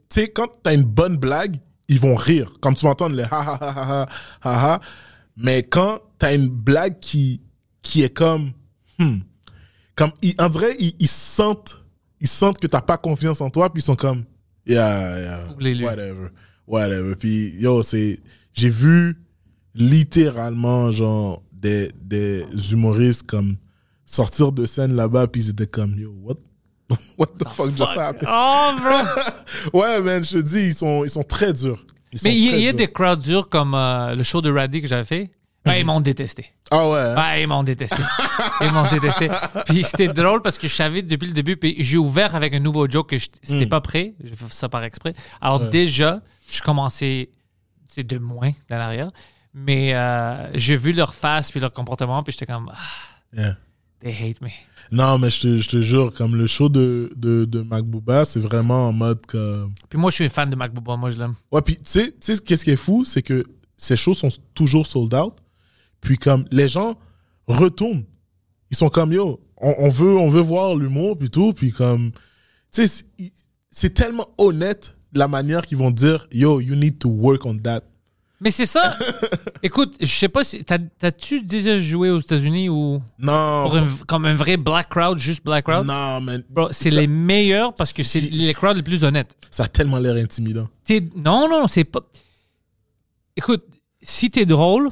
[0.08, 1.56] sais, quand t'as une bonne blague,
[1.88, 2.52] ils vont rire.
[2.60, 4.08] Comme tu vas entendre les ha ha ha ha ha
[4.42, 4.80] ha ha.
[5.36, 7.40] Mais quand t'as une blague qui,
[7.84, 8.50] qui est comme,
[8.98, 9.18] hmm,
[9.94, 11.84] comme, ils, on dirait, ils, ils sentent,
[12.20, 14.24] ils sentent que t'as pas confiance en toi, puis ils sont comme,
[14.66, 16.30] yeah, yeah, whatever,
[16.66, 17.14] whatever.
[17.14, 18.18] Puis, yo, c'est,
[18.54, 19.16] j'ai vu
[19.74, 23.56] littéralement, genre, des, des humoristes comme
[24.06, 26.36] sortir de scène là-bas, puis ils étaient comme, yo, what,
[27.18, 28.28] what the fuck just happened?
[28.28, 29.22] Oh, bro!
[29.78, 31.86] Ouais, man, je te dis, ils sont, ils sont très durs.
[32.12, 34.80] Ils Mais il y, y a des crowds durs comme euh, le show de Raddy
[34.80, 35.30] que j'avais fait.
[35.66, 36.46] Ouais, ils m'ont détesté.
[36.70, 36.98] Ah ouais.
[37.00, 37.16] hein?
[37.16, 37.96] Ouais, ils m'ont détesté.
[38.60, 39.28] Ils m'ont détesté.
[39.66, 42.58] Puis c'était drôle parce que je savais depuis le début, puis j'ai ouvert avec un
[42.60, 44.14] nouveau joke que je- c'était pas prêt.
[44.22, 45.14] J'ai fait ça par exprès.
[45.40, 47.30] Alors déjà, je commençais,
[47.88, 49.08] c'est de moins dans l'arrière.
[49.54, 53.56] Mais euh, j'ai vu leur face puis leur comportement, puis j'étais comme, ah, Yeah.
[54.00, 54.48] they hate me.
[54.92, 58.24] Non, mais je te, je te jure, comme le show de, de, de Mac Booba,
[58.24, 59.72] c'est vraiment en mode comme.
[59.88, 61.34] Puis moi, je suis un fan de Mac Booba, moi je l'aime.
[61.50, 63.44] Ouais, puis tu sais, tu sais, qu'est-ce qui est fou, c'est que
[63.76, 65.34] ces shows sont toujours sold out.
[66.04, 66.96] Puis comme les gens
[67.48, 68.04] retournent,
[68.70, 72.12] ils sont comme yo, on, on veut, on veut voir l'humour puis tout, puis comme,
[72.72, 73.04] tu sais,
[73.70, 77.80] c'est- tellement honnête la manière qu'ils vont dire yo, you need to work on that.
[78.40, 78.94] Mais c'est ça.
[79.62, 80.62] Écoute, je sais pas si.
[80.64, 85.16] t'as- T'as-tu déjà joué aux États-Unis ou Non, pour un- comme un vrai black crowd,
[85.16, 85.86] juste black crowd?
[85.86, 89.34] non, man, Bro, c'est les meilleurs parce que c'est les crowds les plus honnêtes.
[89.50, 90.68] ça a tellement l'air intimidant.
[91.16, 92.00] Non, non, c'est pas.
[93.36, 93.64] Écoute,
[94.02, 94.90] si t'es drôle,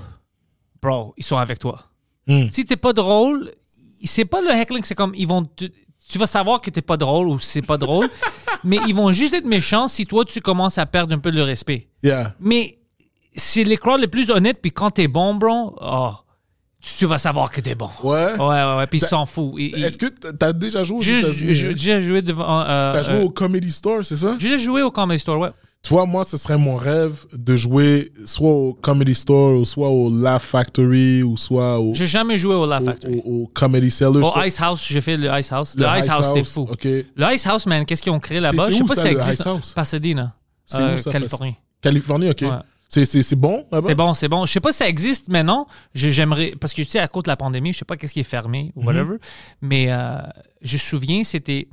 [0.83, 1.85] bro, ils sont avec toi.
[2.27, 2.47] Hmm.
[2.51, 3.51] Si t'es pas drôle,
[4.05, 5.45] c'est pas le heckling, c'est comme ils vont.
[5.45, 5.71] te-
[6.09, 8.09] Tu vas savoir que t'es pas drôle ou c'est pas drôle,
[8.65, 11.43] mais ils vont juste être méchants si toi tu commences à perdre un peu le
[11.43, 11.89] respect.
[12.03, 12.35] Yeah.
[12.41, 12.79] Mais
[13.35, 16.11] c'est les crowds les plus honnêtes, puis quand t'es bon, bro, oh,
[16.81, 17.89] tu vas savoir que t'es bon.
[18.03, 18.33] Ouais.
[18.35, 19.59] Ouais, ouais, ouais, puis ils T'as- s'en foutent.
[19.59, 21.75] Est-ce que t'as déjà joué aux J'ai États-Unis?
[21.77, 22.61] j'ai joué devant.
[22.63, 24.37] euh, T'as joué euh, au Comedy Store, c'est ça?
[24.39, 25.51] J'ai joué au Comedy Store, ouais.
[25.83, 30.11] Toi, moi, ce serait mon rêve de jouer soit au Comedy Store, ou soit au
[30.11, 33.21] Laugh Factory, ou soit au, J'ai jamais joué au La au, Factory.
[33.25, 34.37] au- au Comedy Cellar.
[34.37, 35.75] Au Ice House, j'ai fait le Ice House.
[35.77, 36.69] Le, Ice House, c'était fou.
[36.71, 36.85] OK.
[36.85, 38.71] Le Ice House, man, qu'est-ce qu'ils ont créé là-bas?
[38.71, 39.45] Je sais où pas ça, si ça existe.
[39.47, 39.73] House?
[39.75, 40.37] Pasadena,
[40.75, 41.57] euh, où ça, Californie.
[41.81, 42.43] Californie, OK.
[42.43, 42.49] Ouais.
[42.89, 43.89] C'est- bon là-bas?
[43.89, 44.47] C'est bon, c'est bon.
[44.47, 45.67] Je sais pas si ça existe maintenant.
[45.95, 46.53] Je- J'aimerais.
[46.61, 48.23] Parce que tu sais, à cause de la pandémie, je sais pas qu'est-ce qui est
[48.23, 48.83] fermé Mhm.
[48.85, 49.17] ou whatever.
[49.63, 50.19] Mais euh,
[50.63, 51.67] je me souviens, c'était.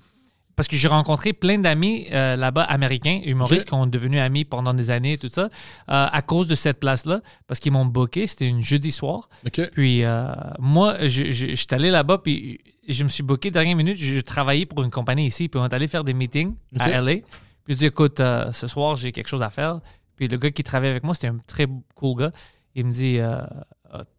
[0.59, 4.73] Parce que j'ai rencontré plein d'amis euh, là-bas, américains, humoristes, qui ont devenu amis pendant
[4.73, 5.47] des années et tout ça, euh,
[5.87, 8.27] à cause de cette place-là, parce qu'ils m'ont booké.
[8.27, 9.29] C'était une jeudi soir.
[9.71, 10.27] Puis euh,
[10.59, 13.95] moi, je, je, j'étais allé là-bas, puis je me suis booké dernière minute.
[13.95, 17.21] Je travaillais pour une compagnie ici, puis on est allé faire des meetings à LA.
[17.63, 19.79] Puis je dis, écoute, ce soir, j'ai quelque chose à faire.
[20.17, 22.31] Puis le gars qui travaillait avec moi, c'était un très cool gars.
[22.75, 23.17] Il me dit,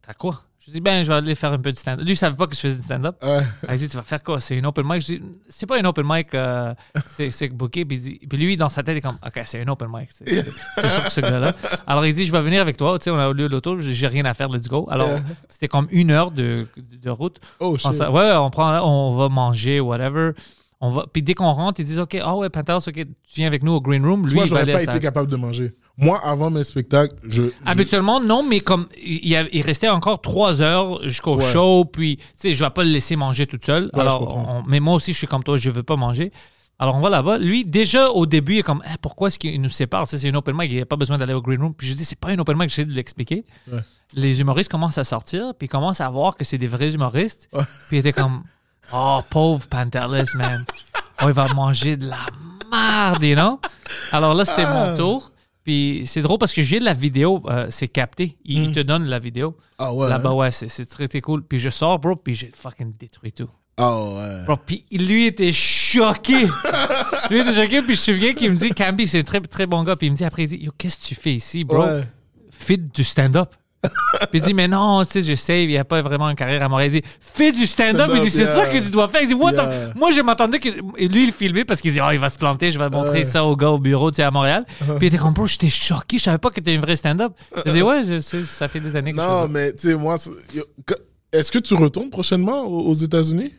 [0.00, 0.42] t'as quoi?
[0.66, 2.04] Je dis, ben, je vais aller faire un peu de stand-up.
[2.04, 3.16] Lui, il savait pas que je faisais du stand-up.
[3.68, 4.40] Il dit, tu vas faire quoi?
[4.40, 5.00] C'est une open mic?
[5.00, 6.74] Je dis, c'est pas une open mic, euh,
[7.12, 7.84] c'est, c'est booké.
[7.86, 10.10] Puis, dit- puis lui, dans sa tête, il est comme, OK, c'est une open mic.
[10.12, 11.54] C'est, sûr que ce gars-là.
[11.86, 12.98] Alors, il dit, je vais venir avec toi.
[12.98, 14.86] Tu sais, on a au lieu l'auto, j'ai rien à faire, let's go.
[14.90, 15.08] Alors,
[15.48, 17.38] c'était comme une heure de, de route.
[17.58, 17.92] Oh, On shit.
[17.94, 20.32] s'en- ouais, on prend, on va manger, whatever.
[20.82, 23.06] On va, puis dès qu'on rentre, ils disent, OK, ah ouais, Pantelis, OK, tu
[23.36, 24.26] viens avec nous au green room.
[24.26, 25.72] Lui, Toi, il va pas sa- été capable de manger.
[26.00, 27.42] Moi, avant mes spectacles, je.
[27.44, 31.52] je- Habituellement, non, mais comme il, y a- il restait encore trois heures jusqu'au Ouais.
[31.52, 33.90] show, puis tu sais, je vais pas le laisser manger toute seule.
[33.94, 36.32] Ouais, Alors, on- mais moi aussi, je suis comme toi, je veux pas manger.
[36.78, 37.36] Alors, on va là-bas.
[37.36, 40.06] Lui, déjà, au début, il est comme, Eh, pourquoi est-ce qu'il nous sépare?
[40.06, 41.74] C'est une open mic, il n'y a pas besoin d'aller au green room.
[41.74, 43.44] Puis je dis, c'est pas une open mic, j'essaie de l'expliquer.
[43.70, 43.80] Ouais.
[44.14, 47.48] Les humoristes commencent à sortir, puis ils commencent à voir que c'est des vrais humoristes.
[47.88, 48.42] Puis il était comme,
[48.94, 50.64] oh, pauvre Pantelis, man.
[51.22, 52.16] Oh, il va manger de la
[52.72, 53.60] merde, you know?
[54.10, 54.92] Alors là, c'était Ah.
[54.92, 55.30] mon tour.
[55.70, 58.36] Puis c'est drôle parce que j'ai la vidéo, euh, c'est capté.
[58.44, 59.56] Il, il te donne la vidéo.
[59.78, 60.08] Ah ouais.
[60.08, 61.44] Là-bas, ouais, c'est, c'est très, très cool.
[61.44, 63.48] Puis je sors, bro, puis j'ai fucking détruit tout.
[63.76, 64.44] Ah ouais.
[64.46, 66.48] Bro, puis lui était choqué.
[67.30, 69.66] lui était choqué, puis je me souviens qu'il me dit, Camby, c'est un très, très
[69.66, 69.94] bon gars.
[69.94, 71.84] Puis il me dit après, il dit, yo, qu'est-ce que tu fais ici, bro?
[71.84, 72.02] Ouais.
[72.50, 73.54] Fais du stand-up.
[73.82, 76.36] Puis il dit, mais non, tu sais, je sais, il n'y a pas vraiment une
[76.36, 76.90] carrière à Montréal.
[76.92, 78.10] Il dit, fais du stand-up.
[78.14, 78.54] Il dit, c'est yeah.
[78.54, 79.22] ça que tu dois faire.
[79.22, 79.96] Il dit, what the-.
[79.96, 80.68] Moi, je m'attendais que.
[80.68, 83.44] Lui, il filmait parce qu'il dit, oh, il va se planter, je vais montrer ça
[83.44, 84.64] au gars au bureau, tu sais, à Montréal.
[84.78, 87.32] Puis il était comme, bro, j'étais choqué, je savais pas que t'es un vrai stand-up.
[87.64, 89.94] Je dis, ouais, je sais, ça fait des années que Non, je mais tu sais,
[89.94, 90.16] moi,
[91.32, 93.52] est-ce que tu retournes prochainement aux États-Unis?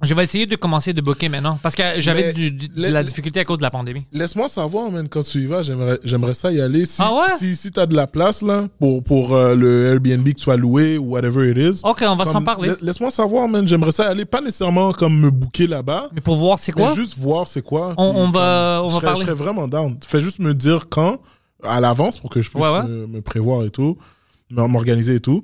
[0.00, 1.58] Je vais essayer de commencer de booker maintenant.
[1.60, 4.04] Parce que j'avais Mais du- du- de la difficulté à cause de la pandémie.
[4.12, 6.84] Laisse-moi savoir, man, quand tu y vas, j'aimerais, j'aimerais ça y aller.
[6.86, 7.36] Si, Ah ouais?
[7.36, 10.56] Si, si t'as de la place, là, pour, pour euh, le Airbnb que tu as
[10.56, 11.80] loué ou whatever it is.
[11.82, 12.68] Ok, on va s'en parler.
[12.68, 14.24] la- Laisse-moi savoir, man, j'aimerais ça y aller.
[14.24, 16.10] Pas nécessairement comme me booker là-bas.
[16.14, 16.94] Mais pour voir c'est Mais quoi?
[16.94, 17.94] juste voir c'est quoi.
[17.96, 19.20] On- puis on va- on va serais- parler.
[19.20, 19.98] Je serais vraiment down.
[20.06, 21.18] Fais juste me dire quand,
[21.64, 22.84] à l'avance, pour que je puisse Ouais, ouais.
[22.84, 23.98] Me, me prévoir et tout,
[24.50, 25.42] m'organiser et tout.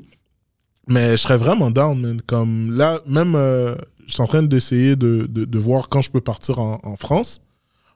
[0.86, 2.20] Mais je serais vraiment down, man.
[2.24, 3.74] Comme là, même, euh,
[4.06, 6.96] je suis en train d'essayer de, de, de voir quand je peux partir en, en
[6.96, 7.40] France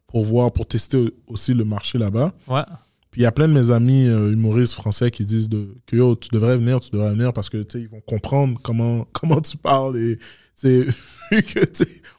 [0.08, 2.32] pour voir, pour tester aussi le marché là-bas.
[2.46, 2.62] Ouais.
[3.10, 5.96] Puis il y a plein de mes amis euh, humoristes français qui disent de, que
[5.96, 9.06] yo, tu devrais venir, tu devrais venir parce que tu sais, ils vont comprendre comment,
[9.12, 9.96] comment tu parles.
[9.96, 10.24] Et tu
[10.56, 10.80] sais,
[11.32, 11.60] vu que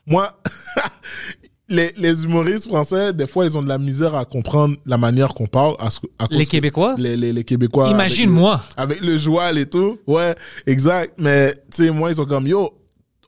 [0.08, 0.40] moi,
[1.70, 5.36] les, les humoristes français, des fois, ils ont de la misère à comprendre la manière
[5.36, 5.76] qu'on parle.
[5.80, 6.96] À, à cause Les Québécois?
[6.98, 7.90] Les, les, les Québécois.
[7.90, 8.62] Imagine-moi.
[8.76, 10.00] Avec le joual et tout.
[10.08, 10.36] Ouais,
[10.66, 11.14] exact.
[11.20, 12.74] Mais tu sais, moi, ils sont comme yo,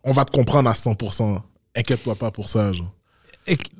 [0.04, 1.40] on va te comprendre à 100%.
[1.76, 2.72] Inquiète-toi pas pour ça,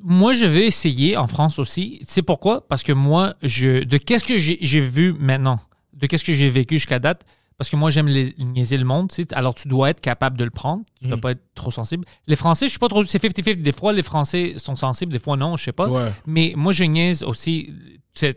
[0.02, 1.98] moi, je vais essayer en France aussi.
[2.00, 2.66] Tu sais pourquoi?
[2.66, 5.60] Parce que moi, je, de qu'est-ce que j'ai vu maintenant,
[5.94, 7.24] de qu'est-ce que j'ai vécu jusqu'à date,
[7.58, 9.10] parce que moi, j'aime les- niaiser le monde.
[9.10, 9.34] tu sais.
[9.34, 10.82] Alors, tu dois être capable de le prendre.
[11.00, 12.04] Tu dois pas être trop sensible.
[12.26, 13.02] Les Français, je suis pas trop.
[13.04, 13.62] C'est 50-50.
[13.62, 15.88] Des fois, les Français sont sensibles, des fois, non, je sais pas.
[15.88, 16.10] Ouais.
[16.26, 17.72] Mais moi, je niaise aussi.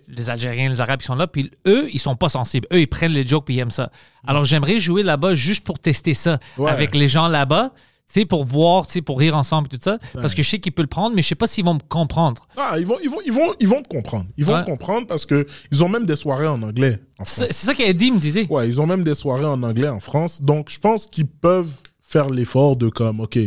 [0.07, 2.65] les Algériens, les Arabes, ils sont là, puis eux, ils sont pas sensibles.
[2.71, 3.91] Eux, ils prennent les jokes, puis ils aiment ça.
[4.25, 6.71] Alors, j'aimerais jouer là-bas juste pour tester ça Ouais.
[6.71, 7.73] avec les gens là-bas,
[8.13, 9.97] sais, pour voir, tu sais, pour rire ensemble et tout ça.
[10.13, 11.79] Parce que je sais qu'ils peuvent le prendre, mais je sais pas s'ils vont me
[11.89, 12.47] comprendre.
[12.57, 14.25] Ah, ils vont, ils vont, ils vont, ils vont te comprendre.
[14.37, 14.61] Ils vont Ouais.
[14.63, 17.25] te comprendre parce que ils ont même des soirées en anglais en.
[17.25, 18.47] C'est ça qu'Eddie me disait.
[18.49, 20.41] Ouais, ils ont même des soirées en anglais en France.
[20.41, 23.37] Donc, je pense qu'ils peuvent faire l'effort de comme, ok,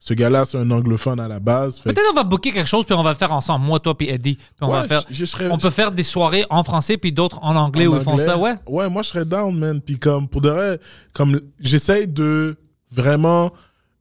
[0.00, 1.78] ce gars-là, c'est un anglophone à la base.
[1.78, 3.80] Fait que- Peut-être on va booker quelque chose, puis on va le faire ensemble, moi,
[3.80, 4.34] toi, puis Eddie.
[4.36, 5.04] Puis on Ouais, va faire.
[5.08, 7.92] je- je serais- on peut faire des soirées en français, puis d'autres en anglais en
[7.92, 8.54] où ils font ça, ouais.
[8.66, 9.80] Ouais, moi, je serais down, man.
[9.80, 10.78] Puis comme, pour de vrai,
[11.14, 12.56] comme, j'essaye de
[12.92, 13.50] vraiment,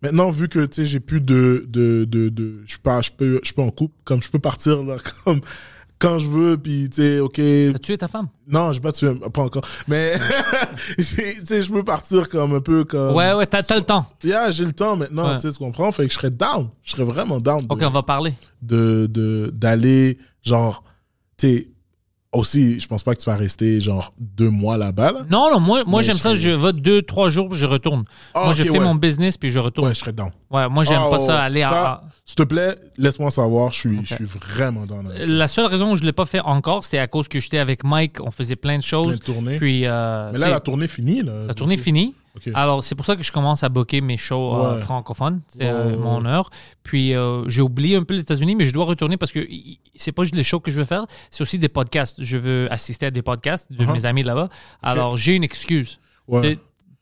[0.03, 3.09] maintenant, vu que, tu sais, j'ai plus de, de, de, de, je suis pas, je
[3.11, 5.41] peux, je peux en couple, comme, je peux partir, là, comme,
[5.99, 7.35] quand je veux, puis, tu sais, ok,
[7.73, 8.27] T'as tué ta femme?
[8.47, 10.13] non, j'ai pas tué, pas encore, mais,
[10.97, 14.05] tu sais, je peux partir comme un peu comme, Ouais, ouais, t'as t'as le temps.
[14.23, 15.37] Yeah, j'ai le temps maintenant, Ouais.
[15.37, 15.91] tu sais, tu comprends?
[15.91, 16.69] Fait que je serais down.
[16.83, 18.33] Je serais vraiment down de, Ok, on va parler.
[18.61, 20.83] de, de- d'aller, genre,
[21.37, 21.67] tu sais,
[22.33, 25.19] aussi, je pense pas que tu vas rester, genre, deux mois là-bas, là.
[25.29, 26.35] Non, non, moi, moi j'aime je ça.
[26.35, 28.03] Je vais deux, trois jours, puis je retourne.
[28.33, 28.83] Ah, moi, je ok, fais ouais.
[28.83, 29.87] mon business, puis je retourne.
[29.87, 30.31] Ouais, je serais down.
[30.49, 32.03] Ouais, moi, j'aime pas ouais, ça aller Ça, à.
[32.25, 35.33] S'il te plaît, laisse-moi savoir, je suis, je suis vraiment down avec ça.
[35.33, 37.83] La seule raison où je l'ai pas fait encore, c'était à cause que j'étais avec
[37.83, 39.07] Mike, on faisait plein de choses.
[39.07, 39.57] Plein de tournées.
[39.57, 41.45] Puis, euh, Mais là, la tournée finie, là.
[41.47, 42.15] la tournée finie.
[42.55, 45.41] Alors, c'est pour ça que je commence à booker mes shows euh, francophones.
[45.47, 46.49] C'est Ouais, euh, ouais, mon heure.
[46.81, 49.47] Puis, euh, j'ai oublié un peu les États-Unis, mais je dois retourner parce que
[49.95, 52.23] c'est pas juste les shows que je veux faire, c'est aussi des podcasts.
[52.23, 53.93] Je veux assister à des podcasts de Uh-huh.
[53.93, 54.49] mes amis là-bas.
[54.81, 55.99] Alors, j'ai une excuse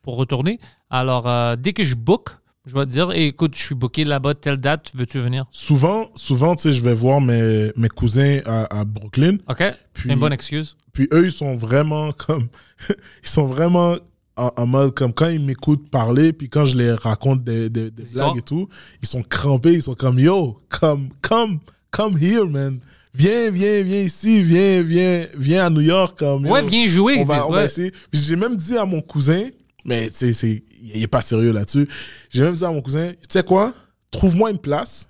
[0.02, 0.60] pour retourner.
[0.90, 2.30] Alors, euh, dès que je book,
[2.66, 5.46] je vais te dire Eh, écoute, je suis booké là-bas, telle date, veux-tu venir?
[5.52, 9.38] Souvent, souvent, tu sais, je vais voir mes, mes cousins à, à Brooklyn.
[9.50, 9.64] OK
[9.94, 10.76] Puis- une bonne excuse.
[10.94, 12.50] Puis eux, ils sont vraiment comme.
[12.90, 13.96] ils sont vraiment
[14.42, 17.92] en, en mode comme quand ils m'écoutent parler, puis quand je les raconte des, des,
[17.92, 18.68] blagues et tout,
[19.02, 21.60] ils sont crampés, ils sont comme yo, come, come,
[21.92, 22.80] come here, man.
[23.14, 26.18] Viens, viens, viens ici, viens, viens, viens à New York.
[26.18, 26.54] Comme, yo.
[26.54, 27.20] Ouais, viens jouer.
[27.20, 27.92] On va, on va essayer.
[28.10, 29.50] Puis j'ai même dit à mon cousin,
[29.86, 31.88] mais tu sais, il est pas sérieux là-dessus.
[32.32, 33.74] J'ai même dit à mon cousin, tu sais quoi,
[34.10, 35.08] trouve-moi une place,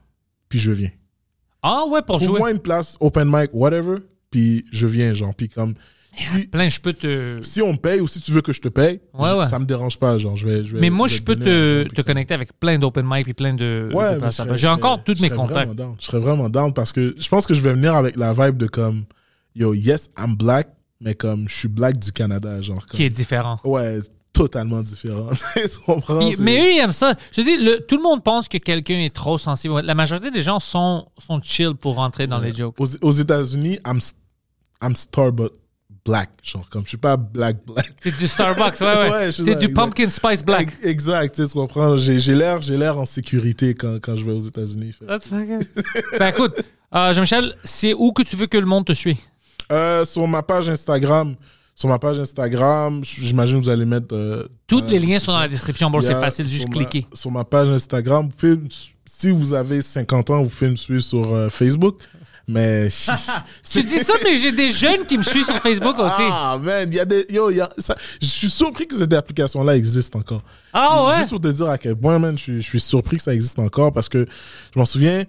[0.49, 0.91] puis je viens.
[1.63, 2.25] Ah ouais, pour jouer.
[2.25, 3.97] Trouve-moi une place, open mic, whatever,
[4.29, 5.33] puis je viens, genre.
[5.35, 5.75] Puis comme,
[6.13, 7.39] si, Plein, je peux te.
[7.41, 9.45] si on me paye ou si tu veux que je te paye, Ouais, je- ouais.
[9.45, 10.35] ça me dérange pas, genre.
[10.35, 13.05] Je vais, je vais, Mais moi, je peux te, l'argent, te connecter avec plein d'open
[13.09, 13.89] mic et plein de.
[13.93, 14.17] Ouais,
[14.55, 15.73] J'ai encore tous mes contacts.
[15.73, 15.95] down.
[15.99, 18.57] Je serais vraiment down parce que je pense que je vais venir avec la vibe
[18.57, 19.05] de comme,
[19.55, 20.67] yo, yes, I'm black,
[20.99, 22.85] mais comme je suis black du Canada, genre.
[22.85, 23.59] Comme, Qui est différent.
[23.63, 23.99] Ouais,
[24.33, 25.29] totalement différent.
[25.55, 27.15] Puis- mais eux, ils aiment ça.
[27.31, 29.79] Je dis, le- tout le monde pense que quelqu'un est trop sensible.
[29.81, 32.75] La majorité des gens sont, sont chill pour rentrer dans les jokes.
[32.79, 33.99] Aux, aux États-Unis, I'm,
[34.83, 35.53] I'm Starbucks
[36.05, 36.29] black.
[36.43, 37.91] Genre, comme je suis pas black, black.
[38.01, 39.09] C'est du Starbucks, ouais, ouais.
[39.11, 39.73] Ouais, ça, du exact.
[39.73, 40.67] pumpkin spice black.
[40.81, 41.95] Ex- Exact, tu comprends?
[41.97, 44.93] J'ai j'ai l'air j'ai l'air en sécurité quand, quand je vais aux États-Unis.
[46.19, 46.61] ben écoute,
[46.93, 49.17] euh, Jean-Michel, c'est où que tu veux que le monde te suive?
[49.71, 51.35] Euh, sur ma page Instagram,
[51.75, 54.13] sur ma page Instagram, j'imagine que vous allez mettre.
[54.15, 55.89] euh, Tous dans les liens sont dans la description.
[55.89, 57.05] Bon, c'est facile, juste ma- cliquer.
[57.13, 58.69] Sur ma page Instagram, vous pouvez
[59.05, 61.99] si vous avez 50 ans, vous pouvez me suivre sur euh, Facebook.
[62.51, 62.89] Mais.
[63.71, 66.21] Tu dis ça, mais j'ai des jeunes qui me suivent sur Facebook aussi.
[66.29, 67.25] Ah, man, il y a des.
[67.29, 70.43] Yo, y a, ça- je suis surpris que cette application-là existe encore.
[70.73, 71.17] Ah ouais?
[71.19, 73.33] Juste pour te dire à quel point, man, je, suis- je suis surpris que ça
[73.33, 74.25] existe encore parce que
[74.73, 75.19] je m'en souviens,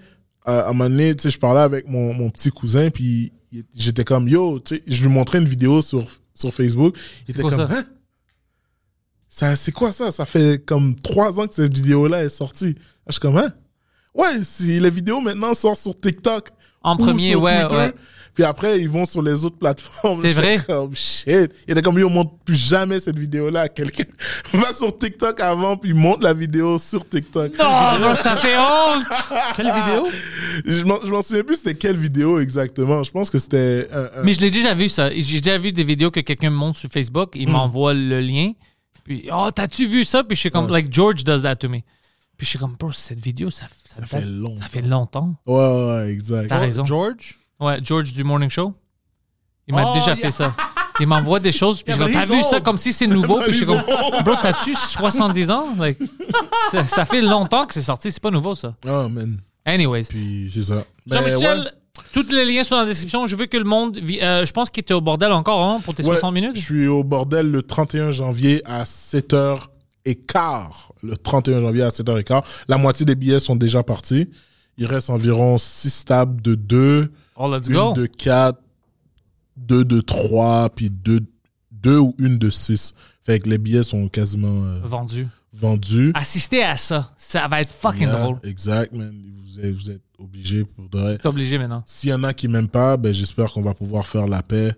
[0.49, 3.33] euh, à un moment donné, tu sais, je parlais avec mon, mon petit cousin, puis
[3.75, 6.05] j'étais comme, yo, tu sais, je lui montrais une vidéo sur,
[6.35, 6.97] sur Facebook.
[7.29, 7.69] Il était comme, ça?
[7.71, 7.85] hein?
[9.29, 10.11] ça, c'est quoi ça?
[10.13, 12.75] Ça fait comme trois ans que cette vidéo-là est sortie.
[13.07, 13.53] Je suis comme, hein?
[14.15, 16.51] Ouais, si les vidéos maintenant sortent sur TikTok.
[16.85, 17.95] En ou premier, sur ouais, Twitter, ouais.
[18.35, 20.21] Puis après, ils vont sur les autres plateformes.
[20.23, 20.59] C'est vrai.
[20.67, 21.53] Comme, shit.
[21.69, 24.05] Il était comme, yo, montre plus jamais cette vidéo-là à quelqu'un.
[24.55, 27.53] Va sur TikTok avant, puis monte la vidéo sur TikTok.
[27.59, 29.05] Non, ça fait honte!
[29.57, 30.09] Quelle vidéo?
[30.65, 33.03] Je m'en souviens plus c'était quelle vidéo exactement.
[33.05, 33.87] Je pense que c'était.
[33.93, 35.11] un- un- Mais je l'ai déjà vu, ça.
[35.15, 37.33] J'ai déjà vu des vidéos que quelqu'un me montre sur Facebook.
[37.35, 37.53] Il Hmm.
[37.53, 38.53] m'envoie le lien.
[39.05, 40.23] Puis, oh, t'as-tu vu ça?
[40.25, 41.81] Puis je suis comme, like, George does that to me.
[42.43, 44.61] Puis je suis comme, bro, cette vidéo, ça, ça, Ça fait longtemps.
[44.61, 45.35] Ça fait longtemps.
[45.47, 46.49] Ouais, ouais, ouais, exact.
[46.49, 46.85] T'as raison.
[46.85, 47.39] George?
[47.61, 48.75] Ouais, George du Morning Show.
[49.69, 50.17] Il m'a Oh, déjà yeah.
[50.17, 50.53] fait ça.
[50.99, 53.59] Il m'envoie des choses, puis je t'as vu ça comme si c'est nouveau, puis je
[53.59, 53.81] suis comme,
[54.25, 55.77] bro, t'as-tu 70 ans?
[55.79, 55.99] Like,
[56.73, 58.75] ça, ça fait longtemps que c'est sorti, c'est pas nouveau, ça.
[58.89, 59.39] Oh, man.
[59.65, 60.07] Anyways.
[60.09, 60.83] Puis c'est ça.
[61.07, 62.03] Jean-Michel, ouais.
[62.13, 63.25] tous les liens sont dans la description.
[63.29, 63.99] Je veux que le monde.
[63.99, 66.57] vi- euh, je pense qu'il était au bordel encore hein, pour tes Ouais, 60 minutes.
[66.57, 69.69] Je suis au bordel le 31 janvier à 7h15.
[71.03, 72.43] Le 31 janvier à 7h15.
[72.69, 74.29] La moitié des billets sont déjà partis.
[74.79, 77.93] Il reste environ 6 tables de 2, Oh, let's une go.
[77.95, 78.59] de 4,
[79.57, 81.21] 2 de 3, puis 2,
[81.71, 82.95] deux ou une de 6.
[83.23, 85.29] Fait que les billets sont quasiment euh, Vendu.
[85.53, 86.13] vendus.
[86.15, 87.13] Assistez à ça.
[87.17, 88.39] Ça va être fucking Yeah, drôle.
[88.45, 89.15] Exact, man.
[89.45, 91.17] Vous êtes, vous êtes obligés pour de vrai.
[91.21, 91.83] C'est obligé maintenant.
[91.87, 94.73] S'il y en a qui m'aiment pas, ben, j'espère qu'on va pouvoir faire la paix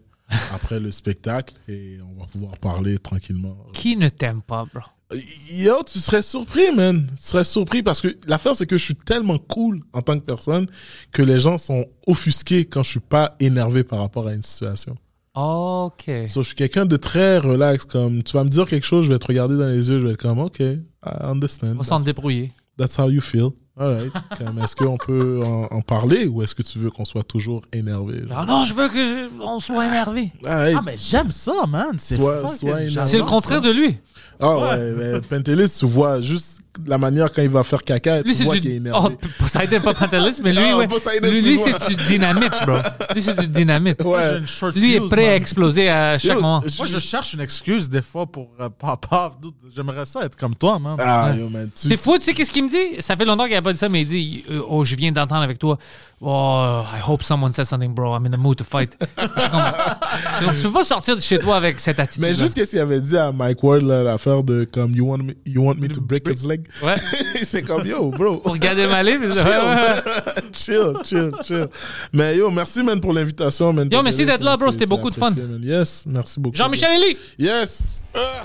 [0.53, 3.57] après le spectacle et on va pouvoir parler tranquillement.
[3.73, 4.83] Qui ne t'aime pas, bro?
[5.51, 7.07] Yo, tu serais surpris, man.
[7.17, 10.25] Tu serais surpris parce que l'affaire, c'est que je suis tellement cool en tant que
[10.25, 10.67] personne
[11.13, 14.97] que les gens sont offusqués quand je suis pas énervé par rapport à une situation.
[15.35, 16.05] Ok.
[16.27, 17.85] So, je suis quelqu'un de très relax.
[17.85, 20.07] Comme tu vas me dire quelque chose, je vais te regarder dans les yeux, je
[20.07, 21.77] vais être comme, OK, I understand.
[21.79, 22.53] On s'en débrouiller.
[22.77, 23.51] That's how you feel.
[23.77, 24.13] All right.
[24.39, 27.63] Comme, Est-ce qu'on peut en, en parler ou est-ce que tu veux qu'on soit toujours
[27.73, 28.21] énervé?
[28.29, 28.39] genre?
[28.39, 30.31] Ah non, je veux que je- on soit énervé.
[30.47, 30.77] Ah, hey.
[30.79, 31.97] Ah, mais j'aime ça, man.
[31.99, 33.69] C'est le contraire ça.
[33.69, 33.97] de lui.
[34.39, 38.25] Ah ouais, mais Pentelis, tu vois juste la manière quand il va faire caca, Lui,
[38.33, 38.61] tu c'est vois du.
[38.61, 39.17] qu'il est Oh, énervé.
[39.17, 40.87] P- Poseidon, pas Pantelis, mais lui, Ah, ouais.
[40.89, 41.79] Poseidon, lui, c'est lui, moi.
[41.81, 42.77] c'est du dynamite, bro.
[43.15, 44.05] Lui, c'est du dynamite.
[44.05, 44.39] Moi, j'ai Ouais.
[44.39, 46.63] une short Lui est prêt à exploser à chaque Yo, moment.
[46.67, 49.33] je- Moi, je cherche une excuse des fois pour euh, pas, pas-
[49.75, 50.97] J'aimerais ça être comme toi, man.
[51.01, 53.01] Ah, yo, man, tu- Des fois, tu sais qu'est-ce qu'il me dit?
[53.01, 55.11] Ça fait longtemps qu'il n'a pas dit ça, mais il dit euh, Oh, je viens
[55.13, 55.79] d'entendre avec toi.
[56.21, 58.15] Oh, I hope someone says something, bro.
[58.17, 58.97] I'm in the mood to fight.
[60.41, 62.23] Je tu peux pas sortir de chez toi avec cette attitude.
[62.23, 65.33] Mais juste qu'est-ce qu'il avait dit à Mike Ward, l'affaire de comme you want me,
[65.47, 66.64] you want me to break his leg?
[66.83, 66.95] Ouais.
[67.43, 68.39] c'est comme yo, bro.
[68.39, 69.03] Pour garder ma.
[69.05, 69.23] Ouais, ouais.
[70.53, 71.67] chill, chill, chill.
[72.13, 73.89] Mais yo, merci, man, pour l'invitation, man.
[73.91, 74.73] Yo, merci d'être là, bro.
[74.73, 75.31] C'était beaucoup de fun.
[75.31, 75.61] man.
[75.63, 76.57] Yes, merci beaucoup.
[76.57, 77.17] Jean-Michel Elie.
[77.39, 78.01] Yes.
[78.15, 78.45] Ah.